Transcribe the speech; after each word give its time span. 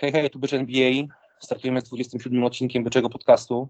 Hej, 0.00 0.12
hej, 0.12 0.30
tu 0.30 0.38
Bycz 0.38 0.52
NBA. 0.52 0.90
Startujemy 1.38 1.80
z 1.80 1.84
27 1.84 2.44
odcinkiem 2.44 2.84
Byczego 2.84 3.10
Podcastu. 3.10 3.68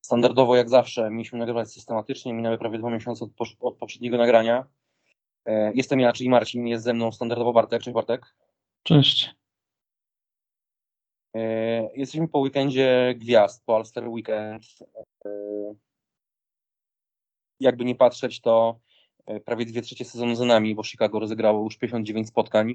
Standardowo 0.00 0.56
jak 0.56 0.68
zawsze 0.68 1.10
mieliśmy 1.10 1.38
nagrywać 1.38 1.72
systematycznie, 1.72 2.32
minęły 2.32 2.58
prawie 2.58 2.78
dwa 2.78 2.90
miesiące 2.90 3.24
od, 3.24 3.30
od 3.60 3.76
poprzedniego 3.76 4.16
nagrania. 4.16 4.66
E, 5.46 5.72
jestem 5.74 6.00
ja, 6.00 6.12
czyli 6.12 6.30
Marcin, 6.30 6.66
jest 6.66 6.84
ze 6.84 6.94
mną 6.94 7.12
standardowo 7.12 7.52
Bartek. 7.52 7.82
Cześć 7.82 7.94
Bartek. 7.94 8.34
Cześć. 8.82 9.34
E, 11.36 11.40
jesteśmy 11.96 12.28
po 12.28 12.38
weekendzie 12.38 13.14
gwiazd, 13.16 13.64
po 13.64 13.76
All-Star 13.76 14.08
Weekend. 14.08 14.64
E, 15.24 15.30
jakby 17.60 17.84
nie 17.84 17.94
patrzeć, 17.94 18.40
to 18.40 18.78
e, 19.26 19.40
prawie 19.40 19.64
dwie 19.64 19.82
trzecie 19.82 20.04
sezonu 20.04 20.34
za 20.34 20.44
nami, 20.44 20.74
bo 20.74 20.84
Chicago 20.84 21.18
rozegrało 21.18 21.64
już 21.64 21.76
59 21.76 22.28
spotkań. 22.28 22.74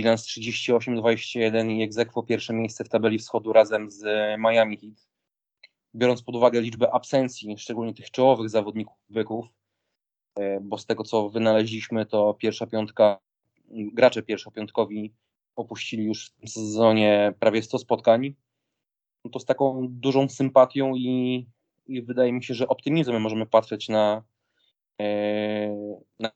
Bilans 0.00 0.26
38-21 0.26 1.70
i 1.70 1.82
egzekwo 1.82 2.22
pierwsze 2.22 2.52
miejsce 2.52 2.84
w 2.84 2.88
tabeli 2.88 3.18
wschodu 3.18 3.52
razem 3.52 3.90
z 3.90 4.04
Miami 4.38 4.76
Heat. 4.76 5.08
Biorąc 5.94 6.22
pod 6.22 6.36
uwagę 6.36 6.60
liczbę 6.60 6.94
absencji, 6.94 7.58
szczególnie 7.58 7.94
tych 7.94 8.10
czołowych 8.10 8.50
zawodników 8.50 8.98
byków, 9.08 9.46
e, 10.38 10.60
bo 10.60 10.78
z 10.78 10.86
tego 10.86 11.04
co 11.04 11.28
wynaleźliśmy, 11.28 12.06
to 12.06 12.34
pierwsza 12.34 12.66
piątka, 12.66 13.18
gracze 13.70 14.22
pierwszopiątkowi 14.22 15.14
opuścili 15.56 16.04
już 16.04 16.32
w 16.46 16.48
sezonie 16.48 17.34
prawie 17.38 17.62
100 17.62 17.78
spotkań. 17.78 18.34
No 19.24 19.30
to 19.30 19.40
z 19.40 19.44
taką 19.44 19.86
dużą 19.90 20.28
sympatią 20.28 20.94
i, 20.96 21.46
i 21.86 22.02
wydaje 22.02 22.32
mi 22.32 22.44
się, 22.44 22.54
że 22.54 22.68
optymizmem 22.68 23.22
możemy 23.22 23.46
patrzeć 23.46 23.88
na, 23.88 24.22
e, 25.00 25.06
na 26.18 26.30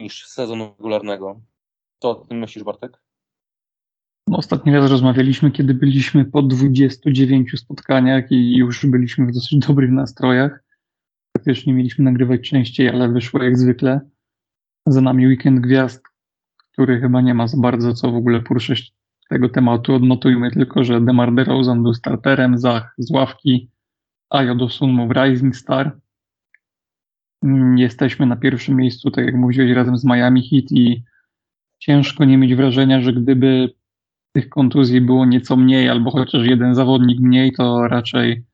niż 0.00 0.26
sezonu 0.26 0.64
regularnego. 0.64 1.40
Co 1.98 2.10
o 2.10 2.14
tym 2.14 2.38
myślisz, 2.38 2.64
Bartek? 2.64 3.05
No, 4.28 4.38
ostatni 4.38 4.72
raz 4.72 4.90
rozmawialiśmy, 4.90 5.50
kiedy 5.50 5.74
byliśmy 5.74 6.24
po 6.24 6.42
29 6.42 7.60
spotkaniach 7.60 8.32
i 8.32 8.56
już 8.56 8.86
byliśmy 8.86 9.26
w 9.26 9.32
dosyć 9.32 9.58
dobrych 9.58 9.90
nastrojach. 9.90 10.64
Faktycznie 11.36 11.74
mieliśmy 11.74 12.04
nagrywać 12.04 12.50
częściej, 12.50 12.88
ale 12.88 13.08
wyszło 13.08 13.42
jak 13.42 13.58
zwykle. 13.58 14.00
Za 14.86 15.00
nami 15.00 15.26
weekend 15.26 15.60
gwiazd, 15.60 16.02
który 16.72 17.00
chyba 17.00 17.20
nie 17.20 17.34
ma 17.34 17.46
za 17.46 17.56
bardzo 17.58 17.94
co 17.94 18.12
w 18.12 18.14
ogóle 18.16 18.40
poruszyć 18.40 18.92
tego 19.28 19.48
tematu. 19.48 19.94
Odnotujmy 19.94 20.50
tylko, 20.50 20.84
że 20.84 21.00
DeMar 21.00 21.34
DeRozan 21.34 21.82
był 21.82 21.94
starterem, 21.94 22.58
Zach 22.58 22.94
z 22.98 23.10
ławki, 23.10 23.70
Ayo 24.30 24.54
Dosunmu 24.54 25.08
w 25.08 25.12
Rising 25.12 25.56
Star. 25.56 25.98
Mm, 27.42 27.78
Jesteśmy 27.78 28.26
na 28.26 28.36
pierwszym 28.36 28.76
miejscu, 28.76 29.10
tak 29.10 29.24
jak 29.26 29.34
mówiłeś, 29.34 29.70
razem 29.70 29.98
z 29.98 30.04
Miami 30.04 30.48
Heat 30.48 30.72
i 30.72 31.04
ciężko 31.78 32.24
nie 32.24 32.38
mieć 32.38 32.54
wrażenia, 32.54 33.00
że 33.00 33.12
gdyby 33.12 33.75
tych 34.36 34.48
kontuzji 34.48 35.00
było 35.00 35.26
nieco 35.26 35.56
mniej, 35.56 35.88
albo 35.88 36.10
chociaż 36.10 36.46
jeden 36.46 36.74
zawodnik 36.74 37.20
mniej, 37.20 37.52
to 37.52 37.88
raczej 37.88 38.44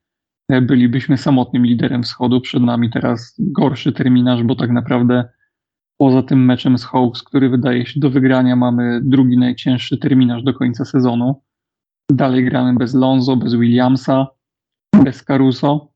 e, 0.48 0.60
bylibyśmy 0.60 1.18
samotnym 1.18 1.66
liderem 1.66 2.02
wschodu. 2.02 2.40
Przed 2.40 2.62
nami 2.62 2.90
teraz 2.90 3.34
gorszy 3.38 3.92
terminarz, 3.92 4.42
bo 4.42 4.54
tak 4.54 4.70
naprawdę 4.70 5.24
poza 5.98 6.22
tym 6.22 6.44
meczem 6.44 6.78
z 6.78 6.84
Hawks, 6.84 7.22
który 7.22 7.48
wydaje 7.48 7.86
się 7.86 8.00
do 8.00 8.10
wygrania, 8.10 8.56
mamy 8.56 9.00
drugi 9.04 9.38
najcięższy 9.38 9.98
terminarz 9.98 10.42
do 10.42 10.54
końca 10.54 10.84
sezonu. 10.84 11.42
Dalej 12.12 12.44
gramy 12.44 12.74
bez 12.74 12.94
Lonzo, 12.94 13.36
bez 13.36 13.54
Williamsa, 13.54 14.26
bez 15.04 15.24
Caruso. 15.24 15.92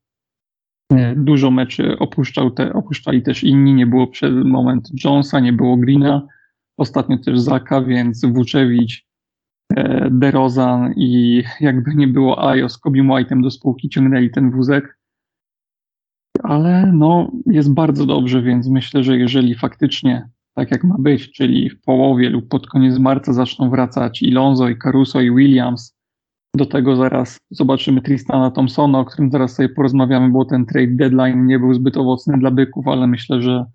E, 0.91 1.15
Dużo 1.15 1.51
meczy 1.51 1.99
opuszczał 1.99 2.51
te, 2.51 2.73
opuszczali 2.73 3.21
też 3.21 3.43
inni, 3.43 3.73
nie 3.73 3.87
było 3.87 4.07
przed 4.07 4.33
moment 4.33 4.89
Jonesa, 5.03 5.39
nie 5.39 5.53
było 5.53 5.77
Greena, 5.77 6.27
ostatnio 6.77 7.17
też 7.17 7.39
Zaka, 7.39 7.81
więc 7.81 8.23
e, 8.23 8.27
DeRozan 10.11 10.93
i 10.95 11.43
jakby 11.59 11.95
nie 11.95 12.07
było 12.07 12.49
Ayo 12.49 12.69
z 12.69 12.77
Kobe 12.77 12.99
White'em 12.99 13.43
do 13.43 13.51
spółki 13.51 13.89
ciągnęli 13.89 14.31
ten 14.31 14.51
wózek. 14.51 14.97
Ale 16.43 16.91
no, 16.93 17.31
jest 17.45 17.73
bardzo 17.73 18.05
dobrze, 18.05 18.41
więc 18.41 18.69
myślę, 18.69 19.03
że 19.03 19.17
jeżeli 19.17 19.55
faktycznie 19.55 20.29
tak 20.53 20.71
jak 20.71 20.83
ma 20.83 20.95
być, 20.99 21.31
czyli 21.31 21.69
w 21.69 21.81
połowie 21.81 22.29
lub 22.29 22.47
pod 22.47 22.67
koniec 22.67 22.99
marca 22.99 23.33
zaczną 23.33 23.69
wracać 23.69 24.21
i 24.21 24.31
Lonzo, 24.31 24.69
i 24.69 24.77
Caruso, 24.77 25.21
i 25.21 25.31
Williams, 25.31 25.97
do 26.55 26.65
tego 26.65 26.95
zaraz 26.95 27.37
zobaczymy 27.51 28.01
Tristana 28.01 28.51
Thompsona, 28.51 28.99
o 28.99 29.05
którym 29.05 29.31
zaraz 29.31 29.55
sobie 29.55 29.69
porozmawiamy, 29.69 30.29
bo 30.29 30.45
ten 30.45 30.65
trade 30.65 30.95
deadline 30.95 31.45
nie 31.45 31.59
był 31.59 31.73
zbyt 31.73 31.97
owocny 31.97 32.37
dla 32.37 32.51
byków, 32.51 32.87
ale 32.87 33.07
myślę, 33.07 33.41
że 33.41 33.65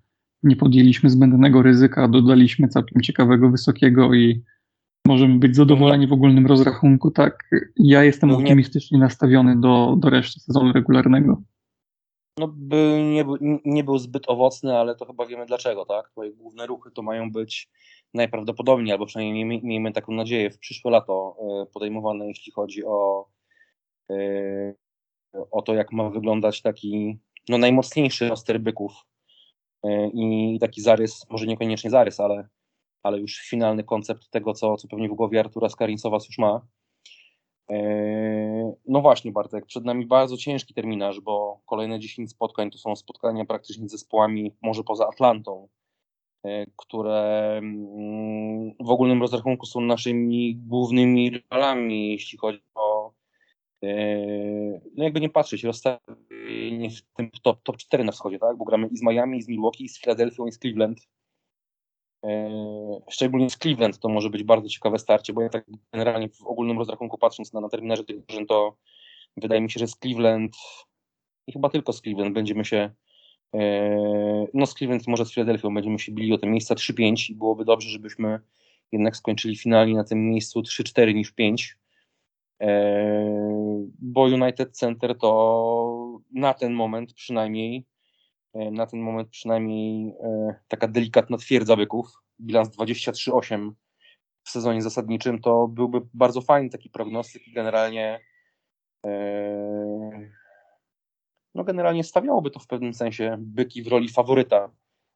nie 0.43 0.55
podjęliśmy 0.55 1.09
zbędnego 1.09 1.61
ryzyka, 1.61 2.07
dodaliśmy 2.07 2.67
całkiem 2.67 3.01
ciekawego, 3.01 3.49
wysokiego 3.49 4.13
i 4.13 4.43
możemy 5.07 5.39
być 5.39 5.55
zadowoleni 5.55 6.07
w 6.07 6.13
ogólnym 6.13 6.47
rozrachunku. 6.47 7.11
Tak, 7.11 7.49
ja 7.75 8.03
jestem 8.03 8.29
No 8.29 8.35
nie- 8.35 8.43
optymistycznie 8.43 8.99
nastawiony 8.99 9.61
do, 9.61 9.95
do 9.99 10.09
reszty 10.09 10.39
sezonu 10.39 10.73
regularnego. 10.73 11.41
No, 12.39 12.47
by 12.47 13.03
nie, 13.13 13.25
był- 13.25 13.37
nie 13.65 13.83
był 13.83 13.97
zbyt 13.97 14.29
owocny, 14.29 14.77
ale 14.77 14.95
to 14.95 15.05
chyba 15.05 15.25
wiemy 15.25 15.45
dlaczego, 15.45 15.85
tak? 15.85 16.09
Twoje 16.09 16.31
główne 16.33 16.65
ruchy 16.67 16.91
to 16.91 17.01
mają 17.01 17.31
być 17.31 17.69
najprawdopodobniej, 18.13 18.91
albo 18.91 19.05
przynajmniej 19.05 19.61
miejmy, 19.63 19.91
taką 19.91 20.11
nadzieję, 20.13 20.49
w 20.51 20.59
przyszłe 20.59 20.91
lato 20.91 21.35
e, 21.39 21.65
podejmowane, 21.73 22.27
jeśli 22.27 22.51
chodzi 22.51 22.85
o, 22.85 23.25
e, 24.11 24.15
o 25.51 25.61
to, 25.61 25.73
jak 25.73 25.91
ma 25.91 26.09
wyglądać 26.09 26.61
taki 26.61 27.19
no, 27.49 27.57
najmocniejszy 27.57 28.29
roster 28.29 28.61
byków 28.61 28.93
E, 29.85 30.07
i 30.13 30.57
taki 30.59 30.81
zarys, 30.81 31.25
może 31.29 31.45
niekoniecznie 31.47 31.89
zarys, 31.89 32.19
ale, 32.19 32.47
ale 33.03 33.19
już 33.19 33.39
finalny 33.39 33.83
koncept 33.83 34.29
tego, 34.29 34.53
co, 34.53 34.77
co 34.77 34.87
pewnie 34.87 35.09
w 35.09 35.13
głowie 35.13 35.39
Artura 35.39 35.69
Skarincowas 35.69 36.27
już 36.27 36.37
ma. 36.37 36.61
E, 37.71 38.73
No 38.85 39.01
właśnie, 39.01 39.31
Bartek, 39.31 39.65
przed 39.65 39.85
nami 39.85 40.05
bardzo 40.05 40.37
ciężki 40.37 40.73
terminarz, 40.73 41.19
bo 41.19 41.61
kolejne 41.65 41.99
10 41.99 42.31
spotkań 42.31 42.71
to 42.71 42.77
są 42.77 42.95
spotkania 42.95 43.45
praktycznie 43.45 43.87
z 43.87 43.91
zespołami, 43.91 44.55
może 44.61 44.83
poza 44.83 45.07
Atlantą, 45.07 45.67
e, 46.43 46.65
które 46.77 47.57
mm, 47.57 48.73
w 48.79 48.89
ogólnym 48.89 49.21
rozrachunku 49.21 49.65
są 49.65 49.81
naszymi 49.81 50.55
głównymi 50.55 51.29
rywalami, 51.29 52.11
jeśli 52.11 52.37
chodzi 52.37 52.61
o 52.75 53.13
e, 53.83 53.89
no 54.95 55.03
jakby 55.03 55.21
nie 55.21 55.29
patrzeć, 55.29 55.63
rozstawienie 55.63 56.89
w 56.89 57.01
tym 57.15 57.31
top, 57.43 57.61
top 57.63 57.77
4 57.77 58.03
na 58.03 58.11
wschodzie, 58.11 58.39
tak? 58.39 58.57
Bo 58.57 58.65
gramy 58.65 58.87
i 58.87 58.97
z 58.97 59.01
Miami, 59.03 59.37
i 59.37 59.41
z 59.41 59.47
Milwaukee, 59.47 59.83
i 59.83 59.89
z 59.89 60.01
Filadelfią, 60.01 60.47
i 60.47 60.51
z 60.51 60.59
Cleveland. 60.59 60.99
E, 62.23 62.49
Szczególnie 63.09 63.49
z 63.49 63.57
Cleveland 63.57 63.99
to 63.99 64.09
może 64.09 64.29
być 64.29 64.43
bardzo 64.43 64.69
ciekawe 64.69 64.99
starcie, 64.99 65.33
bo 65.33 65.41
ja 65.41 65.49
tak 65.49 65.65
generalnie 65.93 66.29
w 66.29 66.41
ogólnym 66.41 66.77
rozrachunku 66.77 67.17
patrząc 67.17 67.53
na, 67.53 67.61
na 67.61 67.69
terminarze 67.69 68.03
tych 68.03 68.25
drużyn, 68.25 68.45
to 68.45 68.77
wydaje 69.37 69.61
mi 69.61 69.71
się, 69.71 69.79
że 69.79 69.87
z 69.87 69.95
Cleveland 69.95 70.55
i 71.47 71.53
chyba 71.53 71.69
tylko 71.69 71.93
z 71.93 72.01
Cleveland 72.01 72.33
będziemy 72.33 72.65
się 72.65 72.91
e, 73.55 74.47
no 74.53 74.65
z 74.65 74.73
Cleveland 74.73 75.07
może 75.07 75.25
z 75.25 75.33
Filadelfią 75.33 75.73
będziemy 75.73 75.99
się 75.99 76.11
bili 76.11 76.33
o 76.33 76.37
te 76.37 76.47
miejsca 76.47 76.75
3-5 76.75 77.31
i 77.31 77.35
byłoby 77.35 77.65
dobrze, 77.65 77.89
żebyśmy 77.89 78.39
jednak 78.91 79.17
skończyli 79.17 79.57
finalnie 79.57 79.95
na 79.95 80.03
tym 80.03 80.29
miejscu 80.29 80.61
3-4 80.61 81.13
niż 81.13 81.31
5 81.31 81.77
e, 82.61 83.83
bo 83.99 84.21
United 84.21 84.77
Center 84.77 85.17
to 85.17 86.19
na 86.31 86.53
ten 86.53 86.73
moment 86.73 87.13
przynajmniej 87.13 87.85
na 88.53 88.85
ten 88.85 88.99
moment 88.99 89.29
przynajmniej 89.29 90.07
e, 90.09 90.55
taka 90.67 90.87
delikatna 90.87 91.37
twierdza 91.37 91.75
byków, 91.75 92.07
bilans 92.41 92.69
23-8 92.69 93.71
w 94.43 94.49
sezonie 94.49 94.81
zasadniczym, 94.81 95.41
to 95.41 95.67
byłby 95.67 96.01
bardzo 96.13 96.41
fajny 96.41 96.69
taki 96.69 96.89
prognostyk 96.89 97.47
i 97.47 97.53
generalnie 97.53 98.19
e, 99.05 100.29
no 101.55 101.63
generalnie 101.63 102.03
stawiałoby 102.03 102.51
to 102.51 102.59
w 102.59 102.67
pewnym 102.67 102.93
sensie 102.93 103.35
byki 103.39 103.83
w 103.83 103.87
roli 103.87 104.09
faworyta. 104.09 104.69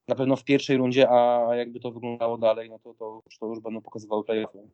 Na 0.08 0.16
pewno 0.16 0.36
w 0.36 0.44
pierwszej 0.44 0.78
rundzie, 0.78 1.10
a 1.10 1.50
jakby 1.56 1.80
to 1.80 1.92
wyglądało 1.92 2.38
dalej, 2.38 2.70
no 2.70 2.80
to, 2.80 2.94
to, 2.94 3.24
to 3.40 3.48
już 3.48 3.60
będą 3.60 3.82
pokazywały 3.82 4.24
playoffy. 4.24 4.70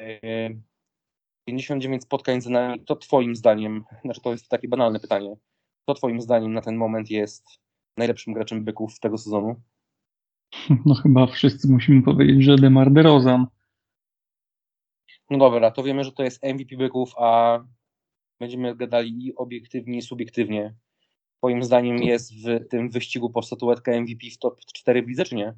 E, 0.00 0.50
59 1.44 2.02
spotkań 2.02 2.40
za 2.40 2.50
nami, 2.50 2.84
to 2.84 2.96
twoim 2.96 3.36
zdaniem, 3.36 3.84
znaczy 4.04 4.20
to 4.20 4.32
jest 4.32 4.48
takie 4.48 4.68
banalne 4.68 5.00
pytanie, 5.00 5.36
kto 5.88 5.94
twoim 5.94 6.20
zdaniem 6.20 6.52
na 6.52 6.60
ten 6.60 6.76
moment 6.76 7.10
jest 7.10 7.60
najlepszym 7.96 8.34
graczem 8.34 8.64
byków 8.64 9.00
tego 9.00 9.18
sezonu? 9.18 9.56
No 10.86 10.94
chyba 10.94 11.26
wszyscy 11.26 11.68
musimy 11.68 12.02
powiedzieć, 12.02 12.44
że 12.44 12.56
DeMar 12.56 12.92
DeRozan. 12.92 13.46
No 15.30 15.38
dobra, 15.38 15.70
to 15.70 15.82
wiemy, 15.82 16.04
że 16.04 16.12
to 16.12 16.22
jest 16.22 16.44
MVP 16.44 16.76
byków, 16.76 17.12
a 17.18 17.58
będziemy 18.40 18.76
gadali 18.76 19.26
i 19.26 19.34
obiektywnie, 19.34 19.98
i 19.98 20.02
subiektywnie. 20.02 20.74
Twoim 21.38 21.62
zdaniem 21.62 21.96
jest 21.96 22.32
w 22.34 22.68
tym 22.68 22.90
wyścigu 22.90 23.30
po 23.30 23.42
statuetkę 23.42 24.00
MVP 24.00 24.30
w 24.32 24.38
top 24.38 24.60
4 24.74 25.02
w 25.02 25.08
lidze, 25.08 25.24
czy 25.24 25.34
nie? 25.34 25.54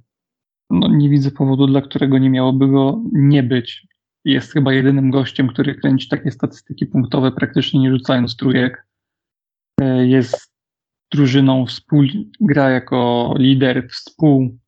No 0.71 0.89
nie 0.89 1.09
widzę 1.09 1.31
powodu, 1.31 1.67
dla 1.67 1.81
którego 1.81 2.19
nie 2.19 2.31
miałoby 2.31 2.69
go 2.69 3.03
nie 3.13 3.43
być. 3.43 3.87
Jest 4.25 4.53
chyba 4.53 4.73
jedynym 4.73 5.11
gościem, 5.11 5.49
który 5.49 5.75
kręci 5.75 6.09
takie 6.09 6.31
statystyki 6.31 6.87
punktowe, 6.87 7.33
praktycznie 7.33 7.81
nie 7.81 7.91
rzucając 7.91 8.37
trójek. 8.37 8.90
E, 9.81 10.07
Jest 10.07 10.53
drużyną, 11.13 11.67
współ, 11.67 12.03
gra 12.41 12.71
jako 12.71 13.35
lider, 13.39 13.89
współ 13.89 14.59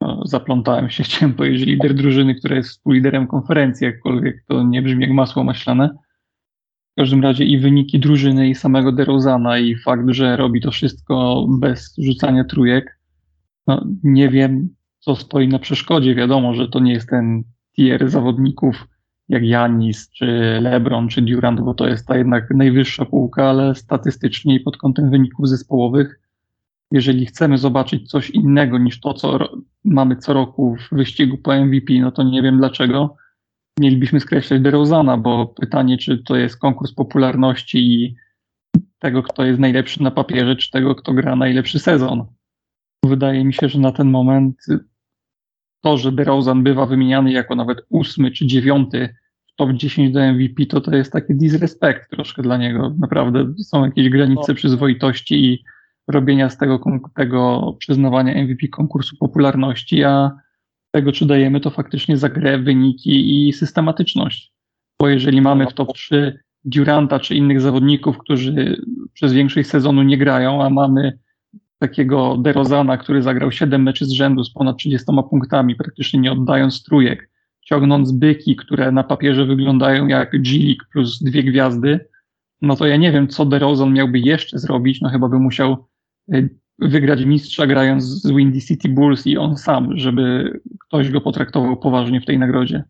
no, 0.00 0.22
zaplątałem 0.24 0.90
się, 0.90 1.02
chciałem 1.04 1.34
powiedzieć, 1.34 1.66
lider 1.66 1.94
drużyny, 1.94 2.34
która 2.34 2.56
jest 2.56 2.70
współliderem 2.70 3.26
konferencji, 3.26 3.84
jakkolwiek 3.84 4.44
to 4.48 4.62
nie 4.62 4.82
brzmi 4.82 5.02
jak 5.02 5.12
masło 5.12 5.44
maślane. 5.44 5.90
W 6.92 6.96
każdym 6.96 7.22
razie 7.22 7.44
i 7.44 7.58
wyniki 7.58 7.98
drużyny 7.98 8.48
i 8.48 8.54
samego 8.54 8.92
DeRozana 8.92 9.58
i 9.58 9.76
fakt, 9.76 10.10
że 10.10 10.36
robi 10.36 10.60
to 10.60 10.70
wszystko 10.70 11.46
bez 11.48 11.94
rzucania 11.98 12.44
trójek, 12.44 12.98
no, 13.66 13.86
nie 14.02 14.28
wiem, 14.28 14.68
co 14.98 15.16
stoi 15.16 15.48
na 15.48 15.58
przeszkodzie. 15.58 16.14
Wiadomo, 16.14 16.54
że 16.54 16.68
to 16.68 16.80
nie 16.80 16.92
jest 16.92 17.08
ten 17.08 17.44
tier 17.76 18.10
zawodników 18.10 18.88
jak 19.28 19.42
Janis, 19.44 20.10
czy 20.10 20.26
LeBron, 20.60 21.08
czy 21.08 21.22
Durant, 21.22 21.60
bo 21.60 21.74
to 21.74 21.88
jest 21.88 22.06
ta 22.06 22.16
jednak 22.16 22.50
najwyższa 22.50 23.04
półka, 23.04 23.50
ale 23.50 23.74
statystycznie 23.74 24.54
i 24.54 24.60
pod 24.60 24.76
kątem 24.76 25.10
wyników 25.10 25.48
zespołowych, 25.48 26.20
jeżeli 26.92 27.26
chcemy 27.26 27.58
zobaczyć 27.58 28.10
coś 28.10 28.30
innego 28.30 28.78
niż 28.78 29.00
to, 29.00 29.14
co 29.14 29.38
mamy 29.84 30.16
co 30.16 30.32
roku 30.32 30.76
w 30.76 30.96
wyścigu 30.96 31.38
po 31.38 31.54
MVP, 31.54 31.92
no 32.00 32.12
to 32.12 32.22
nie 32.22 32.42
wiem 32.42 32.58
dlaczego 32.58 33.16
mielibyśmy 33.80 34.20
skreślać 34.20 34.60
DeRozana, 34.60 35.16
bo 35.16 35.46
pytanie, 35.46 35.98
czy 35.98 36.18
to 36.18 36.36
jest 36.36 36.56
konkurs 36.56 36.92
popularności 36.92 37.78
i 37.78 38.16
tego, 38.98 39.22
kto 39.22 39.44
jest 39.44 39.60
najlepszy 39.60 40.02
na 40.02 40.10
papierze, 40.10 40.56
czy 40.56 40.70
tego, 40.70 40.94
kto 40.94 41.12
gra 41.12 41.36
najlepszy 41.36 41.78
sezon. 41.78 42.26
Wydaje 43.04 43.44
mi 43.44 43.54
się, 43.54 43.68
że 43.68 43.78
na 43.78 43.92
ten 43.92 44.10
moment 44.10 44.56
to, 45.84 45.98
że 45.98 46.12
DeRozan 46.12 46.62
bywa 46.62 46.86
wymieniany 46.86 47.32
jako 47.32 47.54
nawet 47.54 47.78
ósmy 47.88 48.30
czy 48.30 48.46
dziewiąty 48.46 49.14
w 49.46 49.56
top 49.56 49.72
10 49.72 50.12
do 50.12 50.20
MVP, 50.32 50.66
to 50.66 50.80
to 50.80 50.96
jest 50.96 51.12
taki 51.12 51.34
disrespect 51.34 52.10
troszkę 52.10 52.42
dla 52.42 52.56
niego. 52.56 52.94
Naprawdę 52.98 53.54
są 53.64 53.84
jakieś 53.84 54.08
granice 54.08 54.44
no. 54.48 54.54
przyzwoitości 54.54 55.44
i 55.44 55.64
robienia 56.08 56.50
z 56.50 56.58
tego, 56.58 56.80
tego 57.16 57.72
przyznawania 57.78 58.44
MVP 58.44 58.68
konkursu 58.68 59.16
popularności, 59.16 60.04
a 60.04 60.30
tego, 60.90 61.12
czy 61.12 61.26
dajemy 61.26 61.60
to 61.60 61.70
faktycznie 61.70 62.16
za 62.16 62.28
grę, 62.28 62.58
wyniki 62.58 63.48
i 63.48 63.52
systematyczność. 63.52 64.52
Bo 65.00 65.08
jeżeli 65.08 65.40
mamy 65.40 65.66
w 65.66 65.72
top 65.72 65.92
3 65.92 66.38
Duranta 66.64 67.20
czy 67.20 67.34
innych 67.34 67.60
zawodników, 67.60 68.18
którzy 68.18 68.82
przez 69.12 69.32
większość 69.32 69.68
sezonu 69.68 70.02
nie 70.02 70.18
grają, 70.18 70.64
a 70.64 70.70
mamy 70.70 71.18
takiego 71.78 72.36
DeRozana, 72.36 72.96
który 72.96 73.22
zagrał 73.22 73.52
7 73.52 73.82
meczy 73.82 74.06
z 74.06 74.10
rzędu 74.10 74.44
z 74.44 74.52
ponad 74.52 74.76
30 74.76 75.06
punktami, 75.30 75.76
praktycznie 75.76 76.20
nie 76.20 76.32
oddając 76.32 76.82
trójek, 76.82 77.30
ciągnąc 77.60 78.12
byki, 78.12 78.56
które 78.56 78.92
na 78.92 79.04
papierze 79.04 79.46
wyglądają 79.46 80.06
jak 80.06 80.42
G-League 80.42 80.84
plus 80.92 81.22
dwie 81.22 81.42
gwiazdy, 81.44 82.08
no 82.62 82.76
to 82.76 82.86
ja 82.86 82.96
nie 82.96 83.12
wiem, 83.12 83.28
co 83.28 83.46
DeRozan 83.46 83.92
miałby 83.92 84.18
jeszcze 84.18 84.58
zrobić, 84.58 85.00
no 85.00 85.08
chyba 85.08 85.28
by 85.28 85.38
musiał 85.38 85.86
y, 86.34 86.48
wygrać 86.78 87.24
mistrza 87.24 87.66
grając 87.66 88.04
z 88.04 88.30
Windy 88.30 88.60
City 88.60 88.88
Bulls 88.88 89.26
i 89.26 89.36
on 89.36 89.56
sam, 89.56 89.98
żeby 89.98 90.52
ktoś 90.80 91.10
go 91.10 91.20
potraktował 91.20 91.76
poważnie 91.76 92.20
w 92.20 92.26
tej 92.26 92.38
nagrodzie. 92.38 92.84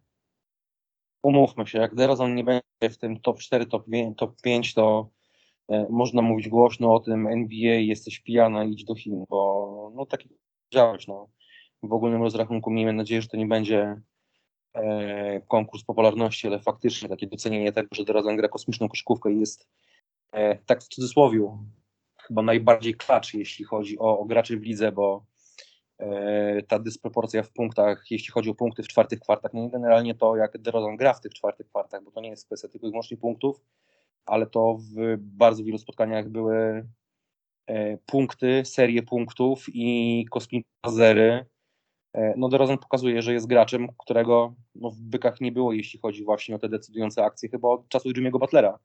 Umówmy 1.22 1.66
się, 1.66 1.78
jak 1.78 1.94
DeRozan 1.94 2.34
nie 2.34 2.44
będzie 2.44 2.90
w 2.90 2.98
tym 2.98 3.20
top 3.20 3.38
4, 3.38 3.66
top 3.66 3.90
5, 3.90 4.18
top 4.18 4.40
5 4.42 4.74
to 4.74 5.10
można 5.90 6.22
mówić 6.22 6.48
głośno 6.48 6.94
o 6.94 7.00
tym 7.00 7.26
NBA, 7.26 7.74
jesteś 7.74 8.20
pijana, 8.20 8.64
idź 8.64 8.84
do 8.84 8.94
Chin, 8.94 9.24
bo 9.28 9.92
no 9.94 10.06
tak 10.06 10.20
działać, 10.72 11.06
no. 11.06 11.28
W 11.82 11.92
ogólnym 11.92 12.22
rozrachunku 12.22 12.70
miejmy 12.70 12.92
nadzieję, 12.92 13.22
że 13.22 13.28
to 13.28 13.36
nie 13.36 13.46
będzie 13.46 14.00
e, 14.74 15.40
konkurs 15.40 15.84
popularności, 15.84 16.46
ale 16.46 16.58
faktycznie 16.58 17.08
takie 17.08 17.26
docenienie 17.26 17.72
tego, 17.72 17.88
że 17.92 18.04
teraz 18.04 18.24
gra 18.36 18.48
kosmiczną 18.48 18.88
koszykówkę 18.88 19.32
i 19.32 19.40
jest 19.40 19.68
e, 20.32 20.58
tak 20.58 20.82
w 20.82 20.88
cudzysłowie 20.88 21.58
chyba 22.22 22.42
najbardziej 22.42 22.94
klacz, 22.94 23.34
jeśli 23.34 23.64
chodzi 23.64 23.98
o, 23.98 24.18
o 24.18 24.24
graczy 24.24 24.58
w 24.58 24.62
lidze, 24.62 24.92
bo 24.92 25.24
e, 25.98 26.62
ta 26.62 26.78
dysproporcja 26.78 27.42
w 27.42 27.52
punktach, 27.52 28.04
jeśli 28.10 28.32
chodzi 28.32 28.50
o 28.50 28.54
punkty 28.54 28.82
w 28.82 28.88
czwartych 28.88 29.20
kwartach, 29.20 29.52
no 29.54 29.68
generalnie 29.68 30.14
to 30.14 30.36
jak 30.36 30.58
DeRozan 30.58 30.96
gra 30.96 31.14
w 31.14 31.20
tych 31.20 31.34
czwartych 31.34 31.68
kwartach, 31.68 32.04
bo 32.04 32.10
to 32.10 32.20
nie 32.20 32.30
jest 32.30 32.46
kwestia 32.46 32.68
tylko 32.68 32.86
i 32.86 32.90
wyłącznie 32.90 33.16
punktów, 33.16 33.60
ale 34.26 34.46
to 34.46 34.78
w 34.78 35.16
bardzo 35.18 35.64
wielu 35.64 35.78
spotkaniach 35.78 36.28
były 36.28 36.88
e, 37.66 37.98
punkty, 37.98 38.62
serie 38.64 39.02
punktów 39.02 39.64
i 39.68 40.26
kosmiczne 40.30 40.70
zery. 40.86 41.46
E, 42.12 42.34
no 42.36 42.48
DeRozan 42.48 42.78
pokazuje, 42.78 43.22
że 43.22 43.32
jest 43.32 43.46
graczem, 43.46 43.88
którego 43.98 44.54
no, 44.74 44.90
w 44.90 45.00
bykach 45.00 45.40
nie 45.40 45.52
było, 45.52 45.72
jeśli 45.72 46.00
chodzi 46.00 46.24
właśnie 46.24 46.54
o 46.54 46.58
te 46.58 46.68
decydujące 46.68 47.24
akcje, 47.24 47.48
chyba 47.48 47.68
od 47.68 47.88
czasów 47.88 48.12
Jimmy'ego 48.12 48.38
Butlera. 48.38 48.78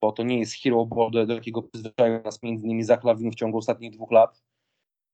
Bo 0.00 0.12
to 0.12 0.22
nie 0.22 0.38
jest 0.38 0.54
hero 0.62 0.88
do, 1.12 1.34
jakiego 1.34 1.62
przyzwyczaił 1.62 2.22
nas 2.22 2.42
między 2.42 2.64
innymi 2.64 2.84
Zachlawin 2.84 3.30
w 3.30 3.34
ciągu 3.34 3.58
ostatnich 3.58 3.92
dwóch 3.92 4.10
lat. 4.10 4.42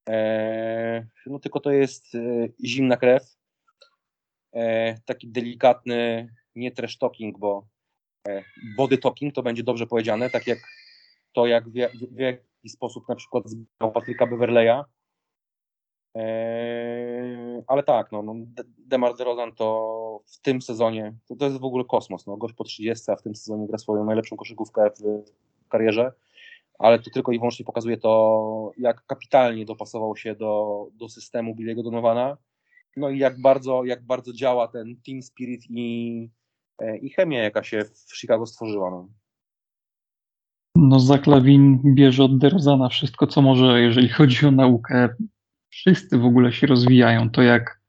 E, 0.09 1.07
no 1.27 1.39
tylko 1.39 1.61
to 1.61 1.71
jest 1.71 2.15
e, 2.15 2.49
zimna 2.65 2.97
krew, 2.97 3.37
e, 4.53 5.01
taki 5.01 5.29
delikatny, 5.29 6.35
nie 6.55 6.71
trash 6.71 6.99
talking, 6.99 7.39
bo 7.39 7.67
body 8.77 8.99
talking, 8.99 9.35
to 9.35 9.43
będzie 9.43 9.63
dobrze 9.63 9.87
powiedziane, 9.87 10.31
tak 10.31 10.47
jak 10.47 10.59
to, 11.33 11.47
jak 11.47 11.69
w, 11.69 11.73
w 12.13 12.19
jaki 12.19 12.69
sposób 12.69 13.09
na 13.09 13.15
przykład 13.15 13.45
zbał 13.49 13.93
Patryka 13.93 14.27
Beverleya. 14.27 14.85
Eee, 16.15 17.63
ale 17.67 17.83
tak, 17.83 18.13
no, 18.13 18.23
no 18.23 18.35
Demar 18.79 19.17
DeRozan 19.17 19.53
to 19.53 20.21
w 20.27 20.41
tym 20.41 20.63
sezonie, 20.63 21.15
to, 21.29 21.37
to 21.37 21.45
jest 21.45 21.59
w 21.59 21.65
ogóle 21.65 21.85
kosmos, 21.85 22.27
no, 22.27 22.37
gość 22.37 22.55
po 22.55 22.65
30, 22.65 23.11
a 23.11 23.17
w 23.17 23.23
tym 23.23 23.37
sezonie 23.37 23.67
gra 23.67 23.79
swoją 23.79 24.05
najlepszą 24.05 24.37
koszykówkę 24.37 24.91
w 25.65 25.69
karierze, 25.69 26.13
ale 26.79 26.99
to 26.99 27.11
tylko 27.11 27.33
i 27.33 27.39
wyłącznie 27.39 27.65
pokazuje 27.65 27.97
to, 27.97 28.73
jak 28.79 29.07
kapitalnie 29.07 29.65
dopasował 29.65 30.17
się 30.17 30.35
do, 30.35 30.87
do 30.93 31.09
systemu 31.09 31.55
Billy'ego 31.55 31.83
Donowana, 31.83 32.37
no 32.97 33.11
i 33.11 33.19
jak 33.19 33.41
bardzo, 33.41 33.85
jak 33.85 34.07
bardzo 34.07 34.33
działa 34.33 34.69
ten 34.69 34.97
team 35.07 35.23
spirit 35.23 35.63
i 35.71 36.31
i 37.03 37.11
chemię, 37.11 37.39
jaka 37.39 37.63
się 37.63 37.85
w 37.85 38.17
Chicago 38.17 38.47
stworzyła. 38.47 38.91
No. 38.91 39.09
No, 40.77 41.01
Zaklawin 41.01 41.95
bierze 41.95 42.25
od 42.25 42.39
DeRozana 42.39 42.89
wszystko, 42.89 43.27
co 43.27 43.43
może, 43.43 43.81
jeżeli 43.81 44.09
chodzi 44.09 44.47
o 44.47 44.51
naukę. 44.51 45.09
Wszyscy 45.71 46.19
w 46.19 46.25
ogóle 46.25 46.53
się 46.53 46.67
rozwijają. 46.67 47.31
To 47.31 47.43
jak, 47.43 47.81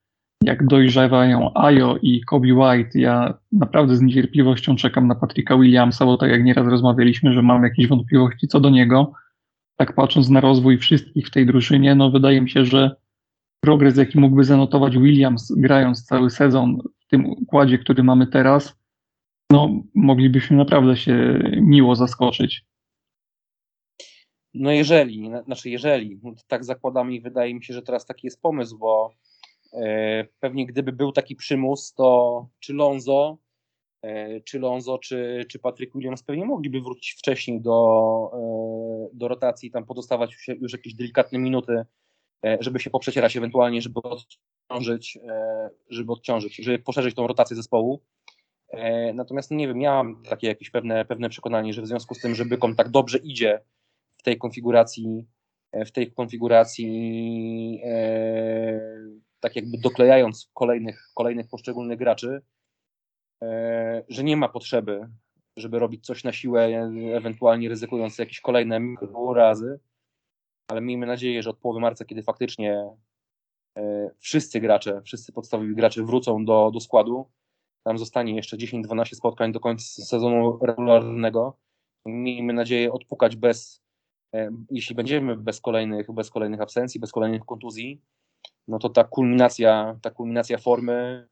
jak 0.43 0.67
dojrzewają 0.67 1.53
Ajo 1.53 1.97
i 2.01 2.21
Kobe 2.21 2.53
White. 2.53 2.99
Ja 2.99 3.33
naprawdę 3.51 3.95
z 3.95 4.01
niecierpliwością 4.01 4.75
czekam 4.75 5.07
na 5.07 5.15
Patricka 5.15 5.57
Williamsa, 5.57 6.05
bo 6.05 6.17
tak 6.17 6.31
jak 6.31 6.43
nieraz 6.43 6.67
rozmawialiśmy, 6.67 7.33
że 7.33 7.41
mam 7.41 7.63
jakieś 7.63 7.87
wątpliwości 7.87 8.47
co 8.47 8.59
do 8.59 8.69
niego. 8.69 9.11
Tak 9.75 9.95
patrząc 9.95 10.29
na 10.29 10.41
rozwój 10.41 10.77
wszystkich 10.77 11.27
w 11.27 11.31
tej 11.31 11.45
drużynie, 11.45 11.95
no 11.95 12.11
wydaje 12.11 12.41
mi 12.41 12.49
się, 12.49 12.65
że 12.65 12.95
progres, 13.63 13.97
jaki 13.97 14.19
mógłby 14.19 14.43
zanotować 14.43 14.97
Williams, 14.97 15.51
grając 15.57 16.05
cały 16.05 16.29
sezon 16.29 16.81
tym 17.13 17.25
układzie, 17.25 17.77
który 17.77 18.03
mamy 18.03 18.27
teraz, 18.27 18.75
no 19.51 19.69
moglibyśmy 19.95 20.57
naprawdę 20.57 20.97
się 20.97 21.39
miło 21.61 21.95
zaskoczyć. 21.95 22.65
No 24.53 24.71
jeżeli, 24.71 25.31
znaczy 25.45 25.69
jeżeli, 25.69 26.19
no 26.23 26.33
tak 26.47 26.65
zakładamy 26.65 27.13
i 27.13 27.21
wydaje 27.21 27.55
mi 27.55 27.63
się, 27.63 27.73
że 27.73 27.81
teraz 27.81 28.05
taki 28.05 28.27
jest 28.27 28.41
pomysł, 28.41 28.77
bo 28.77 29.13
e, 29.73 30.25
pewnie 30.39 30.65
gdyby 30.65 30.91
był 30.91 31.11
taki 31.11 31.35
przymus, 31.35 31.93
to 31.93 32.47
czy 32.59 32.73
Lonzo, 32.73 33.37
e, 34.01 34.41
czy 34.41 34.59
Lonzo, 34.59 34.97
czy, 34.97 35.45
czy 35.49 35.59
Patrick 35.59 35.93
Williams 35.95 36.23
pewnie 36.23 36.45
mogliby 36.45 36.81
wrócić 36.81 37.11
wcześniej 37.11 37.61
do, 37.61 38.31
e, 38.33 39.17
do 39.17 39.27
rotacji, 39.27 39.71
tam 39.71 39.85
podostawać 39.85 40.47
już, 40.61 40.73
jakieś 40.73 40.93
delikatne 40.93 41.39
minuty, 41.39 41.85
żeby 42.59 42.79
się 42.79 42.89
poprzecierać 42.89 43.37
ewentualnie, 43.37 43.81
żeby 43.81 44.01
odciążyć, 44.69 45.17
e, 45.27 45.69
żeby 45.89 46.11
odciążyć, 46.11 46.55
żeby 46.55 46.79
poszerzyć 46.79 47.15
tą 47.15 47.27
rotację 47.27 47.55
zespołu. 47.55 48.01
E, 48.69 49.13
natomiast 49.13 49.51
nie 49.51 49.67
wiem, 49.67 49.77
miałam 49.77 50.23
takie 50.29 50.47
jakieś 50.47 50.69
pewne, 50.69 51.05
pewne 51.05 51.29
przekonanie, 51.29 51.73
że 51.73 51.81
w 51.81 51.87
związku 51.87 52.15
z 52.15 52.19
tym, 52.19 52.35
że 52.35 52.45
Bykom 52.45 52.75
tak 52.75 52.89
dobrze 52.89 53.17
idzie 53.17 53.61
w 54.17 54.23
tej 54.23 54.37
konfiguracji, 54.37 55.27
e, 55.71 55.85
w 55.85 55.91
tej 55.91 56.11
konfiguracji, 56.11 57.81
tak 59.39 59.55
jakby 59.55 59.77
doklejając 59.77 60.49
kolejnych, 60.53 61.09
kolejnych 61.15 61.47
poszczególnych 61.47 61.99
graczy, 61.99 62.41
że 64.09 64.23
nie 64.23 64.37
ma 64.37 64.49
potrzeby, 64.49 65.07
żeby 65.57 65.79
robić 65.79 66.05
coś 66.05 66.23
na 66.23 66.31
siłę, 66.31 66.89
ewentualnie 67.13 67.69
ryzykując 67.69 68.17
jakieś 68.17 68.41
kolejne 68.41 68.79
razy, 69.35 69.79
ale 70.67 70.81
miejmy 70.81 71.05
nadzieję, 71.05 71.43
że 71.43 71.49
od 71.49 71.57
połowy 71.57 71.79
marca, 71.79 72.05
kiedy 72.05 72.23
faktycznie 72.23 72.85
wszyscy 74.19 74.59
gracze, 74.59 75.01
wszyscy 75.01 75.33
podstawowi 75.33 75.75
gracze 75.75 76.03
wrócą 76.03 76.45
do, 76.45 76.71
do 76.73 76.79
składu, 76.79 77.25
tam 77.83 77.97
zostanie 77.97 78.35
jeszcze 78.35 78.57
10-12 78.57 79.15
spotkań 79.15 79.51
do 79.51 79.59
końca 79.59 80.03
sezonu 80.03 80.59
regularnego. 80.61 81.57
Miejmy 82.05 82.53
nadzieję 82.53 82.91
odpukać 82.91 83.35
bez, 83.35 83.83
e, 84.35 84.49
jeśli 84.71 84.95
będziemy 84.95 85.37
bez 85.37 85.61
kolejnych, 85.61 86.11
bez 86.11 86.29
kolejnych 86.29 86.61
absencji, 86.61 86.99
bez 86.99 87.11
kolejnych 87.11 87.41
kontuzji, 87.45 88.01
no 88.67 88.79
to 88.79 88.89
ta 88.89 89.03
kulminacja, 89.03 89.99
ta 90.01 90.11
kulminacja 90.11 90.57
formy 90.57 91.27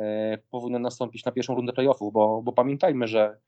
e, 0.00 0.38
powinna 0.50 0.78
nastąpić 0.78 1.24
na 1.24 1.32
pierwszą 1.32 1.54
rundę 1.54 1.72
playoffów, 1.72 2.12
bo, 2.12 2.42
bo 2.42 2.52
pamiętajmy, 2.52 3.08
że 3.08 3.38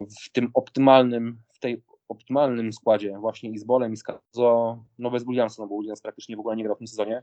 w 0.00 0.32
tym 0.32 0.50
optymalnym, 0.54 1.42
w 1.54 1.58
tej 1.58 1.82
optymalnym 2.08 2.72
składzie 2.72 3.18
właśnie 3.18 3.50
i 3.50 3.58
z 3.58 3.64
Bolem 3.64 3.92
i 3.92 3.96
z 3.96 4.02
Kazo, 4.02 4.84
no 4.98 5.10
bez 5.10 5.24
Williamsa, 5.24 5.62
no 5.62 5.68
bo 5.68 5.78
Williams 5.78 6.02
praktycznie 6.02 6.36
w 6.36 6.40
ogóle 6.40 6.56
nie 6.56 6.64
grał 6.64 6.76
w 6.76 6.78
tym 6.78 6.86
sezonie, 6.86 7.22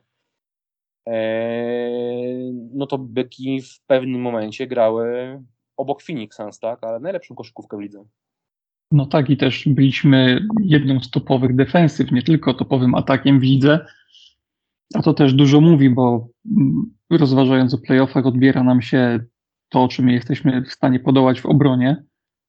no 2.74 2.88
to 2.88 2.98
byki 2.98 3.62
w 3.62 3.82
pewnym 3.88 4.22
momencie 4.22 4.68
grały 4.68 5.40
obok 5.78 6.04
Phoenix 6.04 6.38
Suns, 6.38 6.60
tak? 6.60 6.84
Ale 6.84 7.00
najlepszą 7.00 7.36
koszykówkę 7.36 7.78
w 7.78 7.80
lidze. 7.80 8.04
No 8.92 9.06
tak, 9.06 9.30
i 9.30 9.38
też 9.38 9.68
byliśmy 9.68 10.48
jedną 10.64 11.00
z 11.00 11.10
topowych 11.10 11.56
defensyw, 11.56 12.12
nie 12.12 12.22
tylko 12.22 12.54
topowym 12.54 12.96
atakiem 12.96 13.40
w 13.40 13.44
lidze. 13.44 13.86
A 14.94 15.02
to 15.02 15.14
też 15.14 15.34
dużo 15.34 15.62
mówi, 15.62 15.90
bo 15.90 16.28
mm, 16.58 16.94
rozważając 17.10 17.74
o 17.74 17.78
playoffach, 17.78 18.26
odbiera 18.26 18.64
nam 18.64 18.82
się 18.82 19.20
to, 19.70 19.88
czym 19.88 20.10
jesteśmy 20.10 20.62
w 20.62 20.72
stanie 20.72 21.00
podołać 21.00 21.42
w 21.42 21.46
obronie, 21.46 22.04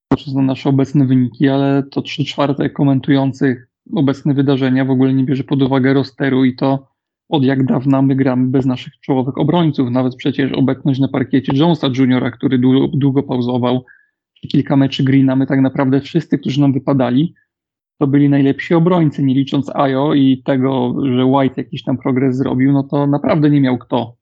patrząc 0.09 0.37
na 0.37 0.43
nasze 0.43 0.69
obecne 0.69 1.07
wyniki, 1.07 1.49
ale 1.49 1.83
to 1.83 2.03
trzy 2.03 2.25
czwarte 2.25 2.71
komentujących 2.71 3.69
obecne 3.95 4.35
wydarzenia 4.35 4.85
w 4.85 4.91
ogóle 4.91 5.15
nie 5.15 5.25
bierze 5.25 5.45
pod 5.45 5.63
uwagę 5.63 5.95
rosteru 5.95 6.45
i 6.45 6.57
to 6.57 6.92
od 7.33 7.45
jak 7.45 7.65
dawna 7.65 8.03
my 8.03 8.17
gramy 8.17 8.47
bez 8.47 8.67
naszych 8.67 8.93
czołowych 9.01 9.39
obrońców. 9.39 9.91
Nawet 9.91 10.17
przecież 10.17 10.53
obecność 10.53 11.01
na 11.01 11.09
parkiecie 11.09 11.53
Jonesa 11.57 11.89
Juniora, 11.99 12.31
który 12.31 12.59
długo, 12.59 12.97
długo 12.97 13.23
pauzował, 13.23 13.85
kilka 14.49 14.77
meczy 14.77 15.05
Greena, 15.05 15.37
my 15.37 15.47
tak 15.47 15.61
naprawdę 15.61 16.01
wszyscy, 16.01 16.39
którzy 16.39 16.61
nam 16.61 16.73
wypadali, 16.73 17.35
to 17.99 18.07
byli 18.07 18.29
najlepsi 18.29 18.75
obrońcy, 18.75 19.23
nie 19.23 19.35
licząc 19.35 19.77
Ajo 19.77 20.15
i 20.15 20.43
tego, 20.45 20.95
że 21.17 21.27
White 21.27 21.55
jakiś 21.63 21.83
tam 21.83 21.99
progres 21.99 22.37
zrobił, 22.37 22.73
no 22.73 22.83
to 22.83 23.07
naprawdę 23.07 23.51
nie 23.51 23.61
miał 23.61 23.79
kto 23.79 24.17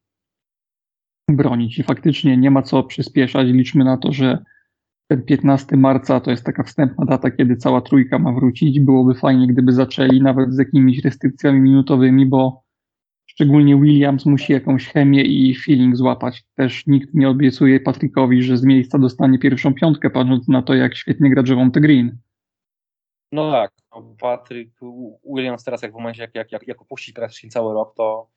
bronić 1.29 1.79
i 1.79 1.83
faktycznie 1.83 2.37
nie 2.37 2.51
ma 2.51 2.61
co 2.61 2.83
przyspieszać. 2.83 3.47
Liczmy 3.47 3.83
na 3.83 3.97
to, 3.97 4.11
że 4.11 4.37
ten 5.07 5.23
15 5.23 5.77
marca 5.77 6.19
to 6.19 6.31
jest 6.31 6.45
taka 6.45 6.63
wstępna 6.63 7.05
data, 7.05 7.31
kiedy 7.31 7.55
cała 7.55 7.81
trójka 7.81 8.19
ma 8.19 8.33
wrócić. 8.33 8.79
Byłoby 8.79 9.13
fajnie, 9.13 9.47
gdyby 9.47 9.71
zaczęli 9.71 10.21
nawet 10.21 10.53
z 10.53 10.59
jakimiś 10.59 11.03
restrykcjami 11.03 11.59
minutowymi, 11.59 12.25
bo 12.25 12.63
szczególnie 13.31 13.75
Williams 13.75 14.25
musi 14.25 14.53
jakąś 14.53 14.87
chemię 14.87 15.23
i 15.23 15.55
feeling 15.55 15.95
złapać. 15.95 16.43
Też 16.55 16.87
nikt 16.87 17.13
nie 17.13 17.29
obiecuje 17.29 17.79
Patrickowi, 17.79 18.43
że 18.43 18.57
z 18.57 18.63
miejsca 18.63 18.99
dostanie 18.99 19.39
pierwszą 19.39 19.73
piątkę, 19.73 20.09
patrząc 20.09 20.47
na 20.47 20.61
to, 20.61 20.73
jak 20.73 20.95
świetnie 20.95 21.29
gra 21.29 21.43
Javonte 21.47 21.81
Green. 21.81 22.17
No 23.31 23.51
tak, 23.51 23.71
no 23.91 24.15
Patryk 24.19 24.69
Williams 25.35 25.63
teraz 25.63 25.81
jak 25.81 25.91
w 25.91 25.95
momencie, 25.95 26.21
jak, 26.21 26.35
jak, 26.35 26.51
jak, 26.51 26.67
jak 26.67 26.81
opuści 26.81 27.13
praktycznie 27.13 27.49
cały 27.49 27.73
rok, 27.73 27.95
to, 27.95 28.29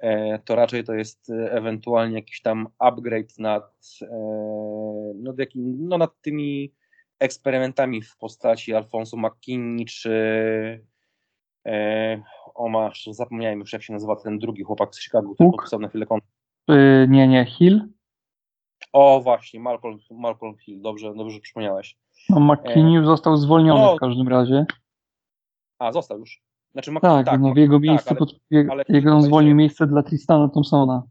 e, 0.00 0.38
to 0.38 0.54
raczej 0.54 0.84
to 0.84 0.94
jest 0.94 1.30
e, 1.30 1.52
ewentualnie 1.52 2.16
jakiś 2.16 2.42
tam 2.42 2.68
upgrade 2.78 3.38
nad, 3.38 3.72
e, 4.02 4.06
no, 5.14 5.34
jakim, 5.38 5.88
no, 5.88 5.98
nad 5.98 6.20
tymi 6.22 6.72
eksperymentami 7.18 8.02
w 8.02 8.16
postaci 8.16 8.74
Alfonso 8.74 9.16
McKinney 9.16 9.84
czy 9.84 10.84
e, 12.52 12.54
o 12.54 12.68
masz, 12.68 13.08
zapomniałem 13.10 13.58
już 13.58 13.72
jak 13.72 13.82
się 13.82 13.92
nazywa 13.92 14.16
ten 14.16 14.38
drugi 14.38 14.62
chłopak 14.62 14.94
z 14.94 15.02
Chicago, 15.02 15.34
który 15.34 15.50
podpisał 15.50 15.80
na 15.80 15.88
chwilę 15.88 16.06
kontrakt. 16.06 16.34
Yy, 16.68 17.06
nie, 17.08 17.28
nie, 17.28 17.44
Hill? 17.44 17.88
O 18.92 19.20
właśnie, 19.20 19.60
Malcolm, 19.60 19.98
Malcolm 20.10 20.56
Hill, 20.58 20.82
dobrze, 20.82 21.14
dobrze 21.14 21.40
przypomniałeś. 21.40 21.98
No, 22.28 22.40
McKinney 22.40 22.94
już 22.94 23.06
został 23.06 23.36
zwolniony 23.36 23.80
no, 23.80 23.96
w 23.96 24.00
każdym 24.00 24.28
razie. 24.28 24.66
A, 25.78 25.92
został 25.92 26.18
już. 26.18 26.42
Znaczy, 26.72 26.92
tak, 27.02 27.26
tak, 27.26 27.40
no 27.40 27.54
w 27.54 27.56
jego 27.56 27.76
tak, 27.76 27.82
miejsce, 27.82 28.10
ale, 28.10 28.18
pod, 28.18 28.34
ale 28.70 28.84
jego 28.88 29.14
on 29.14 29.22
zwolnił 29.22 29.54
miejsce 29.54 29.86
dla 29.86 30.02
Tristana 30.02 30.48
Thompsona. 30.48 31.02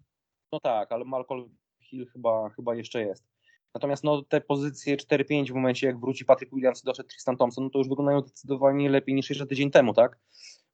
No 0.52 0.60
tak, 0.60 0.92
ale 0.92 1.06
Malcolm 1.06 1.50
Hill 1.82 2.08
chyba, 2.08 2.50
chyba 2.50 2.76
jeszcze 2.76 3.02
jest. 3.02 3.32
Natomiast 3.74 4.04
no, 4.04 4.22
te 4.22 4.42
pozycje 4.42 4.98
4-5 4.98 5.52
w 5.52 5.56
momencie, 5.56 5.88
jak 5.88 6.00
wróci 6.00 6.26
Patrick 6.26 6.54
Williams 6.54 6.84
i 6.84 6.86
doszedł 6.86 7.10
Tristan 7.10 7.38
Thompson, 7.38 7.64
no 7.64 7.70
to 7.70 7.80
już 7.80 7.90
wyglądają 7.90 8.22
zdecydowanie 8.22 8.90
lepiej 8.90 9.16
niż 9.16 9.30
jeszcze 9.30 9.48
tydzień 9.48 9.72
temu, 9.72 9.94
tak? 9.94 10.20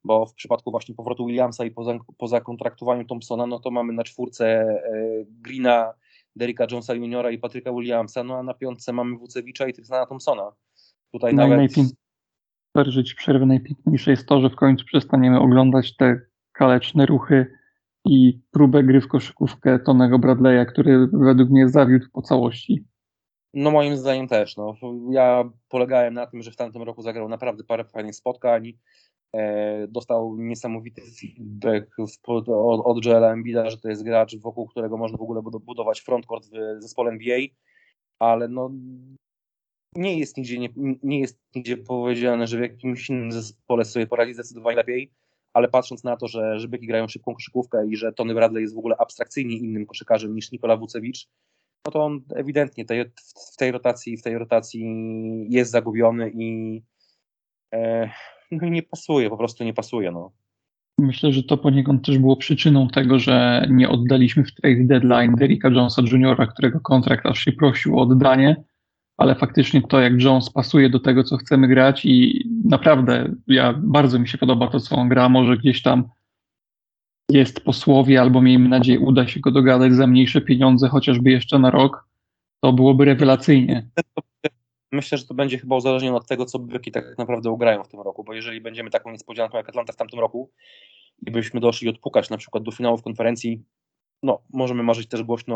Bo 0.04 0.25
w 0.25 0.34
przypadku 0.34 0.72
właśnie 0.72 0.96
powrotu 0.96 1.25
Williamsa 1.25 1.66
i 1.66 1.72
poza, 1.72 2.00
po 2.18 2.27
zakontraktowaniu 2.27 3.06
Thompsona, 3.06 3.46
no 3.46 3.60
to 3.60 3.72
mamy 3.72 3.94
na 3.94 4.04
czwórce 4.04 4.46
e, 4.46 4.82
Greena, 5.27 5.94
Derricka 6.36 6.68
Jonesa 6.72 6.94
Juniora 6.94 7.32
i 7.32 7.38
Patryka 7.38 7.72
Williamsa, 7.72 8.24
no 8.24 8.38
a 8.38 8.44
na 8.44 8.54
piątce 8.54 8.94
mamy 8.94 9.18
Wucewicza 9.18 9.68
i 9.68 9.74
Tristana 9.74 10.06
Thompsona. 10.06 10.51
Tutaj 11.12 11.34
no 11.34 11.44
nawet... 11.44 11.58
Najpięk... 11.58 11.88
Przerwy 13.18 13.46
najpiękniejsze 13.46 14.12
jest 14.12 14.27
to, 14.27 14.42
że 14.42 14.50
w 14.50 14.56
końcu 14.56 14.86
przestaniemy 14.86 15.39
oglądać 15.39 15.96
te 15.96 16.22
kaleczne 16.51 17.06
ruchy 17.06 17.46
i 18.06 18.39
próbę 18.51 18.84
gry 18.84 19.01
w 19.01 19.08
koszykówkę 19.08 19.80
Tonego 19.80 20.20
Bradley'a, 20.20 20.66
który 20.66 21.08
według 21.13 21.50
mnie 21.50 21.70
zawiódł 21.70 22.06
po 22.13 22.22
całości. 22.22 22.86
No 23.54 23.72
moim 23.72 23.98
zdaniem 23.98 24.27
też. 24.27 24.58
No. 24.58 24.75
Ja 25.12 25.50
polegałem 25.70 26.13
na 26.13 26.27
tym, 26.27 26.42
że 26.42 26.51
w 26.51 26.56
tamtym 26.56 26.84
roku 26.84 27.01
zagrał 27.01 27.30
naprawdę 27.30 27.63
parę 27.63 27.84
fajnych 27.84 28.16
spotkań. 28.16 28.74
E, 29.36 29.88
dostał 29.88 30.38
niesamowity 30.38 31.01
feedback 31.19 31.96
od, 32.48 33.05
Joela 33.05 33.34
Embida, 33.34 33.69
że 33.69 33.77
to 33.77 33.89
jest 33.89 34.03
gracz, 34.03 34.38
wokół 34.38 34.67
którego 34.67 34.98
można 34.98 35.17
w 35.17 35.22
ogóle 35.22 35.41
budować 35.41 36.01
frontcourt 36.01 36.46
w 36.46 36.81
zespole 36.81 37.12
NBA, 37.12 37.39
ale 38.19 38.48
no 38.48 38.72
nie 39.96 40.19
jest 40.19 40.38
nigdzie, 40.38 40.60
nie, 40.60 40.69
nie 41.03 41.19
jest 41.19 41.39
nigdzie 41.55 41.77
powiedziane, 41.77 42.48
że 42.48 42.57
w 42.57 42.62
jakimś 42.62 43.10
innym 43.10 43.31
zespole 43.31 43.86
sobie 43.86 44.07
poradzi 44.07 44.34
zdecydowanie 44.34 44.77
lepiej, 44.77 45.12
ale 45.53 45.67
patrząc 45.67 46.03
na 46.03 46.17
to, 46.17 46.27
że, 46.27 46.60
że 46.60 46.67
grają 46.67 47.07
szybką 47.07 47.34
koszykówkę 47.34 47.88
i 47.88 47.96
że 47.96 48.13
Tony 48.13 48.34
Bradley 48.34 48.62
jest 48.62 48.75
w 48.75 48.79
ogóle 48.79 48.96
abstrakcyjnie 48.98 49.57
innym 49.57 49.86
koszykarzem 49.86 50.36
niż 50.36 50.51
Nikola 50.51 50.77
Wucewicz, 50.77 51.27
no 51.86 51.91
to 51.91 52.05
on 52.05 52.22
ewidentnie 52.36 52.86
tej, 52.86 53.05
w 53.53 53.57
tej 53.57 53.72
rotacji 53.72 54.17
w 54.17 54.24
tej 54.24 54.38
rotacji 54.38 54.84
jest 55.50 55.72
zagubiony 55.72 56.31
i 56.36 56.81
e, 57.74 58.10
no 58.51 58.70
nie 58.70 58.84
pasuje, 58.84 59.30
po 59.30 59.38
prostu 59.38 59.63
nie 59.63 59.74
pasuje. 59.74 60.12
No. 60.12 60.32
Myślę, 61.00 61.34
że 61.34 61.44
to 61.44 61.58
poniekąd 61.58 62.06
też 62.06 62.18
było 62.18 62.38
przyczyną 62.38 62.88
tego, 62.88 63.20
że 63.20 63.68
nie 63.70 63.89
oddaliśmy 63.89 64.44
w 64.44 64.56
trade 64.56 64.84
deadline 64.84 65.36
Derricka 65.36 65.70
Jonesa 65.70 66.01
Jr., 66.01 66.50
którego 66.50 66.80
kontrakt 66.80 67.25
aż 67.25 67.39
się 67.39 67.51
prosił 67.51 68.00
o 68.00 68.01
oddanie, 68.01 68.63
ale 69.18 69.36
faktycznie 69.36 69.82
to, 69.82 70.00
jak 70.00 70.22
Jones 70.22 70.50
pasuje 70.50 70.89
do 70.89 71.00
tego, 71.00 71.24
co 71.24 71.38
chcemy 71.38 71.68
grać 71.68 72.06
i 72.06 72.46
naprawdę 72.66 73.36
ja 73.48 73.74
bardzo 73.77 74.20
mi 74.20 74.27
się 74.27 74.38
podoba 74.38 74.68
to, 74.68 74.80
co 74.80 74.96
on 74.96 75.10
gra, 75.10 75.30
może 75.30 75.58
gdzieś 75.58 75.82
tam 75.82 76.10
jest 77.32 77.60
posłowie, 77.60 78.22
albo 78.22 78.42
miejmy 78.42 78.70
nadzieję 78.70 79.00
uda 79.00 79.27
się 79.27 79.39
go 79.39 79.51
dogadać 79.51 79.94
za 79.94 80.08
mniejsze 80.08 80.42
pieniądze, 80.42 80.88
chociażby 80.88 81.32
jeszcze 81.32 81.60
na 81.60 81.72
rok, 81.72 82.08
to 82.62 82.74
byłoby 82.74 83.06
rewelacyjnie. 83.06 83.88
Myślę, 84.91 85.17
że 85.17 85.25
to 85.25 85.34
będzie 85.34 85.58
chyba 85.58 85.75
uzależnione 85.75 86.17
od 86.17 86.27
tego, 86.27 86.46
co 86.46 86.60
byki 86.60 86.91
tak 86.91 87.17
naprawdę 87.17 87.51
ugrają 87.51 87.84
w 87.84 87.88
tym 87.88 88.01
roku, 88.01 88.24
bo 88.24 88.34
jeżeli 88.34 88.62
będziemy 88.62 88.89
taką 88.89 89.12
niespodzianką 89.12 89.58
jak 89.58 89.70
Atlanta 89.70 89.94
w 89.94 89.96
tamtym 89.96 90.20
roku 90.20 90.51
i 91.27 91.32
byśmy 91.32 91.60
doszli 91.60 91.89
odpukać 91.89 92.29
na 92.29 92.38
przykład 92.38 92.63
do 92.63 92.72
finałów 92.72 93.03
konferencji, 93.03 93.63
no 94.24 94.41
możemy 94.53 94.84
marzyć 94.84 95.08
też 95.08 95.24
głośno 95.24 95.56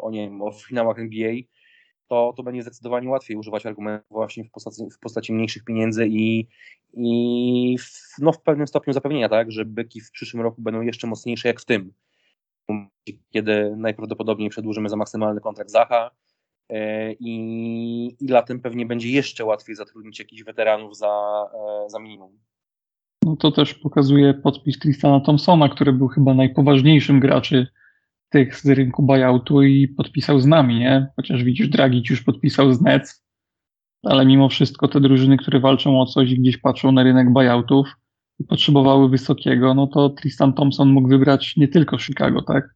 o, 0.00 0.10
nie 0.10 0.20
wiem, 0.20 0.42
o 0.42 0.52
finałach 0.52 0.98
NBA, 0.98 1.32
to, 2.08 2.34
to 2.36 2.42
będzie 2.42 2.62
zdecydowanie 2.62 3.08
łatwiej 3.08 3.36
używać 3.36 3.66
argumentów 3.66 4.10
właśnie 4.10 4.44
w 4.44 4.50
postaci, 4.50 4.82
w 4.90 4.98
postaci 4.98 5.32
mniejszych 5.32 5.64
pieniędzy 5.64 6.06
i, 6.08 6.48
i 6.92 7.78
w, 7.78 8.18
no, 8.18 8.32
w 8.32 8.42
pewnym 8.42 8.66
stopniu 8.66 8.92
zapewnienia, 8.92 9.28
tak, 9.28 9.52
że 9.52 9.64
byki 9.64 10.00
w 10.00 10.10
przyszłym 10.10 10.42
roku 10.42 10.62
będą 10.62 10.80
jeszcze 10.80 11.06
mocniejsze 11.06 11.48
jak 11.48 11.60
w 11.60 11.64
tym, 11.64 11.92
kiedy 13.30 13.76
najprawdopodobniej 13.76 14.50
przedłużymy 14.50 14.88
za 14.88 14.96
maksymalny 14.96 15.40
kontrakt 15.40 15.70
Zacha 15.70 16.06
e, 16.06 16.33
i, 17.20 18.16
i 18.20 18.28
latem 18.28 18.60
pewnie 18.60 18.86
będzie 18.86 19.10
jeszcze 19.10 19.44
łatwiej 19.44 19.76
zatrudnić 19.76 20.18
jakichś 20.18 20.42
weteranów 20.42 20.96
za, 20.96 21.44
e, 21.54 21.90
za 21.90 21.98
minimum. 21.98 22.38
No 23.24 23.36
to 23.36 23.52
też 23.52 23.74
pokazuje 23.74 24.34
podpis 24.34 24.78
Tristana 24.78 25.20
Thompsona, 25.20 25.68
który 25.68 25.92
był 25.92 26.08
chyba 26.08 26.34
najpoważniejszym 26.34 27.20
graczy 27.20 27.66
tych 28.28 28.56
z 28.56 28.66
rynku 28.66 29.02
buyoutu 29.02 29.62
i 29.62 29.88
podpisał 29.88 30.40
z 30.40 30.46
nami, 30.46 30.78
nie? 30.78 31.06
Chociaż 31.16 31.44
widzisz, 31.44 31.68
Dragic 31.68 32.10
już 32.10 32.22
podpisał 32.22 32.72
z 32.72 32.80
Nets, 32.80 33.24
ale 34.02 34.26
mimo 34.26 34.48
wszystko 34.48 34.88
te 34.88 35.00
drużyny, 35.00 35.36
które 35.36 35.60
walczą 35.60 36.00
o 36.00 36.06
coś 36.06 36.30
i 36.30 36.40
gdzieś 36.40 36.56
patrzą 36.56 36.92
na 36.92 37.02
rynek 37.02 37.32
buyoutów 37.32 37.88
i 38.38 38.44
potrzebowały 38.44 39.08
wysokiego, 39.08 39.74
no 39.74 39.86
to 39.86 40.10
Tristan 40.10 40.52
Thompson 40.52 40.88
mógł 40.88 41.08
wybrać 41.08 41.56
nie 41.56 41.68
tylko 41.68 41.98
Chicago, 41.98 42.42
tak? 42.42 42.74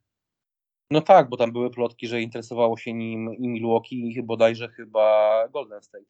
No 0.91 1.01
tak, 1.01 1.29
bo 1.29 1.37
tam 1.37 1.53
były 1.53 1.71
plotki, 1.71 2.07
że 2.07 2.23
interesowało 2.23 2.77
się 2.77 2.93
nim 2.93 3.35
i 3.35 3.49
Milwaukee 3.49 3.97
i 3.97 4.23
bodajże 4.23 4.69
chyba 4.69 5.35
Golden 5.53 5.83
State. 5.83 6.05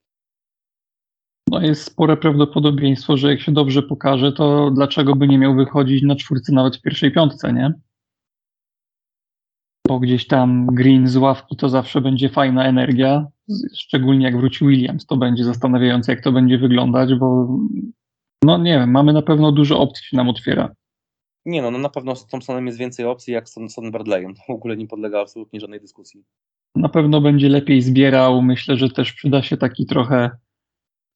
No 1.51 1.61
jest 1.61 1.83
spore 1.83 2.17
prawdopodobieństwo, 2.17 3.17
że 3.17 3.31
jak 3.31 3.41
się 3.41 3.53
dobrze 3.53 3.83
pokaże, 3.83 4.33
to 4.33 4.71
dlaczego 4.71 5.17
by 5.17 5.29
nie 5.29 5.39
miał 5.39 5.55
wychodzić 5.55 6.03
na 6.03 6.17
czwórce 6.17 6.53
nawet 6.53 6.77
w 6.77 6.83
pierwszej 6.83 7.13
piątce, 7.13 7.53
nie? 7.53 7.75
bo 9.89 9.99
gdzieś 9.99 10.27
tam 10.27 10.67
Green 10.67 11.09
z 11.09 11.17
ławki 11.17 11.57
to 11.57 11.69
zawsze 11.69 12.01
będzie 12.01 12.29
fajna 12.29 12.65
energia, 12.65 13.27
szczególnie 13.75 14.25
jak 14.25 14.37
wróci 14.37 14.67
Williams, 14.67 15.07
to 15.07 15.17
będzie 15.17 15.45
zastanawiające, 15.45 16.13
jak 16.13 16.21
to 16.21 16.33
będzie 16.33 16.59
wyglądać, 16.59 17.15
bo 17.15 17.59
no 18.43 18.59
nie 18.59 18.79
wiem, 18.79 18.91
mamy 18.91 19.13
na 19.13 19.23
pewno 19.23 19.53
dużo 19.53 19.81
opcji 19.81 20.05
się 20.07 20.17
nam 20.17 20.29
otwiera. 20.29 20.75
Nie 21.49 21.63
no, 21.63 21.71
no 21.71 21.79
na 21.79 21.89
pewno 21.89 22.17
z 22.17 22.27
Thompsonem 22.27 22.67
jest 22.67 22.79
więcej 22.79 23.07
opcji 23.07 23.35
jak 23.35 23.49
z 23.49 23.55
Thompsonem 23.55 23.93
Bradleyem. 23.93 24.35
To 24.35 24.43
w 24.49 24.51
ogóle 24.51 24.77
nie 24.77 24.87
podlega 24.87 25.21
absolutnie 25.21 25.61
żadnej 25.61 25.81
dyskusji. 25.81 26.25
Na 26.75 26.89
pewno 26.89 27.21
będzie 27.21 27.49
lepiej 27.49 27.83
zbierał. 27.83 28.43
Myślę, 28.43 28.77
że 28.77 28.91
też 28.91 29.13
przyda 29.13 29.43
się 29.43 29.57
taki 29.57 29.87
trochę 29.87 30.31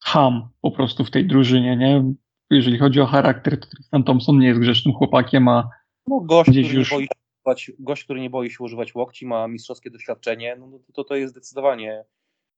ham 0.05 0.49
po 0.61 0.71
prostu 0.71 1.05
w 1.05 1.11
tej 1.11 1.27
drużynie, 1.27 1.77
nie? 1.77 2.15
Jeżeli 2.51 2.79
chodzi 2.79 3.01
o 3.01 3.07
charakter, 3.07 3.61
to 3.61 3.67
Tristan 3.67 4.05
Thompson 4.05 4.39
nie 4.39 4.47
jest 4.47 4.61
grzecznym 4.61 4.95
chłopakiem, 4.95 5.49
a 5.49 5.69
No, 6.07 6.21
gość, 6.21 6.51
Gdzieś 6.51 6.67
który 6.67 6.79
już- 6.79 6.91
nie 6.93 6.97
boi 6.97 7.07
się 7.07 7.13
używać, 7.45 7.73
gość, 7.79 8.05
który 8.05 8.21
nie 8.21 8.31
boi 8.31 8.51
się 8.51 8.65
używać 8.65 8.95
łokci, 8.95 9.27
ma 9.27 9.49
mistrzowskie 9.49 9.91
doświadczenie, 9.91 10.57
no 10.59 10.79
to, 10.95 11.05
to 11.05 11.17
jest 11.17 11.33
zdecydowanie 11.33 12.05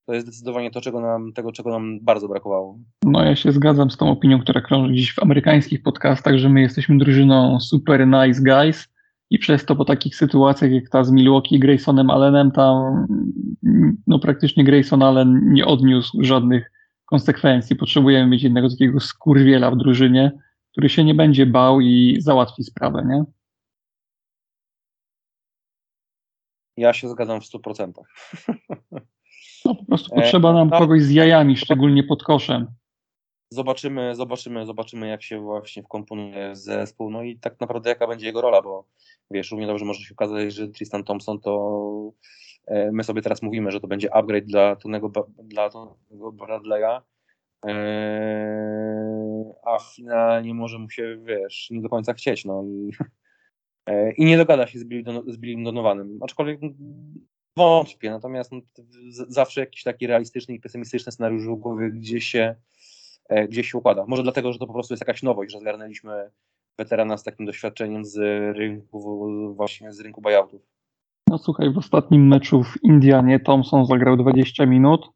to 0.06 0.14
jest 0.14 0.26
zdecydowanie 0.26 0.70
to, 0.70 0.80
czego 0.80 1.00
nam, 1.00 1.32
tego, 1.32 1.52
czego 1.52 1.70
nam 1.70 2.00
bardzo 2.00 2.28
brakowało. 2.28 2.78
No 3.04 3.24
ja 3.24 3.36
się 3.36 3.52
zgadzam 3.52 3.90
z 3.90 3.96
tą 3.96 4.10
opinią, 4.10 4.40
która 4.40 4.60
krąży 4.60 4.92
gdzieś 4.92 5.14
w 5.14 5.22
amerykańskich 5.22 5.82
podcastach, 5.82 6.38
że 6.38 6.48
my 6.48 6.60
jesteśmy 6.60 6.98
drużyną 6.98 7.60
super 7.60 8.06
nice 8.06 8.42
guys 8.42 8.88
i 9.30 9.38
przez 9.38 9.64
to 9.64 9.76
po 9.76 9.84
takich 9.84 10.16
sytuacjach 10.16 10.70
jak 10.70 10.88
ta 10.88 11.04
z 11.04 11.10
Milwaukee 11.10 11.54
i 11.54 11.58
Graysonem 11.58 12.10
Allenem 12.10 12.50
tam 12.50 13.06
no 14.06 14.18
praktycznie 14.18 14.64
Grayson 14.64 15.02
Allen 15.02 15.52
nie 15.52 15.66
odniósł 15.66 16.22
żadnych 16.22 16.70
konsekwencji. 17.04 17.76
Potrzebujemy 17.76 18.30
mieć 18.30 18.42
jednego 18.42 18.68
takiego 18.68 19.00
skurwiela 19.00 19.70
w 19.70 19.76
drużynie, 19.76 20.32
który 20.72 20.88
się 20.88 21.04
nie 21.04 21.14
będzie 21.14 21.46
bał 21.46 21.80
i 21.80 22.16
załatwi 22.20 22.64
sprawę, 22.64 23.04
nie? 23.08 23.24
Ja 26.76 26.92
się 26.92 27.08
zgadzam 27.08 27.40
w 27.40 27.44
100%. 27.44 27.92
No 29.64 29.74
po 29.74 29.84
prostu 29.84 30.14
E, 30.14 30.16
potrzeba 30.16 30.52
nam 30.52 30.68
no. 30.68 30.78
kogoś 30.78 31.02
z 31.02 31.10
jajami, 31.10 31.56
szczególnie 31.56 32.02
pod 32.02 32.22
koszem. 32.22 32.66
Zobaczymy, 33.50 34.14
zobaczymy, 34.14 34.66
zobaczymy, 34.66 35.08
jak 35.08 35.22
się 35.22 35.40
właśnie 35.40 35.82
wkomponuje 35.82 36.56
zespół, 36.56 37.10
no 37.10 37.22
i 37.22 37.38
tak 37.38 37.60
naprawdę 37.60 37.88
jaka 37.88 38.06
będzie 38.06 38.26
jego 38.26 38.40
rola, 38.40 38.62
bo 38.62 38.84
wiesz, 39.30 39.50
równie 39.50 39.66
dobrze 39.66 39.84
może 39.84 40.00
się 40.00 40.14
okazać, 40.14 40.54
że 40.54 40.68
Tristan 40.68 41.04
Thompson 41.04 41.40
to 41.40 42.12
e, 42.66 42.92
my 42.92 43.04
sobie 43.04 43.22
teraz 43.22 43.42
mówimy, 43.42 43.70
że 43.70 43.80
to 43.80 43.86
będzie 43.86 44.14
upgrade 44.14 44.44
dla 44.44 44.76
Tonego, 44.76 45.12
dla 45.38 45.70
Tonego 45.70 46.32
Bradley'a, 46.32 47.00
e, 47.66 49.54
a 49.64 49.78
finalnie 49.78 50.54
może 50.54 50.78
mu 50.78 50.90
się, 50.90 51.16
wiesz, 51.24 51.68
nie 51.70 51.80
do 51.80 51.88
końca 51.88 52.12
chcieć, 52.12 52.44
no 52.44 52.64
i, 52.64 52.90
i 54.18 54.24
nie 54.24 54.36
dogada 54.36 54.66
się 54.66 54.78
z 54.78 54.84
Billy 54.84 55.02
Don- 55.02 55.32
z 55.32 55.36
Billym 55.36 55.64
Donovanem, 55.64 56.18
aczkolwiek 56.22 56.60
wątpię, 57.56 58.10
natomiast 58.10 58.52
no, 58.52 58.60
zawsze 59.28 59.60
jakiś 59.60 59.82
taki 59.82 60.06
realistyczny 60.06 60.54
i 60.54 60.60
pesymistyczny 60.60 61.12
scenariusz 61.12 61.46
w 61.46 61.54
głowie 61.54 61.90
gdzieś 61.90 62.24
się 62.24 62.54
e, 63.28 63.48
gdzieś 63.48 63.70
się 63.70 63.78
układa. 63.78 64.04
Może 64.08 64.22
dlatego, 64.22 64.52
że 64.52 64.58
to 64.58 64.66
po 64.66 64.72
prostu 64.72 64.94
jest 64.94 65.02
jakaś 65.02 65.22
nowość, 65.22 65.52
że 65.52 65.60
zgarnęliśmy 65.60 66.30
weterana 66.78 67.16
z 67.16 67.24
takim 67.24 67.46
doświadczeniem 67.46 68.04
z 68.04 68.16
rynku, 68.56 69.54
właśnie 69.54 69.92
z 69.92 70.00
rynku 70.00 70.20
buyoutów. 70.20 70.62
No 71.30 71.38
słuchaj, 71.38 71.72
w 71.72 71.78
ostatnim 71.78 72.28
meczu 72.28 72.62
w 72.62 72.82
Indianie 72.82 73.40
Thompson 73.40 73.86
zagrał 73.86 74.16
20 74.16 74.66
minut 74.66 75.10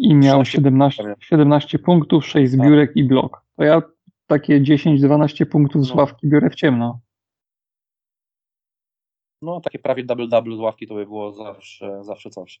i 0.00 0.14
miał 0.14 0.44
16 0.44 0.52
17, 0.52 1.14
17 1.20 1.78
punktów, 1.78 2.26
6 2.26 2.52
zbiórek 2.52 2.92
i 2.94 3.04
blok. 3.04 3.44
To 3.56 3.64
ja 3.64 3.82
takie 4.26 4.60
10-12 4.60 5.46
punktów 5.46 5.86
z 5.86 5.90
No. 5.90 5.96
ławki 5.96 6.28
biorę 6.28 6.50
w 6.50 6.54
ciemno. 6.54 7.00
No, 9.42 9.60
takie 9.60 9.78
prawie 9.78 10.04
double-double 10.04 10.56
z 10.56 10.60
ławki 10.60 10.86
to 10.86 10.94
by 10.94 11.04
było 11.04 11.32
zawsze, 11.32 12.04
zawsze 12.04 12.30
coś. 12.30 12.60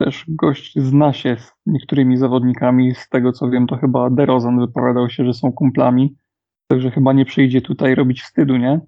Też 0.00 0.24
gość 0.28 0.78
zna 0.78 1.12
się 1.12 1.36
z 1.36 1.52
niektórymi 1.66 2.16
zawodnikami, 2.16 2.94
z 2.94 3.08
tego 3.08 3.32
co 3.32 3.50
wiem 3.50 3.66
to 3.66 3.76
chyba 3.76 4.10
DeRozan 4.10 4.60
wypowiadał 4.60 5.10
się, 5.10 5.24
że 5.24 5.34
są 5.34 5.52
kumplami, 5.52 6.16
także 6.70 6.90
chyba 6.90 7.12
nie 7.12 7.24
przyjdzie 7.24 7.60
tutaj 7.60 7.94
robić 7.94 8.22
wstydu, 8.22 8.56
nie? 8.56 8.80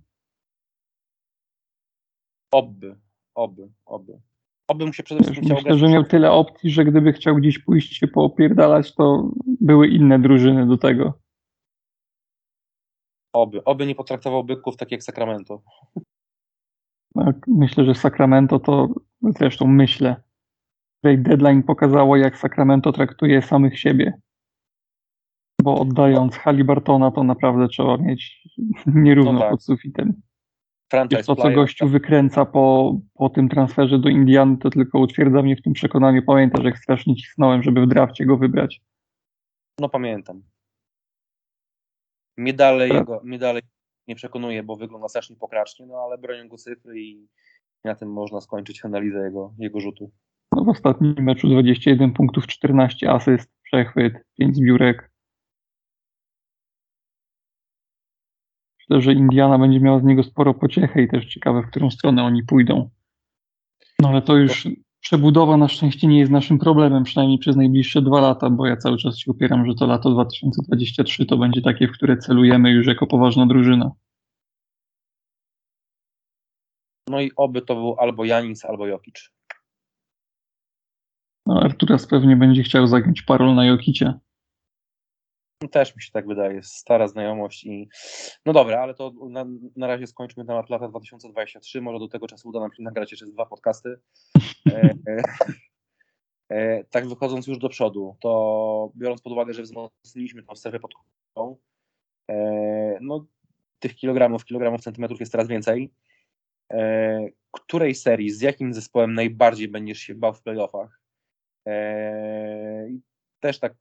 Oby, 2.52 2.98
oby, 3.34 3.68
oby. 3.86 4.20
Oby 4.68 4.86
mu 4.86 4.92
się 4.92 5.02
przede 5.02 5.22
wszystkim 5.22 5.44
chciał 5.44 5.56
Myślę, 5.56 5.78
że 5.78 5.88
miał 5.88 6.04
tyle 6.04 6.32
opcji, 6.32 6.70
że 6.70 6.84
gdyby 6.84 7.12
chciał 7.12 7.36
gdzieś 7.36 7.58
pójść 7.58 7.96
się 7.96 8.08
poopierdalać, 8.08 8.94
to 8.94 9.30
były 9.46 9.88
inne 9.88 10.18
drużyny 10.18 10.66
do 10.66 10.78
tego. 10.78 11.18
Oby, 13.32 13.64
oby 13.64 13.86
nie 13.86 13.94
potraktował 13.94 14.44
byków 14.44 14.76
tak 14.76 14.92
jak 14.92 15.02
Sacramento. 15.02 15.62
Tak, 17.14 17.36
myślę, 17.46 17.84
że 17.84 17.94
Sacramento 17.94 18.58
to 18.58 18.88
zresztą 19.22 19.66
myślę. 19.66 20.16
Trade 21.02 21.22
deadline 21.22 21.62
pokazało, 21.62 22.16
jak 22.16 22.36
Sacramento 22.36 22.92
traktuje 22.92 23.42
samych 23.42 23.78
siebie. 23.78 24.12
Bo 25.62 25.80
oddając 25.80 26.36
Halibartona, 26.36 27.10
to 27.10 27.24
naprawdę 27.24 27.68
trzeba 27.68 27.96
mieć 27.96 28.48
nierówno 28.86 29.32
No 29.32 29.40
tak. 29.40 29.50
pod 29.50 29.62
sufitem. 29.62 30.22
Franchise 30.90 31.22
to, 31.24 31.36
co 31.36 31.50
gościu 31.50 31.88
wykręca 31.88 32.44
po, 32.44 32.98
po 33.14 33.28
tym 33.28 33.48
transferze 33.48 33.98
do 33.98 34.08
Indian, 34.08 34.58
to 34.58 34.70
tylko 34.70 34.98
utwierdza 34.98 35.42
mnie 35.42 35.56
w 35.56 35.62
tym 35.62 35.72
przekonaniu. 35.72 36.22
Pamiętasz, 36.22 36.64
jak 36.64 36.78
strasznie 36.78 37.16
cisnąłem, 37.16 37.62
żeby 37.62 37.86
w 37.86 37.88
drafcie 37.88 38.26
go 38.26 38.36
wybrać. 38.36 38.80
No 39.80 39.88
pamiętam. 39.88 40.42
Mnie 42.36 42.54
dalej, 42.54 42.90
Tak. 42.90 42.98
jego, 42.98 43.20
mnie 43.24 43.38
dalej 43.38 43.62
nie 44.10 44.16
przekonuje, 44.16 44.62
bo 44.62 44.76
wygląda 44.76 45.08
strasznie 45.08 45.36
pokracznie, 45.36 45.86
no 45.86 45.94
ale 45.96 46.18
bronią 46.18 46.48
go 46.48 46.56
cyfry 46.56 47.00
i 47.00 47.28
na 47.84 47.94
tym 47.94 48.12
można 48.12 48.40
skończyć 48.40 48.84
analizę 48.84 49.18
jego, 49.24 49.54
jego 49.58 49.80
rzutu. 49.80 50.10
No, 50.52 50.64
w 50.64 50.68
ostatnim 50.68 51.14
meczu 51.18 51.48
21 51.48 52.12
punktów, 52.12 52.46
14 52.46 53.10
asyst, 53.10 53.50
przechwyt, 53.62 54.14
5 54.38 54.56
zbiórek. 54.56 55.10
Myślę, 58.80 59.02
że 59.02 59.12
Indiana 59.12 59.58
będzie 59.58 59.80
miała 59.80 60.00
z 60.00 60.04
niego 60.04 60.22
sporo 60.22 60.54
pociechy 60.54 61.02
i 61.02 61.08
też 61.08 61.26
ciekawe, 61.26 61.62
w 61.62 61.70
którą 61.70 61.90
stronę 61.90 62.24
oni 62.24 62.42
pójdą. 62.42 62.90
No 63.98 64.08
ale 64.08 64.22
to 64.22 64.36
już 64.36 64.68
przebudowa 65.00 65.56
na 65.56 65.68
szczęście 65.68 66.06
nie 66.06 66.18
jest 66.18 66.32
naszym 66.32 66.58
problemem, 66.58 67.04
przynajmniej 67.04 67.38
przez 67.38 67.56
najbliższe 67.56 68.02
dwa 68.02 68.20
lata, 68.20 68.50
bo 68.50 68.66
ja 68.66 68.76
cały 68.76 68.98
czas 68.98 69.18
się 69.18 69.30
upieram, 69.30 69.66
że 69.66 69.74
to 69.74 69.86
lato 69.86 70.10
2023 70.10 71.26
to 71.26 71.36
będzie 71.36 71.62
takie, 71.62 71.88
w 71.88 71.92
które 71.92 72.16
celujemy 72.16 72.70
już 72.70 72.86
jako 72.86 73.06
poważna 73.06 73.46
drużyna. 73.46 73.90
No 77.08 77.20
i 77.20 77.30
oby 77.36 77.62
to 77.62 77.74
był 77.74 77.96
albo 77.98 78.24
Janis, 78.24 78.64
albo 78.64 78.86
Jokic. 78.86 79.30
No, 81.46 81.60
Arturas 81.62 82.06
pewnie 82.06 82.36
będzie 82.36 82.62
chciał 82.62 82.86
zagiąć 82.86 83.22
parol 83.22 83.54
na 83.54 83.66
Jokicie. 83.66 84.14
Też 85.68 85.96
mi 85.96 86.02
się 86.02 86.10
tak 86.12 86.26
wydaje, 86.26 86.62
stara 86.62 87.08
znajomość 87.08 87.64
i 87.64 87.88
no 88.46 88.52
dobra, 88.52 88.80
ale 88.82 88.94
to 88.94 89.12
na, 89.30 89.46
na 89.76 89.86
razie 89.86 90.06
skończmy 90.06 90.44
temat 90.44 90.70
lata 90.70 90.88
2023, 90.88 91.80
może 91.80 91.98
do 91.98 92.08
tego 92.08 92.26
czasu 92.26 92.48
uda 92.48 92.60
nam 92.60 92.72
się 92.72 92.82
nagrać 92.82 93.10
jeszcze 93.10 93.26
dwa 93.26 93.46
podcasty. 93.46 94.00
E, 94.72 94.94
e, 95.08 95.22
e, 96.48 96.84
tak 96.84 97.08
wychodząc 97.08 97.46
już 97.46 97.58
do 97.58 97.68
przodu, 97.68 98.16
to 98.20 98.92
biorąc 98.96 99.22
pod 99.22 99.32
uwagę, 99.32 99.54
że 99.54 99.62
wzmocniliśmy 99.62 100.42
tą 100.42 100.56
strefę 100.56 100.80
podkówkową, 100.80 101.56
e, 102.30 102.98
no 103.00 103.26
tych 103.78 103.96
kilogramów, 103.96 104.44
kilogramów, 104.44 104.80
centymetrów 104.80 105.20
jest 105.20 105.32
coraz 105.32 105.48
więcej. 105.48 105.92
E, 106.72 107.28
której 107.50 107.94
serii, 107.94 108.30
z 108.30 108.40
jakim 108.40 108.74
zespołem 108.74 109.14
najbardziej 109.14 109.68
będziesz 109.68 109.98
się 109.98 110.14
bał 110.14 110.34
w 110.34 110.42
playoffach? 110.42 111.00
Też 113.40 113.58
tak 113.58 113.74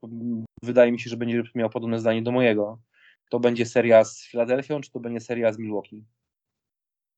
wydaje 0.62 0.92
mi 0.92 1.00
się, 1.00 1.10
że 1.10 1.16
będzie 1.16 1.42
miał 1.54 1.70
podobne 1.70 1.98
zdanie 1.98 2.22
do 2.22 2.32
mojego. 2.32 2.78
To 3.30 3.40
będzie 3.40 3.66
seria 3.66 4.04
z 4.04 4.24
Filadelfią, 4.26 4.80
czy 4.80 4.90
to 4.90 5.00
będzie 5.00 5.20
seria 5.20 5.52
z 5.52 5.58
Milwaukee? 5.58 6.04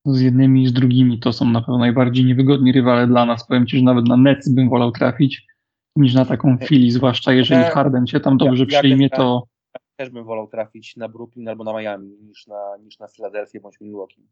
z 0.05 0.21
jednymi 0.21 0.63
i 0.63 0.67
z 0.67 0.73
drugimi 0.73 1.19
to 1.19 1.33
są 1.33 1.45
na 1.45 1.59
pewno 1.61 1.77
najbardziej 1.77 2.25
niewygodni 2.25 2.71
rywale 2.71 3.07
dla 3.07 3.25
nas. 3.25 3.47
Powiem 3.47 3.67
Ci, 3.67 3.77
że 3.77 3.83
nawet 3.83 4.07
na 4.07 4.17
Nets 4.17 4.49
bym 4.49 4.69
wolał 4.69 4.91
trafić 4.91 5.45
niż 5.95 6.13
na 6.13 6.25
taką 6.25 6.57
Philly, 6.57 6.91
zwłaszcza 6.91 7.33
jeżeli 7.33 7.61
Ja- 7.61 7.69
Harden 7.69 8.07
się 8.07 8.19
tam 8.19 8.37
dobrze 8.37 8.65
ja 8.69 8.79
przyjmie, 8.79 9.09
generalnie- 9.09 9.41
to 9.41 9.47
Też 9.97 10.09
bym 10.09 10.23
wolał 10.23 10.47
trafić 10.47 10.95
na 10.97 11.09
Brooklyn 11.09 11.47
albo 11.47 11.63
na 11.63 11.73
Miami 11.81 12.09
niż 12.21 12.47
na, 12.47 12.77
niż 12.83 12.99
na 12.99 13.07
Filadelfię 13.07 13.59
bądź 13.59 13.81
Milwaukee. 13.81 14.27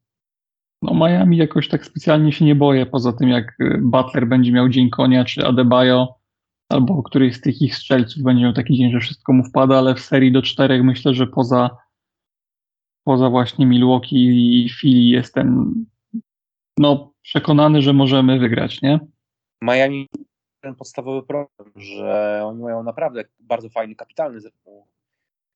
no 0.81 0.93
Miami 0.93 1.37
jakoś 1.37 1.67
tak 1.67 1.85
specjalnie 1.85 2.31
się 2.31 2.45
nie 2.45 2.55
boję, 2.55 2.85
poza 2.85 3.13
tym 3.13 3.29
jak 3.29 3.55
y, 3.61 3.79
Butler 3.81 4.27
będzie 4.27 4.51
miał 4.51 4.69
dzień 4.69 4.89
konia, 4.89 5.25
czy 5.25 5.45
Adebayo, 5.47 6.15
albo 6.71 7.03
któryś 7.03 7.35
z 7.35 7.41
tych 7.41 7.61
ich 7.61 7.75
strzelców 7.75 8.23
będzie 8.23 8.43
miał 8.43 8.53
taki 8.53 8.77
dzień, 8.77 8.91
że 8.91 8.99
wszystko 8.99 9.33
mu 9.33 9.43
wpada, 9.43 9.77
ale 9.77 9.95
w 9.95 9.99
serii 9.99 10.31
do 10.31 10.41
czterech 10.41 10.83
myślę, 10.83 11.13
że 11.13 11.27
poza 11.27 11.77
poza 13.03 13.29
właśnie 13.29 13.65
Milwaukee 13.65 14.65
i 14.65 14.69
Philly 14.69 15.01
jestem 15.01 15.73
no 16.77 17.13
przekonany, 17.21 17.81
że 17.81 17.93
możemy 17.93 18.39
wygrać, 18.39 18.81
nie? 18.81 18.99
Miami 19.63 20.07
ten 20.61 20.75
podstawowy 20.75 21.27
problem, 21.27 21.71
że 21.75 22.41
oni 22.45 22.63
mają 22.63 22.83
naprawdę 22.83 23.23
bardzo 23.39 23.69
fajny, 23.69 23.95
kapitalny 23.95 24.41
zespół. 24.41 24.87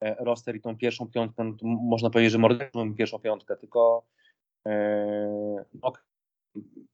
E, 0.02 0.16
Roster 0.26 0.56
i 0.56 0.62
tą 0.62 0.78
pierwszą 0.78 1.08
piątkę, 1.08 1.44
no 1.44 1.56
można 1.64 2.10
powiedzieć, 2.10 2.32
że 2.32 2.38
morderczą 2.38 2.96
pierwszą 2.96 3.20
piątkę, 3.20 3.58
tylko 3.58 4.06
no, 5.84 5.94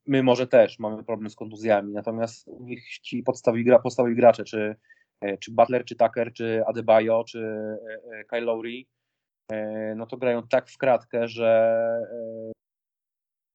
my 0.08 0.24
może 0.24 0.48
też 0.48 0.80
mamy 0.80 1.04
problem 1.04 1.30
z 1.30 1.36
kontuzjami, 1.36 1.94
natomiast 1.94 2.48
u 2.48 2.64
nich 2.64 3.00
ci 3.02 3.24
podstawowi, 3.24 3.64
gra, 3.64 3.80
podstawowi 3.80 4.16
gracze, 4.16 4.44
czy, 4.44 4.76
e, 5.22 5.38
czy 5.38 5.52
Butler, 5.52 5.86
czy 5.86 5.96
Tucker, 5.96 6.34
czy 6.34 6.64
Adebayo, 6.68 7.24
czy 7.24 7.40
e, 7.40 8.18
e, 8.20 8.24
Kyle 8.26 8.42
Lowry, 8.42 8.84
no 9.96 10.06
to 10.06 10.18
grają 10.18 10.48
tak 10.48 10.70
w 10.70 10.78
kratkę, 10.78 11.28
że 11.28 11.82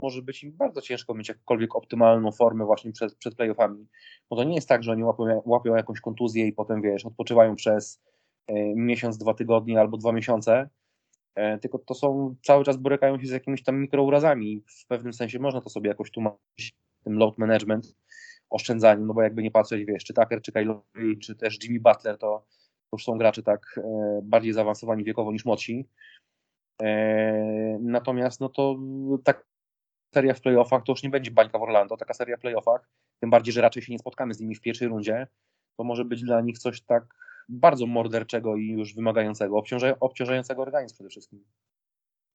może 0.03 0.23
być 0.23 0.45
im 0.45 0.57
bardzo 0.57 0.81
ciężko 0.81 1.15
mieć 1.15 1.29
jakąkolwiek 1.29 1.77
optymalną 1.77 2.33
formę 2.33 2.65
właśnie 2.65 2.93
przed, 2.93 3.15
przed 3.15 3.35
playoffami. 3.35 3.87
Bo 4.31 4.37
to 4.37 4.45
nie 4.45 4.55
jest 4.55 4.69
tak, 4.69 4.83
że 4.83 4.93
oni 4.93 5.05
łapią, 5.05 5.43
łapią 5.45 5.77
jakąś 5.77 6.01
kontuzję 6.01 6.47
i 6.47 6.53
potem, 6.53 6.83
wiesz, 6.83 7.07
odpoczywają 7.07 7.57
przez 7.57 8.03
miesiąc, 8.75 9.19
dwa 9.19 9.35
tygodnie 9.35 9.81
albo 9.81 9.97
dwa 9.97 10.13
miesiące, 10.13 10.69
tylko 11.61 11.79
to 11.79 11.94
są, 11.94 12.35
cały 12.42 12.64
czas 12.64 12.77
borykają 12.77 13.20
się 13.20 13.27
z 13.27 13.31
jakimiś 13.31 13.62
tam 13.62 13.81
mikrourazami. 13.81 14.62
W 14.66 14.87
pewnym 14.87 15.12
sensie 15.12 15.38
można 15.38 15.61
to 15.61 15.70
sobie 15.70 15.88
jakoś 15.88 16.11
tłumaczyć, 16.11 16.75
tym 17.05 17.18
load 17.18 17.38
management, 17.38 17.96
oszczędzaniem, 18.51 19.07
no 19.07 19.14
bo 19.14 19.22
jakby 19.22 19.42
nie 19.42 19.51
patrzeć, 19.51 19.85
wiesz, 19.85 20.05
czy 20.05 20.14
Tucker, 20.14 20.42
czy 20.42 20.53
Kyle 20.53 20.64
Lowry, 20.64 21.16
czy 21.16 21.37
też 21.37 21.59
Jimmy 21.64 21.81
Butler, 21.81 22.18
to, 22.18 22.46
to 22.90 22.96
już 22.96 23.05
są 23.05 23.18
gracze 23.18 23.42
tak 23.42 23.61
e, 23.79 24.20
bardziej 24.22 24.53
zaawansowani 24.53 25.05
wiekowo 25.05 25.33
niż 25.33 25.44
młodsi. 25.44 25.88
E, 26.83 27.79
natomiast 27.81 28.40
no 28.40 28.49
to 28.49 28.77
tak 29.25 29.46
seria 30.14 30.35
w 30.35 30.40
playoffach 30.40 30.83
to 30.85 30.92
już 30.92 31.03
nie 31.03 31.11
będzie 31.11 31.31
bańka 31.31 31.59
w 31.59 31.62
Orlando, 31.62 31.96
taka 31.96 32.14
seria 32.14 32.37
w 32.37 32.40
playoffach, 32.40 32.88
tym 33.20 33.31
bardziej, 33.31 33.53
że 33.53 33.61
raczej 33.61 33.83
się 33.83 33.92
nie 33.92 33.99
spotkamy 33.99 34.35
z 34.35 34.40
nimi 34.40 34.55
w 34.55 34.61
pierwszej 34.61 34.88
rundzie, 34.88 35.27
to 35.77 35.85
może 35.85 36.05
być 36.05 36.22
dla 36.22 36.40
nich 36.40 36.59
coś 36.59 36.83
tak 36.83 37.05
bardzo 37.49 37.87
morderczego 37.87 38.57
i 38.57 38.69
już 38.69 38.95
wymagającego, 38.95 39.59
obciąża, 39.59 39.95
obciążającego 40.01 40.63
organizm 40.63 40.95
przede 40.95 41.11
wszystkim. 41.11 41.45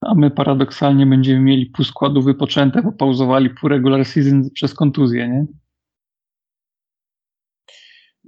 A 0.02 0.16
my 0.16 0.32
paradoksalnie 0.32 1.06
będziemy 1.06 1.40
mieli 1.40 1.66
pół 1.66 1.86
składu 1.86 2.22
wypoczęte, 2.22 2.82
bo 2.82 2.92
pauzowali 2.92 3.50
pół 3.50 3.70
regular 3.70 4.06
season 4.06 4.50
przez 4.54 4.74
kontuzję, 4.74 5.28
nie? 5.28 5.46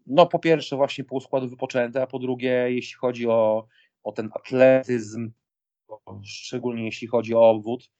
No 0.07 0.25
po 0.25 0.39
pierwsze 0.39 0.75
właśnie 0.75 1.03
pół 1.03 1.19
składu 1.19 1.49
wypoczęte, 1.49 2.01
a 2.01 2.07
po 2.07 2.19
drugie 2.19 2.65
jeśli 2.69 2.95
chodzi 2.95 3.27
o, 3.27 3.67
o 4.03 4.11
ten 4.11 4.29
atletyzm, 4.35 5.31
szczególnie 6.23 6.85
jeśli 6.85 7.07
chodzi 7.07 7.35
o 7.35 7.49
obwód, 7.49 7.91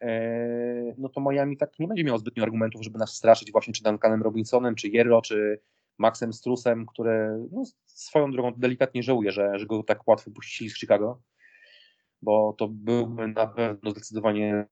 e, 0.00 0.94
no 0.98 1.08
to 1.08 1.20
Miami 1.20 1.56
tak 1.56 1.78
nie 1.78 1.88
będzie 1.88 2.04
miało 2.04 2.18
zbytnio 2.18 2.42
argumentów, 2.42 2.84
żeby 2.84 2.98
nas 2.98 3.14
straszyć 3.14 3.52
właśnie 3.52 3.74
czy 3.74 3.82
Duncanem 3.82 4.22
Robinsonem, 4.22 4.74
czy 4.74 4.88
Jerro, 4.88 5.22
czy 5.22 5.60
Maxem 6.00 6.32
Strusem, 6.32 6.86
które 6.86 7.46
no, 7.52 7.62
swoją 7.86 8.32
drogą 8.32 8.52
delikatnie 8.56 9.02
żałuje, 9.02 9.32
że, 9.32 9.58
że 9.58 9.66
go 9.66 9.82
tak 9.82 10.08
łatwo 10.08 10.30
puścili 10.30 10.70
z 10.70 10.78
Chicago, 10.78 11.20
bo 12.22 12.54
to 12.58 12.68
byłby 12.68 13.28
na 13.28 13.46
pewno 13.46 13.90
zdecydowanie, 13.90 14.66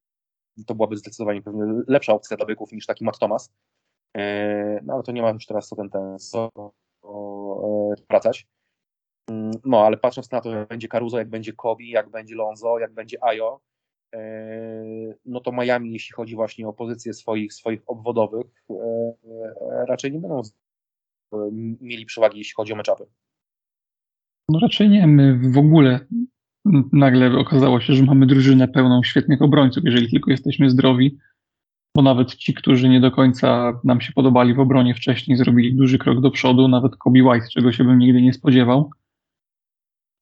to 0.66 0.74
byłaby 0.74 0.96
zdecydowanie 0.96 1.42
lepsza 1.88 2.12
opcja 2.12 2.36
dla 2.36 2.46
byków 2.46 2.72
niż 2.72 2.86
taki 2.86 3.04
Matt 3.04 3.18
Thomas. 3.18 3.52
E, 4.16 4.80
no 4.82 4.94
ale 4.94 5.02
to 5.02 5.12
nie 5.12 5.22
ma 5.22 5.30
już 5.30 5.46
teraz 5.46 5.68
co 5.68 5.76
ten, 5.76 5.90
ten 5.90 6.18
co 6.18 6.50
e, 7.04 8.02
wracać. 8.10 8.46
Mm, 9.30 9.50
no, 9.64 9.86
ale 9.86 9.96
patrząc 9.96 10.30
na 10.30 10.40
to, 10.40 10.50
jak 10.50 10.68
będzie 10.68 10.88
Caruso, 10.88 11.18
jak 11.18 11.28
będzie 11.28 11.52
Kobi, 11.52 11.90
jak 11.90 12.10
będzie 12.10 12.34
Lonzo, 12.34 12.78
jak 12.78 12.92
będzie 12.92 13.24
Ayo, 13.24 13.60
e, 14.14 14.20
no 15.24 15.40
to 15.40 15.52
Miami, 15.52 15.92
jeśli 15.92 16.12
chodzi 16.14 16.36
właśnie 16.36 16.68
o 16.68 16.72
pozycję 16.72 17.14
swoich, 17.14 17.52
swoich 17.52 17.80
obwodowych, 17.86 18.46
raczej 19.88 20.12
nie 20.12 20.18
będą 20.18 20.42
mieli 21.80 22.06
przewagi, 22.06 22.38
jeśli 22.38 22.54
chodzi 22.54 22.72
o 22.72 22.76
meczapy. 22.76 23.04
No 24.48 24.58
raczej 24.58 24.88
nie. 24.88 25.06
My 25.06 25.50
w 25.50 25.58
ogóle 25.58 26.06
nagle 26.92 27.38
okazało 27.38 27.80
się, 27.80 27.94
że 27.94 28.02
mamy 28.02 28.26
drużynę 28.26 28.68
pełną 28.68 29.02
świetnych 29.02 29.42
obrońców, 29.42 29.84
jeżeli 29.84 30.10
tylko 30.10 30.30
jesteśmy 30.30 30.70
zdrowi, 30.70 31.18
bo 31.96 32.02
nawet 32.02 32.34
ci, 32.34 32.54
którzy 32.54 32.88
nie 32.88 33.00
do 33.00 33.10
końca 33.10 33.80
nam 33.84 34.00
się 34.00 34.12
podobali 34.12 34.54
w 34.54 34.60
obronie 34.60 34.94
wcześniej, 34.94 35.36
zrobili 35.36 35.74
duży 35.74 35.98
krok 35.98 36.20
do 36.20 36.30
przodu, 36.30 36.68
nawet 36.68 36.96
Kobe 36.96 37.24
White, 37.24 37.46
czego 37.52 37.72
się 37.72 37.84
bym 37.84 37.98
nigdy 37.98 38.22
nie 38.22 38.32
spodziewał. 38.32 38.90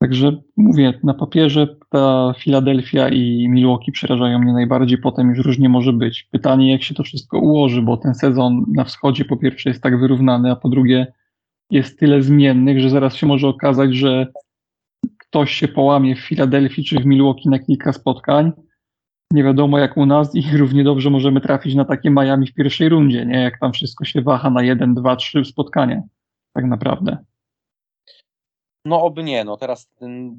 Także 0.06 0.32
mówię, 0.56 0.92
na 1.02 1.14
papierze 1.14 1.76
ta 1.90 2.34
Filadelfia 2.38 3.08
i 3.08 3.48
Milwaukee 3.48 3.92
przerażają 3.92 4.38
mnie 4.38 4.52
najbardziej, 4.52 4.98
potem 4.98 5.28
już 5.28 5.38
różnie 5.38 5.68
może 5.68 5.92
być. 5.92 6.28
Pytanie, 6.32 6.72
jak 6.72 6.82
się 6.82 6.94
to 6.94 7.02
wszystko 7.02 7.38
ułoży, 7.38 7.82
bo 7.82 7.96
ten 7.96 8.14
sezon 8.14 8.64
na 8.74 8.84
wschodzie 8.84 9.24
po 9.24 9.36
pierwsze 9.36 9.70
jest 9.70 9.82
tak 9.82 10.00
wyrównany, 10.00 10.50
a 10.50 10.56
po 10.56 10.68
drugie 10.68 11.12
jest 11.70 11.98
tyle 11.98 12.22
zmiennych, 12.22 12.80
że 12.80 12.90
zaraz 12.90 13.14
się 13.14 13.26
może 13.26 13.48
okazać, 13.48 13.94
że 13.94 14.26
ktoś 15.18 15.52
się 15.52 15.68
połamie 15.68 16.16
w 16.16 16.20
Filadelfii 16.20 16.84
czy 16.84 17.00
w 17.00 17.06
Milwaukee 17.06 17.48
na 17.48 17.58
kilka 17.58 17.92
spotkań. 17.92 18.52
Nie 19.32 19.44
wiadomo 19.44 19.78
jak 19.78 19.96
u 19.96 20.06
nas 20.06 20.34
i 20.34 20.42
równie 20.58 20.84
dobrze 20.84 21.10
możemy 21.10 21.40
trafić 21.40 21.74
na 21.74 21.84
takie 21.84 22.10
Miami 22.10 22.46
w 22.46 22.54
pierwszej 22.54 22.88
rundzie, 22.88 23.26
nie? 23.26 23.40
Jak 23.40 23.60
tam 23.60 23.72
wszystko 23.72 24.04
się 24.04 24.22
waha 24.22 24.50
na 24.50 24.62
jeden, 24.62 24.94
dwa, 24.94 25.16
trzy 25.16 25.44
spotkania. 25.44 26.02
Tak 26.52 26.64
naprawdę. 26.64 27.18
No 28.86 29.02
oby 29.02 29.22
nie, 29.22 29.44
no 29.44 29.56
teraz 29.56 29.88
ten, 29.88 30.36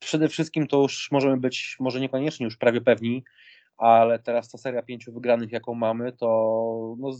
przede 0.00 0.28
wszystkim 0.28 0.66
to 0.66 0.82
już 0.82 1.08
możemy 1.10 1.36
być, 1.36 1.76
może 1.80 2.00
niekoniecznie 2.00 2.44
już 2.44 2.56
prawie 2.56 2.80
pewni, 2.80 3.24
ale 3.76 4.18
teraz 4.18 4.48
ta 4.48 4.58
seria 4.58 4.82
pięciu 4.82 5.12
wygranych, 5.12 5.52
jaką 5.52 5.74
mamy, 5.74 6.12
to, 6.12 6.26
no, 6.98 7.10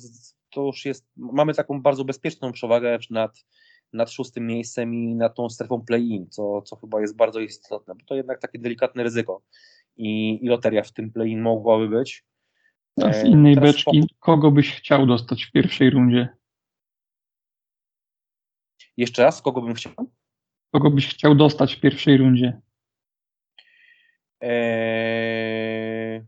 to 0.51 0.63
już 0.63 0.85
jest, 0.85 1.07
mamy 1.17 1.55
taką 1.55 1.83
bardzo 1.83 2.05
bezpieczną 2.05 2.53
przewagę 2.53 2.99
nad, 3.11 3.45
nad 3.93 4.11
szóstym 4.11 4.47
miejscem 4.47 4.95
i 4.95 5.15
nad 5.15 5.35
tą 5.35 5.49
strefą 5.49 5.85
play-in, 5.85 6.31
co, 6.31 6.63
co 6.63 6.77
chyba 6.77 7.01
jest 7.01 7.17
bardzo 7.17 7.41
istotne, 7.41 7.95
bo 7.95 8.05
to 8.07 8.15
jednak 8.15 8.41
takie 8.41 8.59
delikatne 8.59 9.03
ryzyko 9.03 9.43
i, 9.97 10.39
i 10.45 10.49
loteria 10.49 10.83
w 10.83 10.93
tym 10.93 11.13
play-in 11.13 11.41
mogłaby 11.41 11.89
być. 11.89 12.25
A 13.03 13.13
z 13.13 13.25
innej 13.25 13.55
Teraz 13.55 13.75
beczki, 13.75 14.09
kogo 14.21 14.51
byś 14.51 14.75
chciał 14.75 15.07
dostać 15.07 15.45
w 15.45 15.53
pierwszej 15.53 15.91
rundzie? 15.91 16.29
Jeszcze 18.97 19.23
raz, 19.23 19.43
kogo 19.43 19.63
bym 19.63 19.75
chciał? 19.75 19.93
Kogo 20.73 20.91
byś 20.91 21.09
chciał 21.09 21.35
dostać 21.35 21.75
w 21.75 21.81
pierwszej 21.81 22.17
rundzie? 22.17 22.61
Eee, 24.41 26.21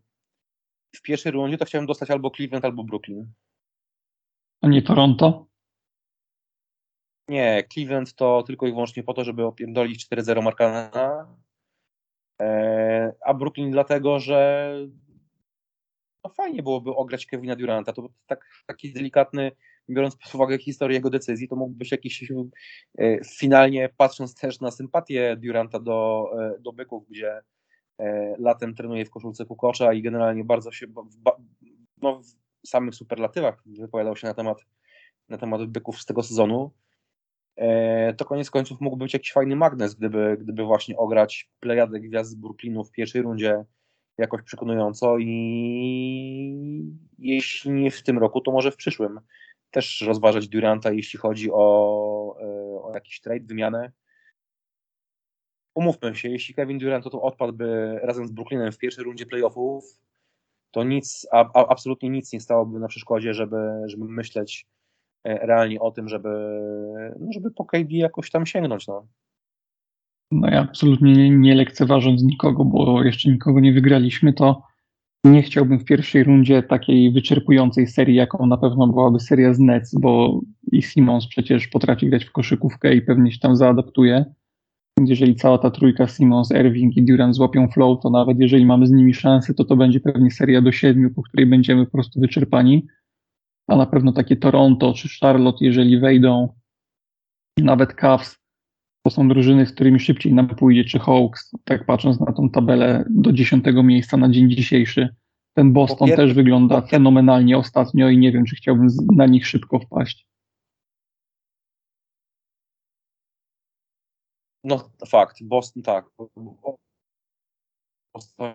w 0.97 1.03
pierwszej 1.03 1.33
rundzie 1.33 1.59
to 1.59 1.65
chciałem 1.65 1.87
dostać 1.87 2.11
albo 2.11 2.31
Cleveland, 2.31 2.65
albo 2.65 2.85
Brooklyn. 2.85 3.33
A 4.63 4.69
nie 4.69 4.83
Toronto? 4.83 5.47
Nie, 7.29 7.65
Cleveland 7.73 8.15
to 8.15 8.43
tylko 8.43 8.67
i 8.67 8.71
wyłącznie 8.71 9.03
po 9.03 9.15
to, 9.15 9.25
żeby 9.25 9.45
opierdolić 9.45 10.07
4-0 10.07 10.43
Markana, 10.43 11.27
eee, 12.39 13.13
a 13.25 13.35
Brooklyn 13.35 13.71
dlatego, 13.71 14.21
że 14.21 14.73
no 16.25 16.31
fajnie 16.31 16.63
byłoby 16.63 16.91
ograć 16.91 17.27
Kevina 17.27 17.57
Duranta. 17.57 17.93
To 17.93 18.09
tak, 18.27 18.65
taki 18.67 18.93
delikatny 18.93 19.53
biorąc 19.91 20.17
pod 20.17 20.35
uwagę 20.35 20.59
historię 20.59 20.97
jego 20.97 21.11
decyzji, 21.11 21.49
to 21.49 21.57
mógłby 21.57 21.79
być 21.79 21.93
jakiś 21.93 22.33
e, 22.99 23.25
finalnie 23.25 23.89
patrząc 23.97 24.35
też 24.35 24.61
na 24.61 24.71
sympatię 24.71 25.37
Duranta 25.37 25.81
do, 25.81 26.31
e, 26.41 26.61
do 26.61 26.73
byków, 26.73 27.09
gdzie 27.09 27.41
e, 27.99 28.35
latem 28.39 28.75
trenuje 28.75 29.05
w 29.05 29.11
koszulce 29.11 29.47
Kukosza 29.47 29.93
i 29.93 30.03
generalnie 30.03 30.45
bardzo 30.45 30.73
się 30.73 30.87
no, 32.03 32.21
w 32.65 32.69
samych 32.69 32.95
superlatywach 32.95 33.63
wypowiadał 33.67 34.17
się 34.17 34.27
na 34.27 34.35
temat, 34.35 34.59
na 35.29 35.39
temat 35.39 35.67
byków 35.67 36.01
z 36.01 36.07
tego 36.07 36.23
sezonu, 36.23 36.71
to 38.17 38.25
koniec 38.25 38.51
końców 38.51 38.81
mógłby 38.81 39.05
być 39.05 39.13
jakiś 39.13 39.33
fajny 39.33 39.57
magnes, 39.57 39.95
gdyby, 39.95 40.37
gdyby 40.41 40.65
właśnie 40.65 40.97
ograć 40.97 41.51
plejadę 41.61 42.01
gwiazd 42.01 42.31
z 42.31 42.35
Brooklynu 42.35 42.85
w 42.85 42.93
pierwszej 42.93 43.23
rundzie 43.23 43.65
jakoś 44.19 44.43
przekonująco 44.43 45.19
i 45.19 46.93
jeśli 47.19 47.71
nie 47.71 47.91
w 47.91 48.03
tym 48.03 48.19
roku, 48.19 48.41
to 48.41 48.53
może 48.53 48.71
w 48.71 48.77
przyszłym 48.77 49.21
też 49.73 50.01
rozważać 50.01 50.49
Duranta, 50.49 50.93
jeśli 50.93 51.19
chodzi 51.19 51.51
o, 51.53 52.37
e, 52.41 52.83
o 52.83 52.91
jakiś 52.95 53.21
trade, 53.21 53.45
wymianę. 53.45 53.93
Umówmy 55.75 56.15
się, 56.15 56.29
jeśli 56.29 56.55
Kevin 56.55 56.79
Durant 56.79 57.05
to 57.05 57.23
odpadłby 57.23 57.99
razem 58.03 58.27
z 58.27 58.31
Brooklynem 58.31 58.73
w 58.73 58.79
pierwszej 58.79 59.05
rundzie 59.05 59.27
playoffów, 59.27 59.85
to 60.71 60.85
nic, 60.85 61.27
a, 61.33 61.51
a, 61.55 61.67
absolutnie 61.69 62.11
nic 62.11 62.33
nie 62.33 62.41
stałoby 62.41 62.79
na 62.79 62.89
przeszkodzie, 62.89 63.35
żeby, 63.35 63.57
żeby 63.87 64.05
myśleć 64.05 64.67
e, 65.25 65.47
realnie 65.47 65.81
o 65.81 65.91
tym, 65.91 66.09
żeby, 66.09 66.29
no 67.21 67.33
żeby 67.33 67.51
po 67.51 67.65
KD 67.65 67.97
jakoś 67.97 68.31
tam 68.31 68.47
sięgnąć. 68.47 68.87
No. 68.87 69.07
No 70.31 70.49
ja 70.51 70.61
absolutnie 70.61 71.13
nie, 71.13 71.31
nie 71.31 71.55
lekceważąc 71.55 72.23
nikogo, 72.23 72.65
bo 72.65 73.03
jeszcze 73.03 73.31
nikogo 73.31 73.61
nie 73.61 73.73
wygraliśmy, 73.73 74.33
to 74.33 74.63
nie 75.25 75.43
chciałbym 75.43 75.79
w 75.79 75.85
pierwszej 75.85 76.25
rundzie 76.25 76.63
takiej 76.63 77.13
wyczerpującej 77.13 77.87
serii, 77.87 78.15
jaką 78.15 78.47
na 78.47 78.57
pewno 78.57 78.87
byłaby 78.87 79.21
seria 79.21 79.55
z 79.55 79.59
Nets, 79.59 79.95
bo 80.01 80.41
i 80.73 80.83
Simons 80.83 81.27
przecież 81.27 81.69
potrafi 81.69 82.11
grać 82.11 82.25
w 82.25 82.33
koszykówkę 82.33 82.95
i 82.95 83.03
pewnie 83.03 83.33
się 83.33 83.39
tam 83.39 83.57
zaadaptuje. 83.57 84.25
Jeżeli 85.01 85.35
cała 85.35 85.59
ta 85.59 85.71
trójka 85.71 86.07
Simons, 86.07 86.51
Irving 86.51 86.97
i 86.97 87.03
Durant 87.03 87.35
złapią 87.35 87.69
flow, 87.69 88.01
to 88.03 88.11
nawet 88.11 88.41
jeżeli 88.41 88.67
mamy 88.67 88.87
z 88.87 88.91
nimi 88.91 89.15
szansę, 89.15 89.55
to 89.55 89.65
to 89.65 89.77
będzie 89.77 90.01
pewnie 90.01 90.31
seria 90.31 90.63
do 90.63 90.73
siedmiu, 90.73 91.11
po 91.15 91.23
której 91.23 91.47
będziemy 91.47 91.85
po 91.87 91.93
prostu 91.93 92.21
wyczerpani. 92.21 92.87
A 93.69 93.77
na 93.77 93.87
pewno 93.87 94.13
takie 94.13 94.37
Toronto 94.37 94.93
czy 94.93 95.09
Charlotte, 95.21 95.65
jeżeli 95.65 96.01
wejdą, 96.01 96.49
nawet 97.59 97.95
Cavs, 97.95 98.42
to 99.03 99.11
są 99.11 99.29
drużyny, 99.29 99.67
z 99.67 99.73
którymi 99.73 100.01
szybciej 100.01 100.33
nam 100.33 100.49
pójdzie, 100.49 100.85
czy 100.85 100.99
Hawks, 100.99 101.51
tak 101.65 101.87
patrząc 101.87 102.21
na 102.21 102.33
tą 102.33 102.51
tabelę 102.51 103.05
do 103.11 103.33
dziesiątego 103.33 103.83
miejsca 103.83 104.17
na 104.17 104.31
dzień 104.31 104.51
dzisiejszy. 104.51 105.15
Ten 105.55 105.73
Boston 105.73 106.09
też 106.09 106.35
wygląda 106.35 106.81
fenomenalnie 106.81 107.59
ostatnio 107.59 108.09
i 108.09 108.19
nie 108.19 108.33
wiem, 108.33 108.45
czy 108.45 108.57
chciałbym 108.57 108.89
na 109.17 109.27
nich 109.27 109.47
szybko 109.47 109.79
wpaść. 109.79 110.27
No 114.65 114.91
fakt, 115.09 115.43
Boston 115.43 115.83
tak. 115.83 116.07
Boston, 118.15 118.55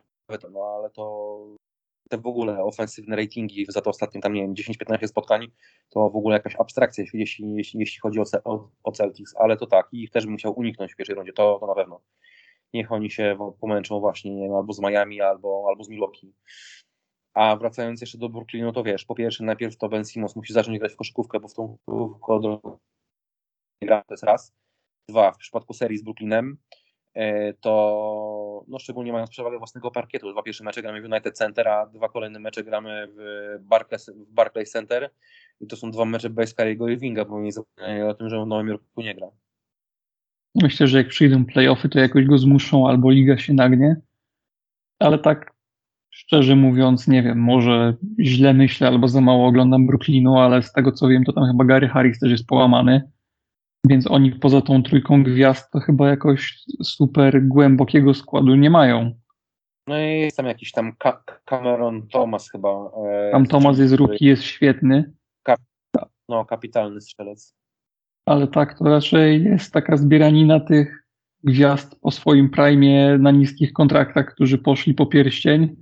no 0.52 0.60
ale 0.80 0.90
to 0.90 1.56
te 2.10 2.18
w 2.18 2.28
ogóle 2.28 2.64
ofensywne 2.64 3.16
ratingi 3.16 3.66
za 3.70 3.82
to 3.82 3.90
ostatnie 3.90 4.22
tam, 4.22 4.34
nie 4.34 4.42
wiem, 4.42 4.54
10-15 4.54 5.08
spotkań, 5.08 5.48
to 5.90 6.10
w 6.10 6.16
ogóle 6.16 6.36
jakaś 6.36 6.56
abstrakcja, 6.56 7.04
jeśli, 7.14 7.20
jeśli, 7.56 7.80
jeśli 7.80 8.00
chodzi 8.00 8.20
o, 8.20 8.24
o, 8.44 8.70
o 8.84 8.92
Celtics, 8.92 9.36
ale 9.36 9.58
to 9.58 9.68
tak, 9.68 9.88
ich 9.92 10.12
też 10.12 10.26
bym 10.26 10.38
chciał 10.38 10.60
uniknąć 10.60 10.94
w 10.94 10.96
pierwszej 10.96 11.16
rundzie, 11.16 11.34
to, 11.34 11.58
to 11.60 11.68
na 11.68 11.76
pewno. 11.76 12.02
niech 12.74 12.92
oni 12.92 13.12
się 13.12 13.38
pomęczą 13.62 14.00
właśnie 14.00 14.36
nie 14.36 14.44
wiem, 14.44 14.56
albo 14.56 14.74
z 14.74 14.80
Miami, 14.80 15.22
albo, 15.22 15.66
albo 15.70 15.84
z 15.84 15.90
Milwaukee. 15.90 16.34
A 17.34 17.56
wracając 17.56 18.02
jeszcze 18.02 18.18
do 18.18 18.30
Brooklynu, 18.30 18.74
to 18.74 18.84
wiesz, 18.84 19.06
po 19.06 19.16
pierwsze 19.16 19.44
najpierw 19.44 19.78
to 19.78 19.90
Ben 19.90 20.06
Simmons 20.06 20.36
musi 20.36 20.54
zacząć 20.54 20.80
grać 20.80 20.94
w 20.94 20.96
koszykówkę, 20.96 21.40
bo 21.40 21.48
w 21.48 21.54
tą 21.54 21.78
koszykówkę 21.86 22.78
gra, 23.82 24.04
to 24.08 24.14
jest 24.14 24.24
raz. 24.24 24.54
Dwa, 25.10 25.32
w 25.32 25.38
przypadku 25.38 25.74
serii 25.74 25.98
z 25.98 26.04
Brooklynem, 26.04 26.58
e, 27.14 27.54
no 28.68 28.80
szczególnie 28.80 29.12
mając 29.12 29.30
przewagę 29.30 29.58
własnego 29.58 29.92
parkietu, 29.92 30.32
dwa 30.32 30.44
pierwsze 30.44 30.64
mecze 30.64 30.82
gramy 30.82 31.02
w 31.02 31.06
United 31.06 31.38
Center, 31.38 31.68
a 31.68 31.86
dwa 31.86 32.10
kolejne 32.10 32.40
mecze 32.40 32.64
gramy 32.64 33.08
w 33.18 33.58
Barclays, 33.62 34.10
w 34.10 34.34
Barclays 34.34 34.72
Center. 34.72 35.10
I 35.62 35.68
to 35.68 35.76
są 35.76 35.92
dwa 35.92 36.06
mecze 36.06 36.30
bez 36.30 36.54
Kariego 36.54 36.88
Irvinga, 36.88 37.26
bo 37.26 37.42
nie 37.42 38.06
o 38.06 38.14
tym, 38.14 38.30
że 38.30 38.44
w 38.44 38.48
Nowym 38.48 38.68
Jorku 38.68 39.02
nie 39.02 39.16
gra. 39.16 39.28
Myślę, 40.56 40.88
że 40.88 40.98
jak 40.98 41.08
przyjdą 41.08 41.46
playoffy, 41.46 41.90
to 41.90 42.00
jakoś 42.00 42.26
go 42.26 42.38
zmuszą 42.38 42.88
albo 42.88 43.12
liga 43.12 43.38
się 43.38 43.54
nagnie, 43.54 43.96
ale 45.00 45.20
tak 45.20 45.54
szczerze 46.10 46.56
mówiąc, 46.56 47.08
nie 47.08 47.24
wiem, 47.24 47.40
może 47.40 47.94
źle 48.20 48.54
myślę 48.54 48.88
albo 48.88 49.08
za 49.08 49.22
mało 49.22 49.48
oglądam 49.48 49.88
Brooklynu, 49.88 50.38
ale 50.38 50.64
z 50.64 50.74
tego 50.74 50.92
co 50.92 51.08
wiem, 51.08 51.24
to 51.24 51.34
tam 51.34 51.46
chyba 51.46 51.66
Gary 51.66 51.88
Harris 51.88 52.20
też 52.20 52.32
jest 52.32 52.48
połamany, 52.48 53.12
więc 53.86 54.12
oni 54.12 54.32
poza 54.32 54.62
tą 54.62 54.84
trójką 54.84 55.24
gwiazd 55.24 55.72
to 55.72 55.80
chyba 55.80 56.10
jakoś 56.10 56.64
super 56.84 57.48
głębokiego 57.48 58.14
składu 58.14 58.56
nie 58.56 58.70
mają. 58.70 59.12
No 59.88 60.00
i 60.00 60.20
jest 60.20 60.38
tam 60.38 60.46
jakiś 60.46 60.72
tam 60.72 60.94
Cameron 61.46 62.08
Thomas 62.08 62.52
chyba. 62.52 62.92
E, 63.08 63.32
tam 63.32 63.46
Thomas 63.46 63.80
jest 63.80 63.94
ruki, 63.94 64.26
jest 64.26 64.44
świetny. 64.44 65.14
no, 66.30 66.46
kapitalny 66.46 67.02
strzelec. 67.02 67.56
Ale 68.26 68.48
tak, 68.48 68.78
to 68.78 68.86
raczej 68.86 69.44
jest 69.44 69.74
taka 69.74 69.98
zbieranina 69.98 70.60
tych 70.60 71.08
gwiazd 71.44 72.00
po 72.02 72.12
swoim 72.12 72.50
prime 72.50 73.18
na 73.18 73.32
niskich 73.32 73.74
kontraktach, 73.74 74.34
którzy 74.34 74.58
poszli 74.58 74.94
po 74.94 75.06
pierścień, 75.06 75.76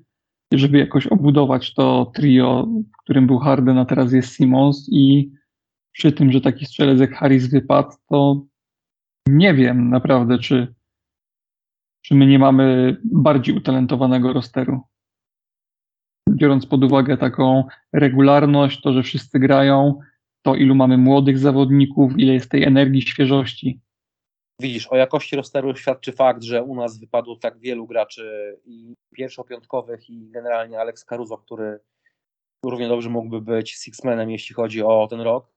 żeby 0.53 0.77
jakoś 0.77 1.07
obudować 1.07 1.73
to 1.73 2.11
trio, 2.15 2.67
w 2.93 3.03
którym 3.03 3.27
był 3.27 3.37
Harden, 3.37 3.77
a 3.77 3.85
teraz 3.85 4.13
jest 4.13 4.35
Simons 4.35 4.89
i 4.91 5.31
przy 5.95 6.11
tym, 6.11 6.31
że 6.31 6.41
taki 6.41 6.65
strzelec 6.65 6.99
jak 6.99 7.13
Harris 7.13 7.47
wypadł, 7.47 7.91
to 8.09 8.41
nie 9.27 9.53
wiem 9.53 9.89
naprawdę, 9.89 10.39
czy, 10.39 10.75
czy 12.05 12.15
my 12.15 12.25
nie 12.25 12.39
mamy 12.39 12.97
bardziej 13.03 13.57
utalentowanego 13.57 14.33
rosteru. 14.33 14.81
Biorąc 16.29 16.65
pod 16.65 16.83
uwagę 16.83 17.17
taką 17.17 17.63
regularność, 17.93 18.81
to, 18.81 18.93
że 18.93 19.03
wszyscy 19.03 19.39
grają, 19.39 19.99
to 20.41 20.55
ilu 20.55 20.75
mamy 20.75 20.97
młodych 20.97 21.39
zawodników, 21.39 22.11
ile 22.17 22.33
jest 22.33 22.51
tej 22.51 22.63
energii, 22.63 23.01
świeżości. 23.01 23.79
Widzisz, 24.61 24.87
o 24.87 24.95
jakości 24.95 25.35
rosteru 25.35 25.75
świadczy 25.75 26.11
fakt, 26.11 26.43
że 26.43 26.63
u 26.63 26.75
nas 26.75 26.99
wypadło 26.99 27.35
tak 27.35 27.59
wielu 27.59 27.87
graczy 27.87 28.57
i 28.65 28.93
pierwszopiątkowych 29.13 30.09
i 30.09 30.29
generalnie 30.29 30.79
Alex 30.79 31.05
Caruso, 31.05 31.37
który 31.37 31.79
równie 32.65 32.87
dobrze 32.87 33.09
mógłby 33.09 33.41
być 33.41 33.71
sixmanem, 33.71 34.31
jeśli 34.31 34.55
chodzi 34.55 34.83
o 34.83 35.07
ten 35.09 35.21
rok, 35.21 35.54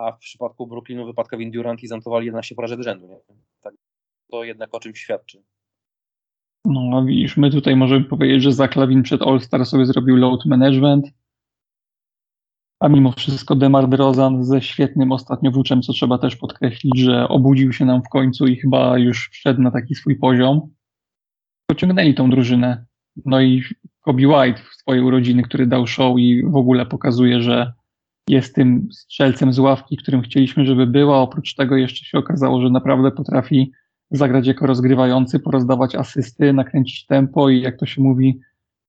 a 0.00 0.12
w 0.12 0.18
przypadku 0.18 0.66
Brooklynu 0.66 1.06
wypadł 1.06 1.28
Kevin 1.28 1.50
Durant 1.50 1.82
i 1.82 1.86
zantowali 1.86 2.26
11 2.26 2.54
porażek 2.54 2.82
rzędu. 2.82 3.06
Nie? 3.06 3.16
Tak, 3.60 3.74
to 4.30 4.44
jednak 4.44 4.74
o 4.74 4.80
czymś 4.80 5.00
świadczy. 5.00 5.42
No 6.64 6.98
a 6.98 7.04
widzisz, 7.04 7.36
my 7.36 7.50
tutaj 7.50 7.76
możemy 7.76 8.04
powiedzieć, 8.04 8.42
że 8.42 8.52
Zaklawin 8.52 9.02
przed 9.02 9.22
All-Star 9.22 9.66
sobie 9.66 9.86
zrobił 9.86 10.16
load 10.16 10.46
management, 10.46 11.06
a 12.80 12.88
mimo 12.88 13.12
wszystko 13.12 13.56
Demar 13.56 13.88
DeRozan 13.88 14.44
ze 14.44 14.62
świetnym 14.62 15.12
ostatnio 15.12 15.50
włóczem, 15.50 15.82
co 15.82 15.92
trzeba 15.92 16.18
też 16.18 16.36
podkreślić, 16.36 16.98
że 16.98 17.28
obudził 17.28 17.72
się 17.72 17.84
nam 17.84 18.02
w 18.02 18.08
końcu 18.08 18.46
i 18.46 18.56
chyba 18.56 18.98
już 18.98 19.28
wszedł 19.32 19.62
na 19.62 19.70
taki 19.70 19.94
swój 19.94 20.18
poziom. 20.18 20.74
Pociągnęli 21.70 22.14
tą 22.14 22.30
drużynę. 22.30 22.86
No 23.24 23.40
i 23.40 23.62
Kobe 24.00 24.28
White 24.28 24.62
w 24.62 24.74
swojej 24.74 25.02
urodziny, 25.02 25.42
który 25.42 25.66
dał 25.66 25.86
show 25.86 26.18
i 26.18 26.42
w 26.46 26.56
ogóle 26.56 26.86
pokazuje, 26.86 27.42
że 27.42 27.72
jest 28.30 28.54
tym 28.54 28.88
strzelcem 28.92 29.52
z 29.52 29.58
ławki, 29.58 29.96
którym 29.96 30.22
chcieliśmy, 30.22 30.66
żeby 30.66 30.86
była. 30.86 31.18
Oprócz 31.18 31.54
tego 31.54 31.76
jeszcze 31.76 32.04
się 32.04 32.18
okazało, 32.18 32.62
że 32.62 32.70
naprawdę 32.70 33.10
potrafi 33.10 33.72
zagrać 34.10 34.46
jako 34.46 34.66
rozgrywający, 34.66 35.40
porozdawać 35.40 35.94
asysty, 35.94 36.52
nakręcić 36.52 37.06
tempo 37.06 37.50
i 37.50 37.60
jak 37.60 37.76
to 37.76 37.86
się 37.86 38.02
mówi, 38.02 38.40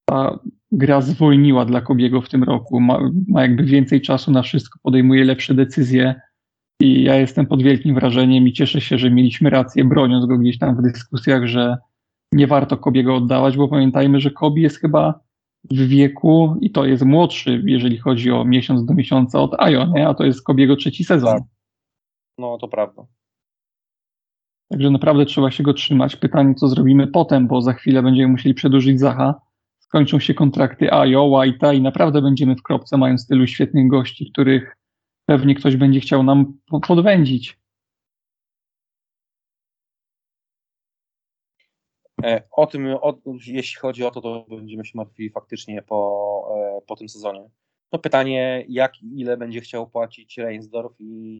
ta 0.05 0.39
gra 0.71 1.01
zwolniła 1.01 1.65
dla 1.65 1.81
Kobiego 1.81 2.21
w 2.21 2.29
tym 2.29 2.43
roku. 2.43 2.79
Ma, 2.79 2.99
ma 3.27 3.41
jakby 3.41 3.63
więcej 3.63 4.01
czasu 4.01 4.31
na 4.31 4.41
wszystko, 4.41 4.79
podejmuje 4.83 5.23
lepsze 5.23 5.53
decyzje 5.53 6.15
i 6.81 7.03
ja 7.03 7.15
jestem 7.15 7.45
pod 7.45 7.63
wielkim 7.63 7.95
wrażeniem 7.95 8.47
i 8.47 8.53
cieszę 8.53 8.81
się, 8.81 8.97
że 8.97 9.11
mieliśmy 9.11 9.49
rację, 9.49 9.85
broniąc 9.85 10.25
go 10.25 10.37
gdzieś 10.37 10.57
tam 10.57 10.75
w 10.75 10.81
dyskusjach, 10.81 11.47
że 11.47 11.77
nie 12.33 12.47
warto 12.47 12.77
Kobiego 12.77 13.15
oddawać, 13.15 13.57
bo 13.57 13.67
pamiętajmy, 13.67 14.19
że 14.19 14.31
Kobi 14.31 14.61
jest 14.61 14.79
chyba 14.79 15.19
w 15.63 15.87
wieku 15.87 16.57
i 16.61 16.71
to 16.71 16.85
jest 16.85 17.05
młodszy, 17.05 17.63
jeżeli 17.65 17.97
chodzi 17.97 18.31
o 18.31 18.45
miesiąc 18.45 18.85
do 18.85 18.93
miesiąca 18.93 19.39
od 19.39 19.53
Ajo, 19.59 19.85
nie? 19.85 20.07
a 20.07 20.13
to 20.13 20.23
jest 20.23 20.43
Kobiego 20.43 20.75
trzeci 20.75 21.03
sezon. 21.03 21.33
Tak. 21.33 21.43
No 22.37 22.57
to 22.57 22.67
prawda. 22.67 23.03
Także 24.71 24.89
naprawdę 24.89 25.25
trzeba 25.25 25.51
się 25.51 25.63
go 25.63 25.73
trzymać. 25.73 26.15
Pytanie, 26.15 26.55
co 26.55 26.67
zrobimy 26.67 27.07
potem, 27.07 27.47
bo 27.47 27.61
za 27.61 27.73
chwilę 27.73 28.03
będziemy 28.03 28.27
musieli 28.27 28.55
przedłużyć 28.55 28.99
Zacha. 28.99 29.41
Skończą 29.79 30.19
się 30.19 30.33
kontrakty 30.33 30.93
Ajo, 30.93 31.21
White'a 31.21 31.75
i 31.75 31.81
naprawdę 31.81 32.21
będziemy 32.21 32.55
w 32.55 32.63
kropce, 32.63 32.97
mając 32.97 33.27
tylu 33.27 33.47
świetnych 33.47 33.87
gości, 33.87 34.31
których 34.31 34.77
pewnie 35.25 35.55
ktoś 35.55 35.75
będzie 35.75 35.99
chciał 35.99 36.23
nam 36.23 36.53
podwędzić. 36.87 37.60
O 42.51 42.67
tym, 42.67 42.87
o, 43.01 43.17
jeśli 43.47 43.79
chodzi 43.79 44.03
o 44.03 44.11
to, 44.11 44.21
to 44.21 44.45
będziemy 44.49 44.85
się 44.85 44.91
martwili 44.95 45.29
faktycznie 45.29 45.81
po, 45.81 46.51
e, 46.55 46.81
po 46.87 46.95
tym 46.95 47.09
sezonie. 47.09 47.49
No 47.91 47.99
pytanie, 47.99 48.65
jak 48.69 48.93
ile 49.15 49.37
będzie 49.37 49.61
chciał 49.61 49.89
płacić 49.89 50.37
Reinsdorf 50.37 50.95
i, 50.99 51.39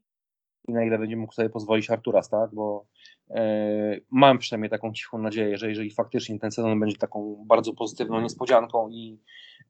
i 0.67 0.74
na 0.74 0.84
ile 0.84 1.00
będzie 1.00 1.17
mógł 1.17 1.34
sobie 1.34 1.50
pozwolić 1.50 1.89
Arturas, 1.89 2.30
tak? 2.30 2.50
Bo 2.54 2.86
e, 3.30 3.98
mam 4.12 4.38
przynajmniej 4.38 4.70
taką 4.70 4.94
cichą 4.94 5.17
nadzieję, 5.17 5.58
że 5.58 5.70
jeżeli 5.70 5.91
faktycznie 5.91 6.39
ten 6.39 6.52
sezon 6.52 6.80
będzie 6.80 6.98
taką 6.98 7.44
bardzo 7.46 7.74
pozytywną 7.74 8.22
niespodzianką 8.22 8.89
i, 8.89 9.20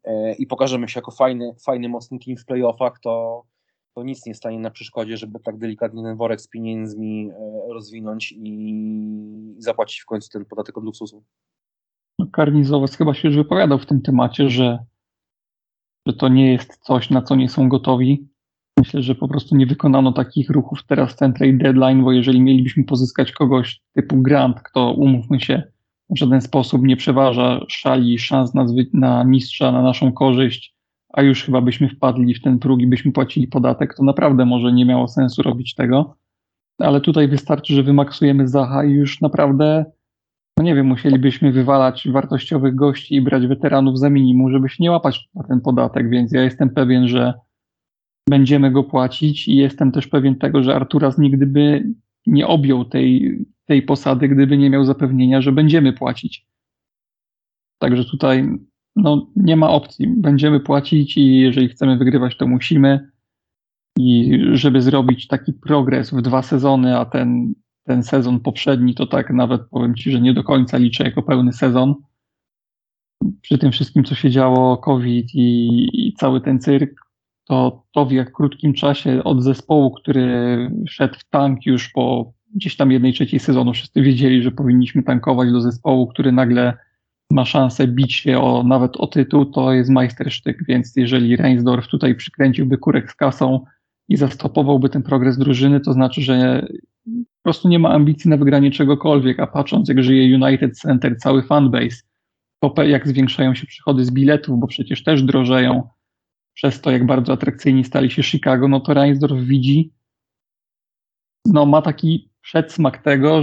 e, 0.04 0.34
i 0.34 0.48
pokażemy 0.48 0.90
się 0.90 0.98
jako 1.00 1.12
fajny, 1.12 1.56
fajny, 1.66 1.90
mocny 1.90 2.20
team 2.20 2.38
w 2.38 2.46
playoffach, 2.46 3.00
to 3.00 3.44
to 3.96 4.04
nic 4.04 4.26
nie 4.26 4.36
stanie 4.36 4.60
na 4.60 4.72
przeszkodzie, 4.72 5.18
żeby 5.18 5.40
tak 5.40 5.58
delikatnie 5.58 6.04
ten 6.04 6.18
worek 6.18 6.42
z 6.42 6.48
pieniędzmi 6.48 7.30
e, 7.30 7.74
rozwinąć 7.74 8.32
i 8.32 9.56
zapłacić 9.58 10.02
w 10.02 10.06
końcu 10.06 10.30
ten 10.30 10.46
podatek 10.46 10.78
od 10.78 10.84
luksusu. 10.84 11.24
No, 12.20 12.28
Karnizowas 12.28 12.96
chyba 12.96 13.14
się 13.14 13.28
już 13.28 13.38
wypowiadał 13.38 13.80
w 13.80 13.86
tym 13.86 14.02
temacie, 14.02 14.50
że, 14.50 14.80
że 16.08 16.14
to 16.14 16.28
nie 16.28 16.52
jest 16.52 16.78
coś, 16.78 17.10
na 17.10 17.22
co 17.22 17.36
nie 17.36 17.50
są 17.50 17.70
gotowi. 17.70 18.28
Myślę, 18.80 19.02
że 19.02 19.16
po 19.16 19.28
prostu 19.28 19.56
nie 19.56 19.66
wykonano 19.66 20.12
takich 20.12 20.50
ruchów 20.50 20.80
teraz 20.88 21.16
ten 21.16 21.34
trade 21.34 21.58
deadline, 21.58 22.04
bo 22.04 22.12
jeżeli 22.12 22.42
mielibyśmy 22.42 22.84
pozyskać 22.84 23.32
kogoś 23.32 23.82
typu 23.96 24.22
Grant, 24.22 24.62
kto 24.62 24.92
umówmy 24.92 25.40
się, 25.40 25.64
w 26.10 26.18
żaden 26.18 26.42
sposób 26.42 26.82
nie 26.84 26.98
przeważa 26.98 27.66
szali 27.68 28.20
szans 28.20 28.54
na, 28.54 28.66
na 28.94 29.24
mistrza 29.24 29.72
na 29.72 29.82
naszą 29.82 30.12
korzyść, 30.12 30.76
a 31.14 31.22
już 31.22 31.44
chyba 31.44 31.62
byśmy 31.62 31.90
wpadli 31.90 32.34
w 32.34 32.42
ten 32.42 32.60
próg 32.60 32.82
i 32.82 32.88
byśmy 32.88 33.12
płacili 33.12 33.48
podatek, 33.48 33.96
to 33.96 34.04
naprawdę 34.04 34.46
może 34.46 34.74
nie 34.74 34.86
miało 34.86 35.08
sensu 35.08 35.42
robić 35.42 35.76
tego. 35.76 36.18
Ale 36.78 37.02
tutaj 37.02 37.28
wystarczy, 37.28 37.74
że 37.74 37.84
wymaksujemy 37.84 38.48
Zacha 38.48 38.84
i 38.84 38.92
już 38.92 39.22
naprawdę, 39.22 39.86
no 40.58 40.64
nie 40.64 40.76
wiem, 40.76 40.88
musielibyśmy 40.88 41.52
wywalać 41.52 42.08
wartościowych 42.12 42.76
gości 42.76 43.16
i 43.16 43.22
brać 43.22 43.48
weteranów 43.48 44.00
za 44.00 44.10
minimum, 44.10 44.52
żeby 44.52 44.70
się 44.70 44.78
nie 44.80 44.92
łapać 44.92 45.30
na 45.36 45.44
ten 45.44 45.62
podatek, 45.62 46.10
więc 46.10 46.32
ja 46.32 46.44
jestem 46.44 46.70
pewien, 46.70 47.08
że 47.08 47.34
będziemy 48.30 48.72
go 48.72 48.84
płacić 48.84 49.48
i 49.48 49.56
jestem 49.56 49.92
też 49.92 50.08
pewien 50.08 50.36
tego, 50.36 50.64
że 50.64 50.76
Arturas 50.76 51.18
nigdy 51.18 51.46
by 51.46 51.84
nie 52.26 52.48
objął 52.48 52.86
tej, 52.86 53.40
tej 53.66 53.82
posady, 53.82 54.28
gdyby 54.28 54.58
nie 54.58 54.70
miał 54.70 54.86
zapewnienia, 54.86 55.42
że 55.42 55.52
będziemy 55.52 55.94
płacić. 55.94 56.48
Także 57.80 58.06
tutaj 58.06 58.60
no, 58.96 59.28
nie 59.36 59.56
ma 59.56 59.70
opcji. 59.70 60.08
Będziemy 60.08 60.60
płacić 60.60 61.18
i 61.18 61.40
jeżeli 61.40 61.70
chcemy 61.70 61.98
wygrywać, 61.98 62.38
to 62.38 62.48
musimy. 62.48 63.12
I 63.98 64.40
żeby 64.54 64.82
zrobić 64.82 65.28
taki 65.28 65.54
progres 65.54 66.12
w 66.12 66.22
dwa 66.22 66.42
sezony, 66.42 66.98
a 66.98 67.06
ten, 67.06 67.54
ten 67.84 68.04
sezon 68.04 68.40
poprzedni, 68.40 68.96
to 68.96 69.08
tak 69.08 69.30
nawet 69.30 69.62
powiem 69.70 69.96
Ci, 69.96 70.12
że 70.12 70.22
nie 70.22 70.34
do 70.34 70.44
końca 70.44 70.78
liczę 70.78 71.04
jako 71.04 71.24
pełny 71.24 71.54
sezon. 71.54 71.96
Przy 73.42 73.58
tym 73.58 73.72
wszystkim, 73.72 74.04
co 74.04 74.16
się 74.16 74.30
działo, 74.30 74.78
COVID 74.78 75.36
i, 75.36 75.90
i 75.94 76.14
cały 76.14 76.42
ten 76.42 76.60
cyrk, 76.60 77.02
to 77.48 77.84
to 77.92 78.06
w 78.06 78.12
jak 78.12 78.32
krótkim 78.32 78.74
czasie 78.74 79.24
od 79.24 79.44
zespołu, 79.44 79.92
który 79.92 80.72
szedł 80.88 81.16
w 81.20 81.30
tank 81.30 81.66
już 81.66 81.90
po 81.90 82.34
gdzieś 82.56 82.76
tam 82.76 82.92
jednej 82.92 83.14
trzeciej 83.14 83.40
sezonu, 83.40 83.74
wszyscy 83.74 84.02
wiedzieli, 84.02 84.44
że 84.44 84.52
powinniśmy 84.52 85.04
tankować 85.04 85.52
do 85.52 85.62
zespołu, 85.62 86.08
który 86.08 86.32
nagle 86.32 86.78
ma 87.32 87.46
szansę 87.46 87.88
bić 87.88 88.14
się 88.14 88.40
o, 88.40 88.64
nawet 88.64 88.98
o 88.98 89.08
tytuł, 89.08 89.46
to 89.46 89.74
jest 89.74 89.90
majstersztyk, 89.90 90.66
więc 90.68 90.96
jeżeli 90.96 91.36
Reinsdorf 91.36 91.88
tutaj 91.88 92.16
przykręciłby 92.16 92.78
kurek 92.78 93.12
z 93.12 93.16
kasą 93.16 93.66
i 94.10 94.18
zastopowałby 94.18 94.90
ten 94.90 95.04
progres 95.04 95.38
drużyny, 95.38 95.80
to 95.80 95.94
znaczy, 95.94 96.22
że 96.22 96.68
po 97.06 97.44
prostu 97.44 97.70
nie 97.70 97.80
ma 97.80 97.90
ambicji 97.90 98.30
na 98.30 98.38
wygranie 98.38 98.72
czegokolwiek, 98.72 99.40
a 99.40 99.48
patrząc 99.48 99.90
jak 99.90 100.04
żyje 100.04 100.36
United 100.36 100.80
Center, 100.80 101.18
cały 101.18 101.44
fanbase, 101.44 102.04
to 102.60 102.84
jak 102.84 103.08
zwiększają 103.08 103.56
się 103.56 103.68
przychody 103.68 104.06
z 104.06 104.12
biletów, 104.12 104.60
bo 104.60 104.68
przecież 104.68 105.04
też 105.04 105.24
drożeją, 105.24 105.90
przez 106.54 106.82
to 106.82 106.92
jak 106.92 107.06
bardzo 107.06 107.34
atrakcyjni 107.34 107.84
stali 107.84 108.12
się 108.12 108.24
Chicago, 108.24 108.68
no 108.68 108.80
to 108.80 108.94
Reinsdorf 108.94 109.40
widzi, 109.40 109.94
no 111.46 111.66
ma 111.66 111.82
taki 111.82 112.30
przedsmak 112.42 113.04
tego, 113.04 113.42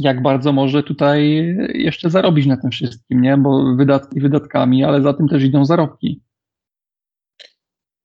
jak 0.00 0.22
bardzo 0.22 0.52
może 0.52 0.82
tutaj 0.82 1.46
jeszcze 1.74 2.10
zarobić 2.10 2.46
na 2.46 2.56
tym 2.56 2.70
wszystkim, 2.70 3.20
nie? 3.20 3.36
Bo 3.36 3.74
wydatki 3.76 4.20
wydatkami, 4.20 4.84
ale 4.84 5.02
za 5.02 5.12
tym 5.12 5.28
też 5.28 5.42
idą 5.42 5.64
zarobki. 5.64 6.22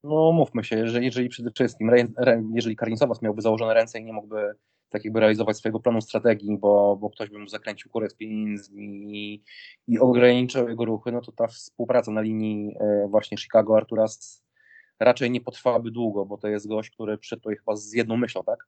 No 0.04 0.32
mówmy 0.32 0.64
się, 0.64 0.88
że 0.88 1.04
jeżeli 1.04 1.28
przede 1.28 1.50
wszystkim, 1.50 1.90
jeżeli 2.54 2.76
Karnicowas 2.76 3.22
miałby 3.22 3.42
założone 3.42 3.74
ręce 3.74 3.98
i 4.00 4.04
nie 4.04 4.12
mógłby 4.12 4.54
tak 4.88 5.04
jakby 5.04 5.20
realizować 5.20 5.56
swojego 5.56 5.80
planu 5.80 6.00
strategii, 6.00 6.58
bo, 6.58 6.96
bo 6.96 7.10
ktoś 7.10 7.30
by 7.30 7.38
mu 7.38 7.48
zakręcił 7.48 7.90
kurę 7.90 8.10
z 8.10 8.14
pieniędzmi 8.14 9.16
i, 9.16 9.42
i 9.86 9.98
jego 10.68 10.84
ruchy, 10.84 11.12
no 11.12 11.20
to 11.20 11.32
ta 11.32 11.46
współpraca 11.46 12.12
na 12.12 12.20
linii 12.20 12.76
e, 12.80 13.08
właśnie 13.08 13.38
Chicago-Arturas 13.38 14.42
raczej 15.00 15.30
nie 15.30 15.40
potrwałaby 15.40 15.90
długo, 15.90 16.26
bo 16.26 16.38
to 16.38 16.48
jest 16.48 16.68
gość, 16.68 16.90
który 16.90 17.18
przyszedł 17.18 17.42
tutaj 17.42 17.56
chyba 17.56 17.76
z 17.76 17.92
jedną 17.92 18.16
myślą, 18.16 18.42
tak? 18.44 18.66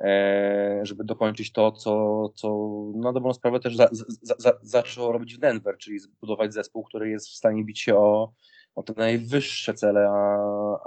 E, 0.00 0.80
żeby 0.82 1.04
dokończyć 1.04 1.52
to, 1.52 1.72
co, 1.72 2.28
co 2.34 2.68
na 2.96 3.12
dobrą 3.12 3.34
sprawę 3.34 3.60
też 3.60 3.76
za, 3.76 3.88
za, 4.22 4.34
za, 4.38 4.52
zaczął 4.62 5.12
robić 5.12 5.34
w 5.34 5.38
Denver, 5.38 5.76
czyli 5.78 5.98
zbudować 5.98 6.54
zespół, 6.54 6.84
który 6.84 7.10
jest 7.10 7.28
w 7.28 7.34
stanie 7.34 7.64
bić 7.64 7.80
się 7.80 7.96
o, 7.96 8.32
o 8.74 8.82
te 8.82 8.92
najwyższe 8.96 9.74
cele, 9.74 10.08
a, 10.08 10.38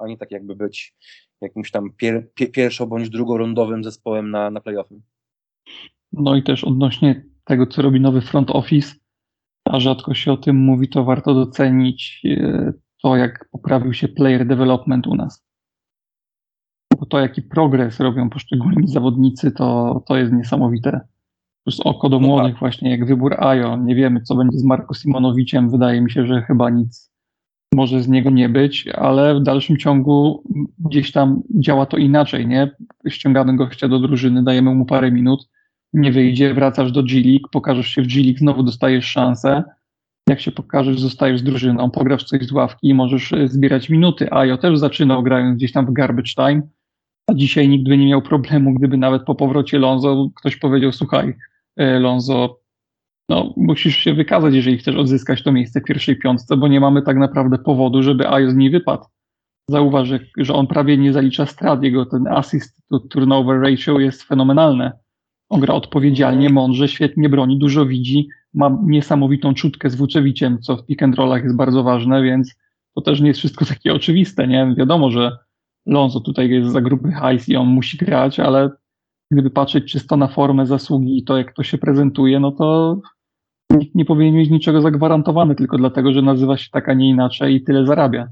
a 0.03 0.07
nie 0.07 0.17
tak 0.17 0.31
jakby 0.31 0.55
być 0.55 0.95
jakimś 1.41 1.71
tam 1.71 1.93
pier, 1.97 2.33
pier, 2.33 2.51
pierwszo- 2.51 2.87
bądź 2.87 3.09
drugorundowym 3.09 3.83
zespołem 3.83 4.31
na, 4.31 4.51
na 4.51 4.61
playoffy. 4.61 5.01
No 6.11 6.35
i 6.35 6.43
też 6.43 6.63
odnośnie 6.63 7.25
tego, 7.43 7.67
co 7.67 7.81
robi 7.81 8.01
nowy 8.01 8.21
front 8.21 8.51
office, 8.51 8.95
a 9.65 9.79
rzadko 9.79 10.13
się 10.13 10.31
o 10.31 10.37
tym 10.37 10.55
mówi, 10.55 10.89
to 10.89 11.03
warto 11.03 11.33
docenić 11.33 12.21
e, 12.25 12.73
to, 13.01 13.17
jak 13.17 13.49
poprawił 13.51 13.93
się 13.93 14.07
player 14.07 14.47
development 14.47 15.07
u 15.07 15.15
nas. 15.15 15.46
Bo 16.99 17.05
to, 17.05 17.19
jaki 17.19 17.41
progres 17.41 17.99
robią 17.99 18.29
poszczególni 18.29 18.87
zawodnicy, 18.87 19.51
to, 19.51 20.03
to 20.07 20.17
jest 20.17 20.33
niesamowite. 20.33 20.99
Plus 21.63 21.79
oko 21.79 22.09
do 22.09 22.19
no 22.19 22.27
młodych 22.27 22.51
tak. 22.51 22.59
właśnie, 22.59 22.91
jak 22.91 23.05
wybór 23.05 23.43
Ajo. 23.43 23.77
Nie 23.77 23.95
wiemy, 23.95 24.21
co 24.21 24.35
będzie 24.35 24.57
z 24.57 24.63
Marko 24.63 24.93
Simonowiciem. 24.93 25.69
Wydaje 25.69 26.01
mi 26.01 26.11
się, 26.11 26.27
że 26.27 26.41
chyba 26.41 26.69
nic 26.69 27.11
może 27.73 28.01
z 28.01 28.07
niego 28.07 28.29
nie 28.29 28.49
być, 28.49 28.87
ale 28.87 29.39
w 29.39 29.43
dalszym 29.43 29.77
ciągu 29.77 30.43
gdzieś 30.79 31.11
tam 31.11 31.41
działa 31.55 31.85
to 31.85 31.97
inaczej, 31.97 32.47
nie? 32.47 32.71
Ściągamy 33.07 33.55
gościa 33.55 33.87
do 33.87 33.99
drużyny, 33.99 34.43
dajemy 34.43 34.75
mu 34.75 34.85
parę 34.85 35.11
minut, 35.11 35.49
nie 35.93 36.11
wyjdzie, 36.11 36.53
wracasz 36.53 36.91
do 36.91 37.03
G-League, 37.03 37.47
pokażesz 37.51 37.87
się 37.87 38.01
w 38.01 38.07
G-League, 38.07 38.37
znowu 38.37 38.63
dostajesz 38.63 39.05
szansę. 39.05 39.63
Jak 40.29 40.41
się 40.41 40.51
pokażesz, 40.51 40.99
zostajesz 40.99 41.39
z 41.39 41.43
drużyną, 41.43 41.91
pograsz 41.91 42.23
coś 42.23 42.45
z 42.45 42.51
ławki 42.51 42.87
i 42.87 42.93
możesz 42.93 43.33
e, 43.33 43.47
zbierać 43.47 43.89
minuty. 43.89 44.27
A 44.31 44.45
ja 44.45 44.57
też 44.57 44.79
zaczynał 44.79 45.23
grając 45.23 45.57
gdzieś 45.57 45.71
tam 45.71 45.85
w 45.85 45.93
garbage 45.93 46.33
time, 46.35 46.61
a 47.27 47.33
dzisiaj 47.33 47.69
nikt 47.69 47.89
by 47.89 47.97
nie 47.97 48.07
miał 48.07 48.21
problemu, 48.21 48.73
gdyby 48.73 48.97
nawet 48.97 49.23
po 49.23 49.35
powrocie 49.35 49.79
Lonzo 49.79 50.29
ktoś 50.35 50.55
powiedział, 50.55 50.91
słuchaj, 50.91 51.33
e, 51.77 51.99
Lonzo, 51.99 52.59
no, 53.29 53.53
musisz 53.57 53.97
się 53.97 54.13
wykazać, 54.13 54.53
jeżeli 54.53 54.77
chcesz 54.77 54.95
odzyskać 54.95 55.43
to 55.43 55.51
miejsce 55.51 55.81
w 55.81 55.83
pierwszej 55.83 56.19
piątce, 56.19 56.57
bo 56.57 56.67
nie 56.67 56.79
mamy 56.79 57.01
tak 57.01 57.17
naprawdę 57.17 57.57
powodu, 57.57 58.03
żeby 58.03 58.29
Ajo 58.29 58.51
z 58.51 58.55
niej 58.55 58.69
wypadł. 58.69 59.03
Zauważ, 59.69 60.09
że 60.37 60.53
on 60.53 60.67
prawie 60.67 60.97
nie 60.97 61.13
zalicza 61.13 61.45
strat, 61.45 61.83
jego 61.83 62.05
ten 62.05 62.27
assist 62.27 62.81
to 62.89 62.99
turnover 62.99 63.61
ratio 63.61 63.99
jest 63.99 64.23
fenomenalne. 64.23 64.91
On 65.49 65.59
gra 65.59 65.73
odpowiedzialnie, 65.73 66.49
mądrze, 66.49 66.87
świetnie 66.87 67.29
broni, 67.29 67.59
dużo 67.59 67.85
widzi, 67.85 68.27
ma 68.53 68.77
niesamowitą 68.83 69.53
czutkę 69.53 69.89
z 69.89 69.95
Wuczewiciem, 69.95 70.61
co 70.61 70.77
w 70.77 70.85
pick 70.85 71.03
and 71.03 71.15
rollach 71.15 71.43
jest 71.43 71.55
bardzo 71.55 71.83
ważne, 71.83 72.23
więc 72.23 72.55
to 72.95 73.01
też 73.01 73.21
nie 73.21 73.27
jest 73.27 73.39
wszystko 73.39 73.65
takie 73.65 73.93
oczywiste, 73.93 74.47
nie? 74.47 74.75
Wiadomo, 74.77 75.11
że 75.11 75.37
Lonzo 75.87 76.19
tutaj 76.19 76.49
jest 76.49 76.69
za 76.69 76.81
gruby 76.81 77.11
hajs 77.11 77.49
i 77.49 77.55
on 77.55 77.67
musi 77.67 77.97
grać, 77.97 78.39
ale 78.39 78.69
gdyby 79.31 79.49
patrzeć 79.49 79.91
czysto 79.91 80.17
na 80.17 80.27
formę, 80.27 80.65
zasługi 80.65 81.17
i 81.17 81.23
to, 81.23 81.37
jak 81.37 81.53
to 81.53 81.63
się 81.63 81.77
prezentuje, 81.77 82.39
no 82.39 82.51
to 82.51 82.97
nikt 83.71 83.95
nie 83.95 84.05
powinien 84.05 84.35
mieć 84.35 84.49
niczego 84.49 84.81
zagwarantowane 84.81 85.55
tylko 85.55 85.77
dlatego, 85.77 86.13
że 86.13 86.21
nazywa 86.21 86.57
się 86.57 86.69
tak, 86.71 86.89
a 86.89 86.93
nie 86.93 87.09
inaczej 87.09 87.55
i 87.55 87.63
tyle 87.63 87.85
zarabia. 87.85 88.27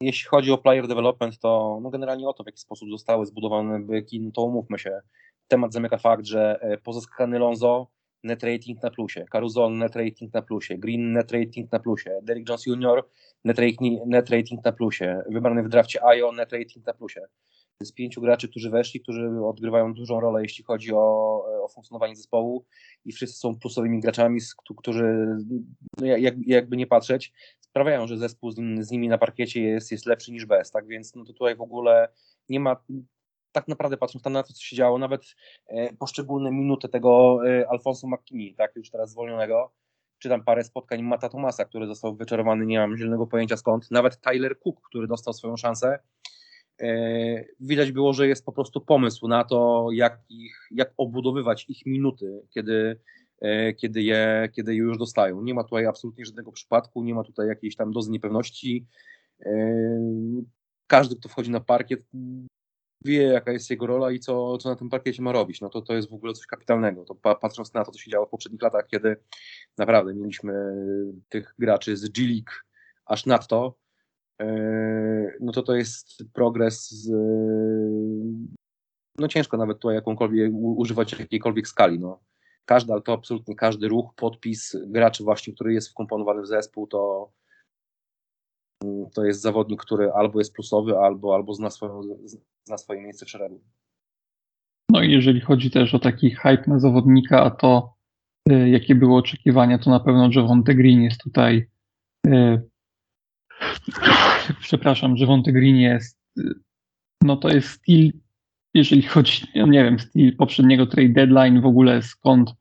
Jeśli 0.00 0.28
chodzi 0.28 0.52
o 0.52 0.58
player 0.58 0.88
development, 0.88 1.38
to 1.38 1.80
no 1.82 1.90
generalnie 1.90 2.28
o 2.28 2.32
to, 2.32 2.44
w 2.44 2.46
jaki 2.46 2.58
sposób 2.58 2.90
zostały 2.90 3.26
zbudowane 3.26 3.80
byki, 3.80 4.20
no 4.20 4.30
to 4.30 4.42
umówmy 4.42 4.78
się. 4.78 5.00
Temat 5.48 5.72
zamyka 5.72 5.98
fakt, 5.98 6.26
że 6.26 6.58
e, 6.60 6.78
pozyskany 6.78 7.38
Lonzo 7.38 7.86
net 8.26 8.42
rating 8.42 8.82
na 8.82 8.90
plusie, 8.90 9.24
Caruso 9.32 9.70
net 9.70 9.96
rating 9.96 10.34
na 10.34 10.42
plusie, 10.42 10.78
Green 10.78 11.12
net 11.12 11.32
rating 11.32 11.72
na 11.72 11.78
plusie, 11.78 12.10
Derrick 12.22 12.48
Jones 12.48 12.66
Jr. 12.66 13.02
net 13.44 13.58
rating, 13.58 14.06
net 14.06 14.30
rating 14.30 14.64
na 14.64 14.72
plusie, 14.72 15.22
wybrany 15.30 15.62
w 15.62 15.68
drafcie 15.68 16.04
Ayo 16.04 16.32
net 16.32 16.52
rating 16.52 16.86
na 16.86 16.92
plusie 16.92 17.20
z 17.82 17.92
pięciu 17.92 18.20
graczy, 18.20 18.48
którzy 18.48 18.70
weszli, 18.70 19.00
którzy 19.00 19.30
odgrywają 19.44 19.94
dużą 19.94 20.20
rolę, 20.20 20.42
jeśli 20.42 20.64
chodzi 20.64 20.94
o, 20.94 21.44
o 21.64 21.68
funkcjonowanie 21.68 22.16
zespołu 22.16 22.64
i 23.04 23.12
wszyscy 23.12 23.38
są 23.38 23.58
plusowymi 23.58 24.00
graczami, 24.00 24.40
którzy 24.76 25.36
no 26.00 26.06
jak, 26.06 26.34
jakby 26.46 26.76
nie 26.76 26.86
patrzeć, 26.86 27.32
sprawiają, 27.60 28.06
że 28.06 28.18
zespół 28.18 28.50
z, 28.50 28.56
z, 28.80 28.90
nimi 28.90 29.08
na 29.08 29.18
parkiecie 29.18 29.62
jest, 29.62 29.92
jest 29.92 30.06
lepszy 30.06 30.32
niż 30.32 30.46
bez, 30.46 30.70
tak 30.70 30.86
więc 30.86 31.14
no 31.14 31.24
to 31.24 31.32
tutaj 31.32 31.56
w 31.56 31.60
ogóle 31.60 32.08
nie 32.48 32.60
ma 32.60 32.76
tak 33.56 33.68
naprawdę 33.68 33.96
patrząc 33.96 34.22
tam 34.22 34.32
na 34.32 34.42
to, 34.42 34.52
co 34.52 34.62
się 34.62 34.76
działo, 34.76 34.98
nawet 34.98 35.22
e, 35.66 35.92
poszczególne 35.92 36.50
minuty 36.50 36.88
tego 36.88 37.38
e, 37.48 37.68
Alfonso 37.68 38.06
McKinney, 38.06 38.54
tak, 38.54 38.76
już 38.76 38.90
teraz 38.90 39.10
zwolnionego, 39.10 39.72
czy 40.18 40.28
tam 40.28 40.44
parę 40.44 40.64
spotkań 40.64 41.02
Mata 41.02 41.28
Tomasa, 41.28 41.64
który 41.64 41.86
został 41.86 42.16
wyczarowany, 42.16 42.66
nie 42.66 42.78
mam 42.78 42.96
zielonego 42.96 43.26
pojęcia 43.26 43.56
skąd, 43.56 43.90
nawet 43.90 44.20
Tyler 44.20 44.58
Cook, 44.58 44.80
który 44.88 45.06
dostał 45.06 45.34
swoją 45.34 45.56
szansę, 45.56 45.98
E, 46.82 46.88
widać 47.60 47.92
było, 47.92 48.12
że 48.12 48.28
jest 48.28 48.44
po 48.44 48.52
prostu 48.52 48.80
pomysł 48.80 49.28
na 49.28 49.44
to, 49.44 49.88
jak, 49.92 50.20
ich, 50.28 50.68
jak 50.70 50.92
obudowywać 50.96 51.64
ich 51.68 51.86
minuty, 51.86 52.42
kiedy, 52.50 53.00
kiedy, 53.76 54.02
je, 54.02 54.48
kiedy 54.52 54.74
je 54.74 54.78
już 54.78 54.98
dostają. 54.98 55.42
Nie 55.42 55.54
ma 55.54 55.64
tutaj 55.64 55.86
absolutnie 55.86 56.24
żadnego 56.24 56.52
przypadku, 56.52 57.02
nie 57.02 57.14
ma 57.14 57.24
tutaj 57.24 57.48
jakiejś 57.48 57.76
tam 57.76 57.92
dozy 57.92 58.10
niepewności. 58.10 58.86
Każdy, 60.86 61.16
kto 61.16 61.28
wchodzi 61.28 61.50
na 61.50 61.60
parkiet, 61.60 62.00
wie, 63.04 63.22
jaka 63.22 63.52
jest 63.52 63.70
jego 63.70 63.86
rola 63.86 64.10
i 64.10 64.20
co, 64.20 64.58
co 64.58 64.68
na 64.68 64.76
tym 64.76 64.90
parkiecie 64.90 65.22
ma 65.22 65.32
robić. 65.32 65.60
No 65.60 65.68
to, 65.68 65.82
to 65.82 65.94
jest 65.94 66.10
w 66.10 66.14
ogóle 66.14 66.32
coś 66.32 66.46
kapitalnego. 66.46 67.04
To 67.04 67.14
patrząc 67.14 67.74
na 67.74 67.84
to, 67.84 67.92
co 67.92 67.98
się 67.98 68.10
działo 68.10 68.26
w 68.26 68.30
poprzednich 68.30 68.62
latach, 68.62 68.86
kiedy 68.86 69.16
naprawdę 69.78 70.14
mieliśmy 70.14 70.52
tych 71.28 71.54
graczy 71.58 71.96
z 71.96 72.08
G-League 72.08 72.52
aż 73.06 73.26
nadto, 73.26 73.76
Yy, 74.40 75.36
no 75.40 75.52
to 75.52 75.62
to 75.62 75.74
jest 75.74 76.24
progres 76.32 76.90
z, 76.90 77.10
no 79.18 79.28
ciężko 79.28 79.56
nawet 79.56 79.78
tutaj 79.78 79.94
jakąkolwiek 79.94 80.52
używać 80.54 81.12
jakiejkolwiek 81.12 81.68
skali, 81.68 81.98
no. 81.98 82.20
Każdy, 82.64 82.92
ale 82.92 83.02
to 83.02 83.12
absolutnie 83.12 83.56
każdy 83.56 83.88
ruch, 83.88 84.14
podpis 84.16 84.76
graczy 84.86 85.24
właśnie, 85.24 85.54
który 85.54 85.74
jest 85.74 85.88
wkomponowany 85.88 86.42
w 86.42 86.46
zespół, 86.46 86.86
to 86.86 87.30
to 89.14 89.24
jest 89.24 89.40
zawodnik, 89.40 89.80
który 89.80 90.12
albo 90.12 90.38
jest 90.38 90.54
plusowy, 90.54 90.98
albo, 90.98 91.34
albo 91.34 91.54
zna, 91.54 91.70
swoją, 91.70 92.02
zna 92.64 92.78
swoje 92.78 93.00
miejsce 93.00 93.26
w 93.26 93.30
szeregu. 93.30 93.60
No 94.90 95.02
i 95.02 95.12
jeżeli 95.12 95.40
chodzi 95.40 95.70
też 95.70 95.94
o 95.94 95.98
taki 95.98 96.30
hype 96.30 96.64
na 96.66 96.78
zawodnika, 96.78 97.42
a 97.42 97.50
to 97.50 97.94
y, 98.50 98.68
jakie 98.68 98.94
były 98.94 99.16
oczekiwania, 99.16 99.78
to 99.78 99.90
na 99.90 100.00
pewno 100.00 100.30
Javonte 100.32 100.74
Green 100.74 101.02
jest 101.02 101.20
tutaj 101.20 101.68
y, 102.26 102.62
przepraszam, 104.60 105.14
Wątek 105.26 105.54
Green 105.54 105.76
jest, 105.76 106.18
no 107.22 107.36
to 107.36 107.48
jest 107.48 107.68
styl, 107.68 108.12
jeżeli 108.74 109.02
chodzi, 109.02 109.46
nie 109.54 109.84
wiem, 109.84 109.98
styl 109.98 110.36
poprzedniego 110.36 110.86
trade 110.86 111.08
deadline, 111.08 111.60
w 111.60 111.66
ogóle 111.66 112.02
skąd 112.02 112.54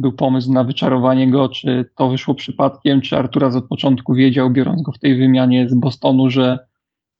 był 0.00 0.12
pomysł 0.12 0.52
na 0.52 0.64
wyczarowanie 0.64 1.30
go, 1.30 1.48
czy 1.48 1.90
to 1.96 2.08
wyszło 2.08 2.34
przypadkiem, 2.34 3.00
czy 3.00 3.16
Artura 3.16 3.48
od 3.48 3.68
początku 3.68 4.14
wiedział, 4.14 4.50
biorąc 4.50 4.82
go 4.82 4.92
w 4.92 4.98
tej 4.98 5.16
wymianie 5.16 5.68
z 5.68 5.74
Bostonu, 5.74 6.30
że 6.30 6.58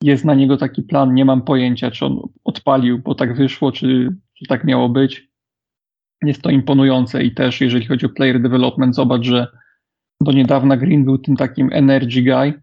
jest 0.03 0.25
na 0.25 0.35
niego 0.35 0.57
taki 0.57 0.83
plan, 0.83 1.15
nie 1.15 1.25
mam 1.25 1.43
pojęcia, 1.43 1.91
czy 1.91 2.07
on 2.07 2.21
odpalił, 2.45 2.99
bo 2.99 3.15
tak 3.15 3.37
wyszło, 3.37 3.73
czy, 3.73 4.17
czy 4.35 4.47
tak 4.49 4.65
miało 4.65 4.89
być. 4.89 5.33
Jest 6.23 6.43
to 6.43 6.51
imponujące 6.51 7.25
i 7.25 7.35
też 7.35 7.61
jeżeli 7.61 7.87
chodzi 7.87 8.07
o 8.07 8.09
player 8.09 8.43
development, 8.43 8.95
zobacz, 8.95 9.23
że 9.23 9.47
do 10.21 10.33
niedawna 10.33 10.77
Green 10.77 11.05
był 11.05 11.19
tym 11.19 11.37
takim 11.37 11.69
energy 11.73 12.23
guy, 12.23 12.63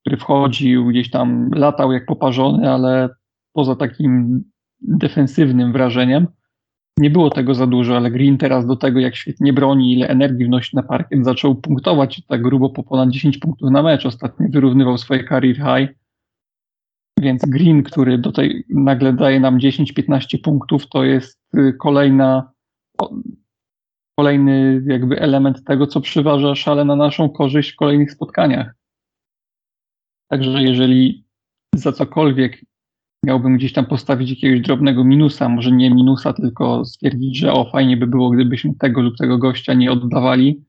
który 0.00 0.16
wchodził, 0.16 0.86
gdzieś 0.86 1.10
tam 1.10 1.50
latał 1.54 1.92
jak 1.92 2.06
poparzony, 2.06 2.70
ale 2.70 3.08
poza 3.52 3.76
takim 3.76 4.44
defensywnym 4.80 5.72
wrażeniem 5.72 6.26
nie 7.00 7.10
było 7.10 7.30
tego 7.30 7.54
za 7.54 7.66
dużo, 7.66 7.96
ale 7.96 8.10
Green 8.10 8.38
teraz 8.38 8.66
do 8.66 8.76
tego, 8.76 9.00
jak 9.00 9.16
świetnie 9.16 9.52
broni, 9.52 9.92
ile 9.92 10.08
energii 10.08 10.46
wnosi 10.46 10.76
na 10.76 10.82
parkiet, 10.82 11.24
zaczął 11.24 11.54
punktować 11.54 12.22
tak 12.28 12.42
grubo 12.42 12.70
po 12.70 12.82
ponad 12.82 13.10
10 13.10 13.38
punktów 13.38 13.70
na 13.70 13.82
mecz. 13.82 14.06
Ostatnio 14.06 14.48
wyrównywał 14.50 14.98
swoje 14.98 15.24
career 15.24 15.56
high. 15.56 16.00
Więc 17.20 17.42
Green, 17.46 17.82
który 17.82 18.18
do 18.18 18.32
tej 18.32 18.64
nagle 18.68 19.12
daje 19.12 19.40
nam 19.40 19.58
10-15 19.58 20.42
punktów, 20.42 20.88
to 20.88 21.04
jest 21.04 21.40
y, 21.54 21.72
kolejna, 21.78 22.52
kolejny 24.18 24.82
jakby 24.86 25.20
element 25.20 25.64
tego, 25.64 25.86
co 25.86 26.00
przyważa 26.00 26.54
szale 26.54 26.84
na 26.84 26.96
naszą 26.96 27.28
korzyść 27.28 27.72
w 27.72 27.76
kolejnych 27.76 28.12
spotkaniach. 28.12 28.74
Także 30.30 30.62
jeżeli 30.62 31.24
za 31.74 31.92
cokolwiek 31.92 32.64
miałbym 33.24 33.56
gdzieś 33.56 33.72
tam 33.72 33.86
postawić 33.86 34.30
jakiegoś 34.30 34.60
drobnego 34.60 35.04
minusa, 35.04 35.48
może 35.48 35.72
nie 35.72 35.90
minusa, 35.90 36.32
tylko 36.32 36.84
stwierdzić, 36.84 37.38
że 37.38 37.52
o, 37.52 37.70
fajnie 37.70 37.96
by 37.96 38.06
było, 38.06 38.30
gdybyśmy 38.30 38.74
tego 38.74 39.02
lub 39.02 39.16
tego 39.16 39.38
gościa 39.38 39.74
nie 39.74 39.92
oddawali, 39.92 40.64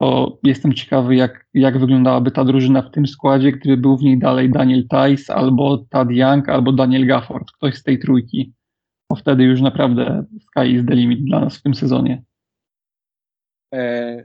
to 0.00 0.38
jestem 0.42 0.74
ciekawy, 0.74 1.16
jak, 1.16 1.46
jak 1.54 1.78
wyglądałaby 1.78 2.30
ta 2.30 2.44
drużyna 2.44 2.82
w 2.82 2.90
tym 2.90 3.06
składzie, 3.06 3.52
gdyby 3.52 3.76
był 3.76 3.96
w 3.96 4.02
niej 4.02 4.18
dalej 4.18 4.50
Daniel 4.50 4.88
Tice, 4.88 5.34
albo 5.34 5.78
Tad 5.78 6.10
Young, 6.10 6.48
albo 6.48 6.72
Daniel 6.72 7.06
Gafford, 7.06 7.52
ktoś 7.52 7.74
z 7.74 7.82
tej 7.82 7.98
trójki. 7.98 8.52
Bo 9.10 9.16
wtedy 9.16 9.44
już 9.44 9.60
naprawdę 9.60 10.24
sky 10.40 10.66
is 10.72 10.86
the 10.86 10.94
limit 10.94 11.24
dla 11.24 11.40
nas 11.40 11.56
w 11.56 11.62
tym 11.62 11.74
sezonie. 11.74 12.22
E, 13.74 14.24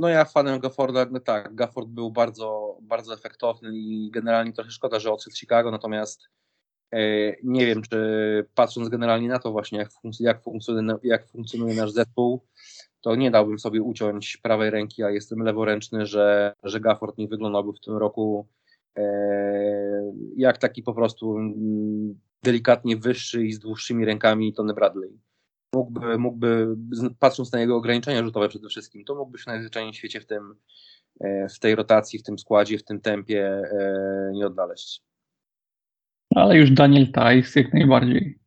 no 0.00 0.08
ja 0.08 0.24
fanem 0.24 0.60
Gafforda, 0.60 1.06
no 1.10 1.20
tak, 1.20 1.54
Gafford 1.54 1.88
był 1.88 2.10
bardzo, 2.10 2.78
bardzo 2.82 3.14
efektowny 3.14 3.70
i 3.74 4.10
generalnie 4.10 4.52
trochę 4.52 4.70
szkoda, 4.70 5.00
że 5.00 5.12
odszedł 5.12 5.36
z 5.36 5.38
Chicago, 5.38 5.70
natomiast 5.70 6.28
nie 7.42 7.66
wiem, 7.66 7.82
czy 7.82 7.98
patrząc 8.54 8.88
generalnie 8.88 9.28
na 9.28 9.38
to 9.38 9.52
właśnie, 9.52 9.78
jak, 9.78 9.90
jak, 10.20 10.42
funkcjonuje, 10.42 10.98
jak 11.02 11.28
funkcjonuje 11.28 11.74
nasz 11.74 11.90
zespół, 11.90 12.40
to 13.00 13.16
nie 13.16 13.30
dałbym 13.30 13.58
sobie 13.58 13.82
uciąć 13.82 14.36
prawej 14.36 14.70
ręki, 14.70 15.02
a 15.02 15.10
jestem 15.10 15.38
leworęczny, 15.38 16.06
że, 16.06 16.54
że 16.62 16.80
Gafford 16.80 17.18
nie 17.18 17.28
wyglądałby 17.28 17.72
w 17.72 17.80
tym 17.80 17.96
roku 17.96 18.48
e, 18.96 19.02
jak 20.36 20.58
taki 20.58 20.82
po 20.82 20.94
prostu 20.94 21.36
mm, 21.36 22.20
delikatnie 22.42 22.96
wyższy 22.96 23.46
i 23.46 23.52
z 23.52 23.58
dłuższymi 23.58 24.04
rękami 24.04 24.52
Tony 24.52 24.74
Bradley. 24.74 25.20
Mógłby, 25.74 26.18
mógłby, 26.18 26.76
patrząc 27.18 27.52
na 27.52 27.60
jego 27.60 27.76
ograniczenia 27.76 28.22
rzutowe 28.22 28.48
przede 28.48 28.68
wszystkim, 28.68 29.04
to 29.04 29.14
mógłby 29.14 29.38
się 29.38 29.50
najzwyczajniej 29.50 29.92
w 29.92 29.96
świecie 29.96 30.20
w 30.20 30.26
tym, 30.26 30.54
e, 31.20 31.48
w 31.48 31.58
tej 31.58 31.74
rotacji, 31.74 32.18
w 32.18 32.22
tym 32.22 32.38
składzie, 32.38 32.78
w 32.78 32.84
tym 32.84 33.00
tempie 33.00 33.46
e, 33.48 34.30
nie 34.34 34.46
odnaleźć. 34.46 35.02
Ale 36.34 36.56
już 36.56 36.70
Daniel 36.70 37.06
Tice 37.06 37.60
jak 37.60 37.74
najbardziej. 37.74 38.38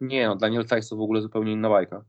Nie, 0.00 0.26
no 0.26 0.36
Daniel 0.36 0.62
Tice 0.64 0.88
to 0.90 0.96
w 0.96 1.00
ogóle 1.00 1.22
zupełnie 1.22 1.52
inna 1.52 1.68
bajka. 1.68 2.04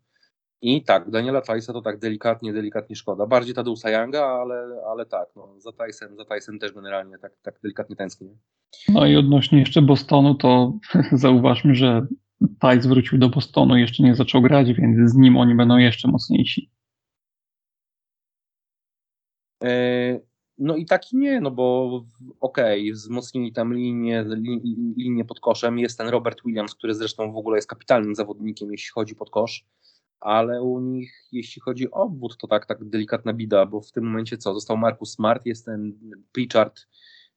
I 0.62 0.84
tak, 0.84 1.10
Daniela 1.10 1.42
Tajsa 1.42 1.74
to 1.74 1.82
tak 1.82 2.00
delikatnie, 2.00 2.54
delikatnie 2.54 2.96
szkoda. 2.96 3.28
Bardziej 3.28 3.56
Tadeusa 3.56 3.90
Younga, 3.90 4.26
ale, 4.26 4.82
ale 4.88 5.06
tak, 5.06 5.30
no, 5.36 5.60
za 5.60 5.72
Tajsem, 5.72 6.16
za 6.16 6.26
Tajsem 6.26 6.60
też 6.60 6.74
generalnie 6.74 7.18
tak, 7.18 7.32
tak 7.42 7.60
delikatnie 7.64 7.96
tęsknię. 7.96 8.30
No 8.90 9.06
i 9.06 9.16
odnośnie 9.16 9.60
jeszcze 9.60 9.82
Bostonu, 9.82 10.36
to 10.36 10.74
zauważmy, 11.12 11.76
że 11.76 12.08
Tajs 12.60 12.86
wrócił 12.86 13.18
do 13.18 13.30
Bostonu, 13.30 13.78
jeszcze 13.78 14.04
nie 14.04 14.16
zaczął 14.16 14.42
grać, 14.42 14.74
więc 14.74 15.12
z 15.12 15.16
nim 15.16 15.38
oni 15.38 15.56
będą 15.56 15.78
jeszcze 15.78 16.08
mocniejsi. 16.08 16.72
E, 19.64 20.20
no 20.62 20.76
i 20.76 20.86
taki 20.86 21.18
nie, 21.18 21.42
no 21.42 21.52
bo 21.52 21.86
okej, 22.40 22.82
okay, 22.82 22.94
wzmocnili 22.94 23.54
tam 23.54 23.74
linię, 23.74 24.26
linię 24.98 25.26
pod 25.26 25.40
koszem. 25.40 25.80
Jest 25.80 25.98
ten 25.98 26.08
Robert 26.08 26.42
Williams, 26.46 26.76
który 26.76 26.96
zresztą 26.96 27.32
w 27.32 27.38
ogóle 27.38 27.58
jest 27.58 27.70
kapitalnym 27.70 28.16
zawodnikiem, 28.16 28.72
jeśli 28.72 28.92
chodzi 28.92 29.16
pod 29.16 29.30
kosz 29.30 29.66
ale 30.22 30.62
u 30.62 30.80
nich, 30.80 31.28
jeśli 31.32 31.62
chodzi 31.62 31.92
o 31.92 31.94
obwód, 31.94 32.38
to 32.38 32.48
tak, 32.48 32.66
tak 32.66 32.86
delikatna 32.86 33.34
bida, 33.34 33.66
bo 33.66 33.82
w 33.82 33.92
tym 33.92 34.04
momencie 34.04 34.38
co? 34.38 34.54
Został 34.54 34.78
Markus 34.78 35.14
Smart, 35.14 35.46
jest 35.46 35.66
ten 35.66 36.00
Pritchard, 36.32 36.88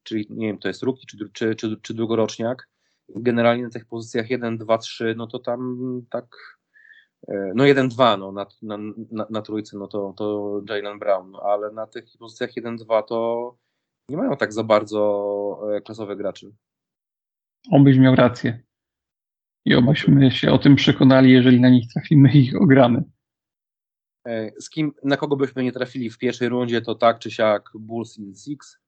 czyli 0.02 0.26
nie 0.30 0.46
wiem, 0.46 0.58
to 0.58 0.68
jest 0.68 0.82
rookie 0.82 1.06
czy, 1.06 1.30
czy, 1.32 1.54
czy, 1.54 1.76
czy 1.82 1.94
drugoroczniak. 1.94 2.68
Generalnie 3.08 3.62
na 3.62 3.70
tych 3.70 3.84
pozycjach 3.84 4.30
1, 4.30 4.58
2, 4.58 4.78
3, 4.78 5.14
no 5.16 5.26
to 5.26 5.38
tam 5.38 5.76
tak, 6.10 6.26
no 7.28 7.64
1, 7.64 7.88
2, 7.88 8.16
no 8.16 8.32
na, 8.32 8.46
na, 8.62 8.78
na, 9.12 9.26
na 9.30 9.42
trójce, 9.42 9.78
no 9.78 9.86
to, 9.86 10.14
to 10.16 10.60
Jalen 10.68 10.98
Brown, 10.98 11.30
no, 11.30 11.40
ale 11.40 11.72
na 11.72 11.86
tych 11.86 12.04
pozycjach 12.18 12.56
1, 12.56 12.76
2 12.76 13.02
to 13.02 13.56
nie 14.08 14.16
mają 14.16 14.36
tak 14.36 14.52
za 14.52 14.64
bardzo 14.64 15.60
e, 15.76 15.80
klasowych 15.80 16.18
graczy. 16.18 16.52
Obyś 17.70 17.98
miał 17.98 18.14
rację. 18.14 18.62
I 19.66 19.74
obyśmy 19.74 20.30
się 20.30 20.52
o 20.52 20.58
tym 20.58 20.76
przekonali, 20.76 21.32
jeżeli 21.32 21.60
na 21.60 21.68
nich 21.68 21.92
trafimy 21.92 22.32
i 22.32 22.38
ich 22.38 22.62
ogramy. 22.62 23.04
E, 24.26 24.60
z 24.60 24.70
kim, 24.70 24.92
na 25.04 25.16
kogo 25.16 25.36
byśmy 25.36 25.64
nie 25.64 25.72
trafili 25.72 26.10
w 26.10 26.18
pierwszej 26.18 26.48
rundzie, 26.48 26.82
to 26.82 26.94
tak 26.94 27.18
czy 27.18 27.30
siak 27.30 27.70
Bulls 27.74 28.18
in 28.18 28.34
Six? 28.36 28.78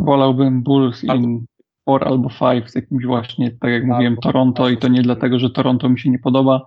Wolałbym 0.00 0.62
Bulls 0.62 1.04
in 1.04 1.46
Four 1.88 2.08
albo 2.08 2.28
Five 2.28 2.70
z 2.70 2.74
jakimś 2.74 3.06
właśnie, 3.06 3.50
tak 3.50 3.70
jak 3.70 3.82
albo, 3.82 3.94
mówiłem, 3.94 4.16
Toronto 4.16 4.68
i 4.68 4.78
to 4.78 4.88
nie 4.88 5.02
dlatego, 5.02 5.38
że 5.38 5.50
Toronto 5.50 5.88
mi 5.88 6.00
się 6.00 6.10
nie 6.10 6.18
podoba, 6.18 6.66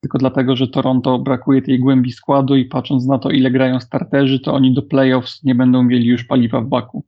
tylko 0.00 0.18
dlatego, 0.18 0.56
że 0.56 0.68
Toronto 0.68 1.18
brakuje 1.18 1.62
tej 1.62 1.78
głębi 1.78 2.12
składu 2.12 2.56
i 2.56 2.64
patrząc 2.64 3.06
na 3.06 3.18
to, 3.18 3.30
ile 3.30 3.50
grają 3.50 3.80
starterzy, 3.80 4.40
to 4.40 4.54
oni 4.54 4.74
do 4.74 4.82
playoffs 4.82 5.44
nie 5.44 5.54
będą 5.54 5.82
mieli 5.82 6.06
już 6.06 6.24
paliwa 6.24 6.60
w 6.60 6.66
baku. 6.66 7.04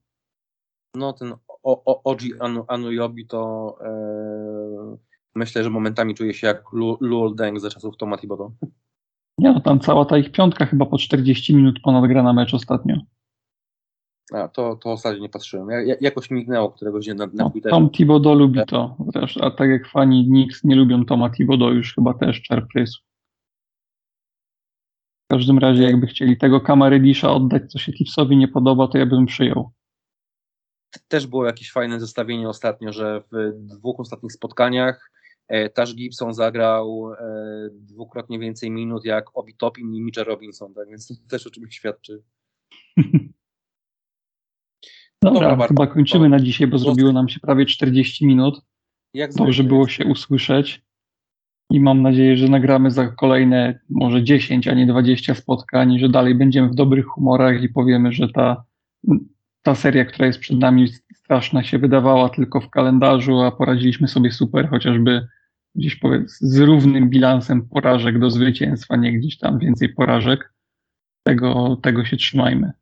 No 0.95 1.13
ten 1.13 1.35
o, 1.63 2.03
Oji 2.05 2.33
Anuyobi 2.69 3.27
to 3.27 3.75
e, 3.85 4.97
myślę, 5.35 5.65
że 5.65 5.71
momentami 5.71 6.15
czuje 6.15 6.35
się 6.35 6.47
jak 6.47 6.63
Luol 7.01 7.35
Deng 7.35 7.61
ze 7.61 7.71
czasów 7.71 7.97
Toma 7.97 8.19
Thibodeau. 8.19 8.53
Nie, 9.39 9.53
no 9.53 9.61
tam 9.61 9.81
cała 9.81 10.05
ta 10.05 10.19
ich 10.19 10.33
piątka 10.33 10.67
chyba 10.67 10.87
po 10.87 10.99
40 10.99 11.55
minut 11.55 11.81
ponad 11.83 12.07
gra 12.07 12.23
na 12.23 12.33
mecz 12.33 12.55
ostatnio. 12.55 12.97
A, 14.33 14.49
to, 14.49 14.77
to 14.77 14.93
ostatnio 14.93 15.23
nie 15.23 15.29
patrzyłem. 15.29 15.69
Ja, 15.71 15.97
jakoś 16.01 16.31
mignęło 16.31 16.71
któregoś 16.71 17.05
dnia 17.05 17.15
na, 17.15 17.27
na 17.27 17.51
no, 17.65 17.71
Tom 17.71 17.91
Thibodeau 17.91 18.35
lubi 18.35 18.61
to. 18.67 18.97
Zresztą, 19.15 19.41
a 19.41 19.51
tak 19.51 19.71
jak 19.71 19.89
fani 19.89 20.25
Knicks 20.27 20.65
nie 20.65 20.77
lubią 20.77 21.05
Toma 21.05 21.31
Thibodeau, 21.31 21.73
już 21.73 21.95
chyba 21.95 22.15
też 22.15 22.43
czerprysł. 22.43 23.01
W 25.25 25.35
każdym 25.35 25.59
razie, 25.59 25.83
jakby 25.83 26.07
chcieli 26.07 26.39
tego 26.39 26.61
Kamaredisza 26.61 27.33
oddać, 27.33 27.73
co 27.73 27.79
się 27.79 27.93
Tipsowi 27.93 28.37
nie 28.37 28.49
podoba, 28.49 28.89
to 28.89 28.99
ja 28.99 29.07
bym 29.07 29.27
przyjął 29.27 29.71
też 31.09 31.27
było 31.27 31.47
jakieś 31.47 31.73
fajne 31.73 32.01
zestawienie 32.01 32.49
ostatnio, 32.49 32.93
że 32.93 33.23
w 33.33 33.53
dwóch 33.55 34.01
ostatnich 34.01 34.33
spotkaniach 34.33 35.11
e, 35.49 35.71
Tash 35.71 35.95
Gibson 35.95 36.35
zagrał 36.35 37.13
e, 37.13 37.69
dwukrotnie 37.73 38.39
więcej 38.39 38.71
minut 38.71 39.05
jak 39.05 39.25
Obi 39.35 39.55
Topin 39.55 39.95
i 39.95 40.03
Mitchell 40.03 40.25
Robinson, 40.25 40.75
tak 40.75 40.89
więc 40.89 41.09
to 41.09 41.15
też 41.29 41.47
o 41.47 41.51
czymś 41.51 41.75
świadczy. 41.75 42.23
Dobra, 45.23 45.51
dobra 45.51 45.67
chyba 45.67 45.87
kończymy 45.87 46.29
na 46.29 46.41
dzisiaj, 46.41 46.67
bo 46.67 46.79
zrobiło 46.79 47.13
nam 47.13 47.29
się 47.29 47.41
prawie 47.41 47.67
40 47.67 48.27
minut. 48.27 48.61
Jak 49.15 49.35
Dobrze 49.35 49.65
było 49.65 49.89
się 49.89 50.05
usłyszeć 50.05 50.83
i 51.71 51.81
mam 51.81 52.03
nadzieję, 52.03 52.37
że 52.37 52.49
nagramy 52.49 52.91
za 52.91 53.09
kolejne 53.09 53.81
może 53.91 54.25
10, 54.25 54.69
a 54.69 54.75
nie 54.75 54.87
20 54.87 55.35
spotkań, 55.35 55.99
że 55.99 56.09
dalej 56.09 56.35
będziemy 56.35 56.69
w 56.69 56.75
dobrych 56.75 57.07
humorach 57.07 57.63
i 57.63 57.69
powiemy, 57.69 58.13
że 58.13 58.29
ta 58.29 58.65
ta 59.63 59.75
seria, 59.75 60.05
która 60.05 60.27
jest 60.27 60.39
przed 60.39 60.59
nami, 60.59 60.89
straszna 61.15 61.63
się 61.63 61.79
wydawała 61.79 62.29
tylko 62.29 62.61
w 62.61 62.71
kalendarzu, 62.71 63.41
a 63.41 63.53
poradziliśmy 63.53 64.09
sobie 64.09 64.33
super, 64.33 64.69
chociażby 64.71 65.29
gdzieś 65.75 65.97
powiedz 65.97 66.39
z 66.41 66.59
równym 66.59 67.11
bilansem 67.11 67.69
porażek 67.69 68.19
do 68.19 68.31
zwycięstwa, 68.31 68.97
nie 68.97 69.13
gdzieś 69.13 69.39
tam 69.39 69.59
więcej 69.59 69.89
porażek. 69.89 70.53
Tego, 71.23 71.77
tego 71.83 72.05
się 72.05 72.17
trzymajmy. 72.17 72.73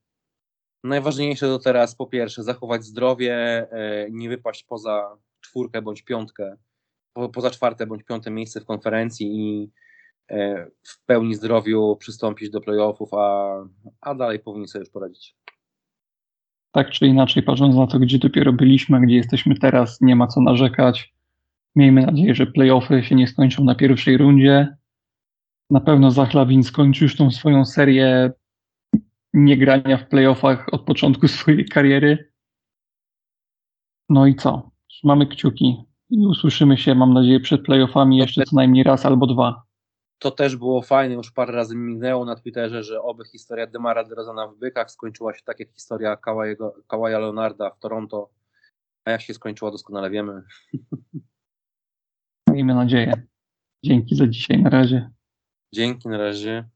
Najważniejsze 0.86 1.46
to 1.46 1.58
teraz 1.58 1.94
po 1.94 2.06
pierwsze 2.06 2.42
zachować 2.42 2.84
zdrowie, 2.84 3.34
e, 3.70 4.06
nie 4.10 4.28
wypaść 4.28 4.64
poza 4.64 5.16
czwórkę 5.40 5.82
bądź 5.82 6.02
piątkę, 6.02 6.56
poza 7.32 7.50
czwarte 7.50 7.86
bądź 7.86 8.02
piąte 8.02 8.30
miejsce 8.30 8.60
w 8.60 8.64
konferencji 8.64 9.26
i 9.36 9.70
e, 10.30 10.66
w 10.82 11.04
pełni 11.06 11.34
zdrowiu 11.34 11.96
przystąpić 11.96 12.50
do 12.50 12.60
playoffów, 12.60 13.14
a, 13.14 13.56
a 14.00 14.14
dalej 14.14 14.38
powinni 14.38 14.68
sobie 14.68 14.80
już 14.80 14.90
poradzić 14.90 15.36
tak 16.76 16.90
czy 16.90 17.06
inaczej, 17.06 17.42
patrząc 17.42 17.76
na 17.76 17.86
to, 17.86 17.98
gdzie 17.98 18.18
dopiero 18.18 18.52
byliśmy, 18.52 19.00
gdzie 19.00 19.16
jesteśmy 19.16 19.58
teraz, 19.58 20.00
nie 20.00 20.16
ma 20.16 20.26
co 20.26 20.40
narzekać. 20.40 21.14
Miejmy 21.76 22.06
nadzieję, 22.06 22.34
że 22.34 22.46
playoffy 22.46 23.02
się 23.02 23.14
nie 23.14 23.26
skończą 23.26 23.64
na 23.64 23.74
pierwszej 23.74 24.16
rundzie. 24.16 24.76
Na 25.70 25.80
pewno 25.80 26.10
Zachlawin 26.10 26.62
skończy 26.62 27.04
już 27.04 27.16
tą 27.16 27.30
swoją 27.30 27.64
serię 27.64 28.32
niegrania 29.44 29.96
w 29.96 30.08
playoffach 30.08 30.66
od 30.72 30.84
początku 30.84 31.28
swojej 31.28 31.64
kariery. 31.64 32.32
No 34.08 34.26
i 34.26 34.34
co? 34.34 34.70
Trzymamy 34.88 35.26
kciuki 35.26 35.84
i 36.10 36.26
usłyszymy 36.26 36.76
się, 36.76 36.94
mam 36.94 37.14
nadzieję, 37.14 37.40
przed 37.40 37.62
playoffami 37.62 38.18
jeszcze 38.18 38.44
co 38.44 38.56
najmniej 38.56 38.84
raz 38.84 39.06
albo 39.06 39.26
dwa 39.26 39.66
to 40.18 40.30
też 40.30 40.56
było 40.56 40.82
fajne, 40.82 41.14
już 41.14 41.30
parę 41.30 41.52
razy 41.52 41.76
minęło 41.76 42.24
na 42.24 42.36
Twitterze, 42.36 42.82
że 42.82 43.02
oby 43.02 43.24
historia 43.24 43.66
Demara 43.66 44.04
DeRozana 44.04 44.48
w 44.48 44.56
Bykach 44.56 44.90
skończyła 44.90 45.34
się 45.34 45.42
tak 45.44 45.60
jak 45.60 45.72
historia 45.72 46.16
Kawaja 46.86 47.18
Leonarda 47.18 47.70
w 47.70 47.78
Toronto, 47.78 48.30
a 49.04 49.10
jak 49.10 49.20
się 49.20 49.34
skończyła 49.34 49.70
doskonale 49.70 50.10
wiemy. 50.10 50.42
Miejmy 52.50 52.74
nadzieję. 52.74 53.12
Dzięki 53.84 54.16
za 54.16 54.26
dzisiaj, 54.26 54.62
na 54.62 54.70
razie. 54.70 55.10
Dzięki, 55.74 56.08
na 56.08 56.18
razie. 56.18 56.68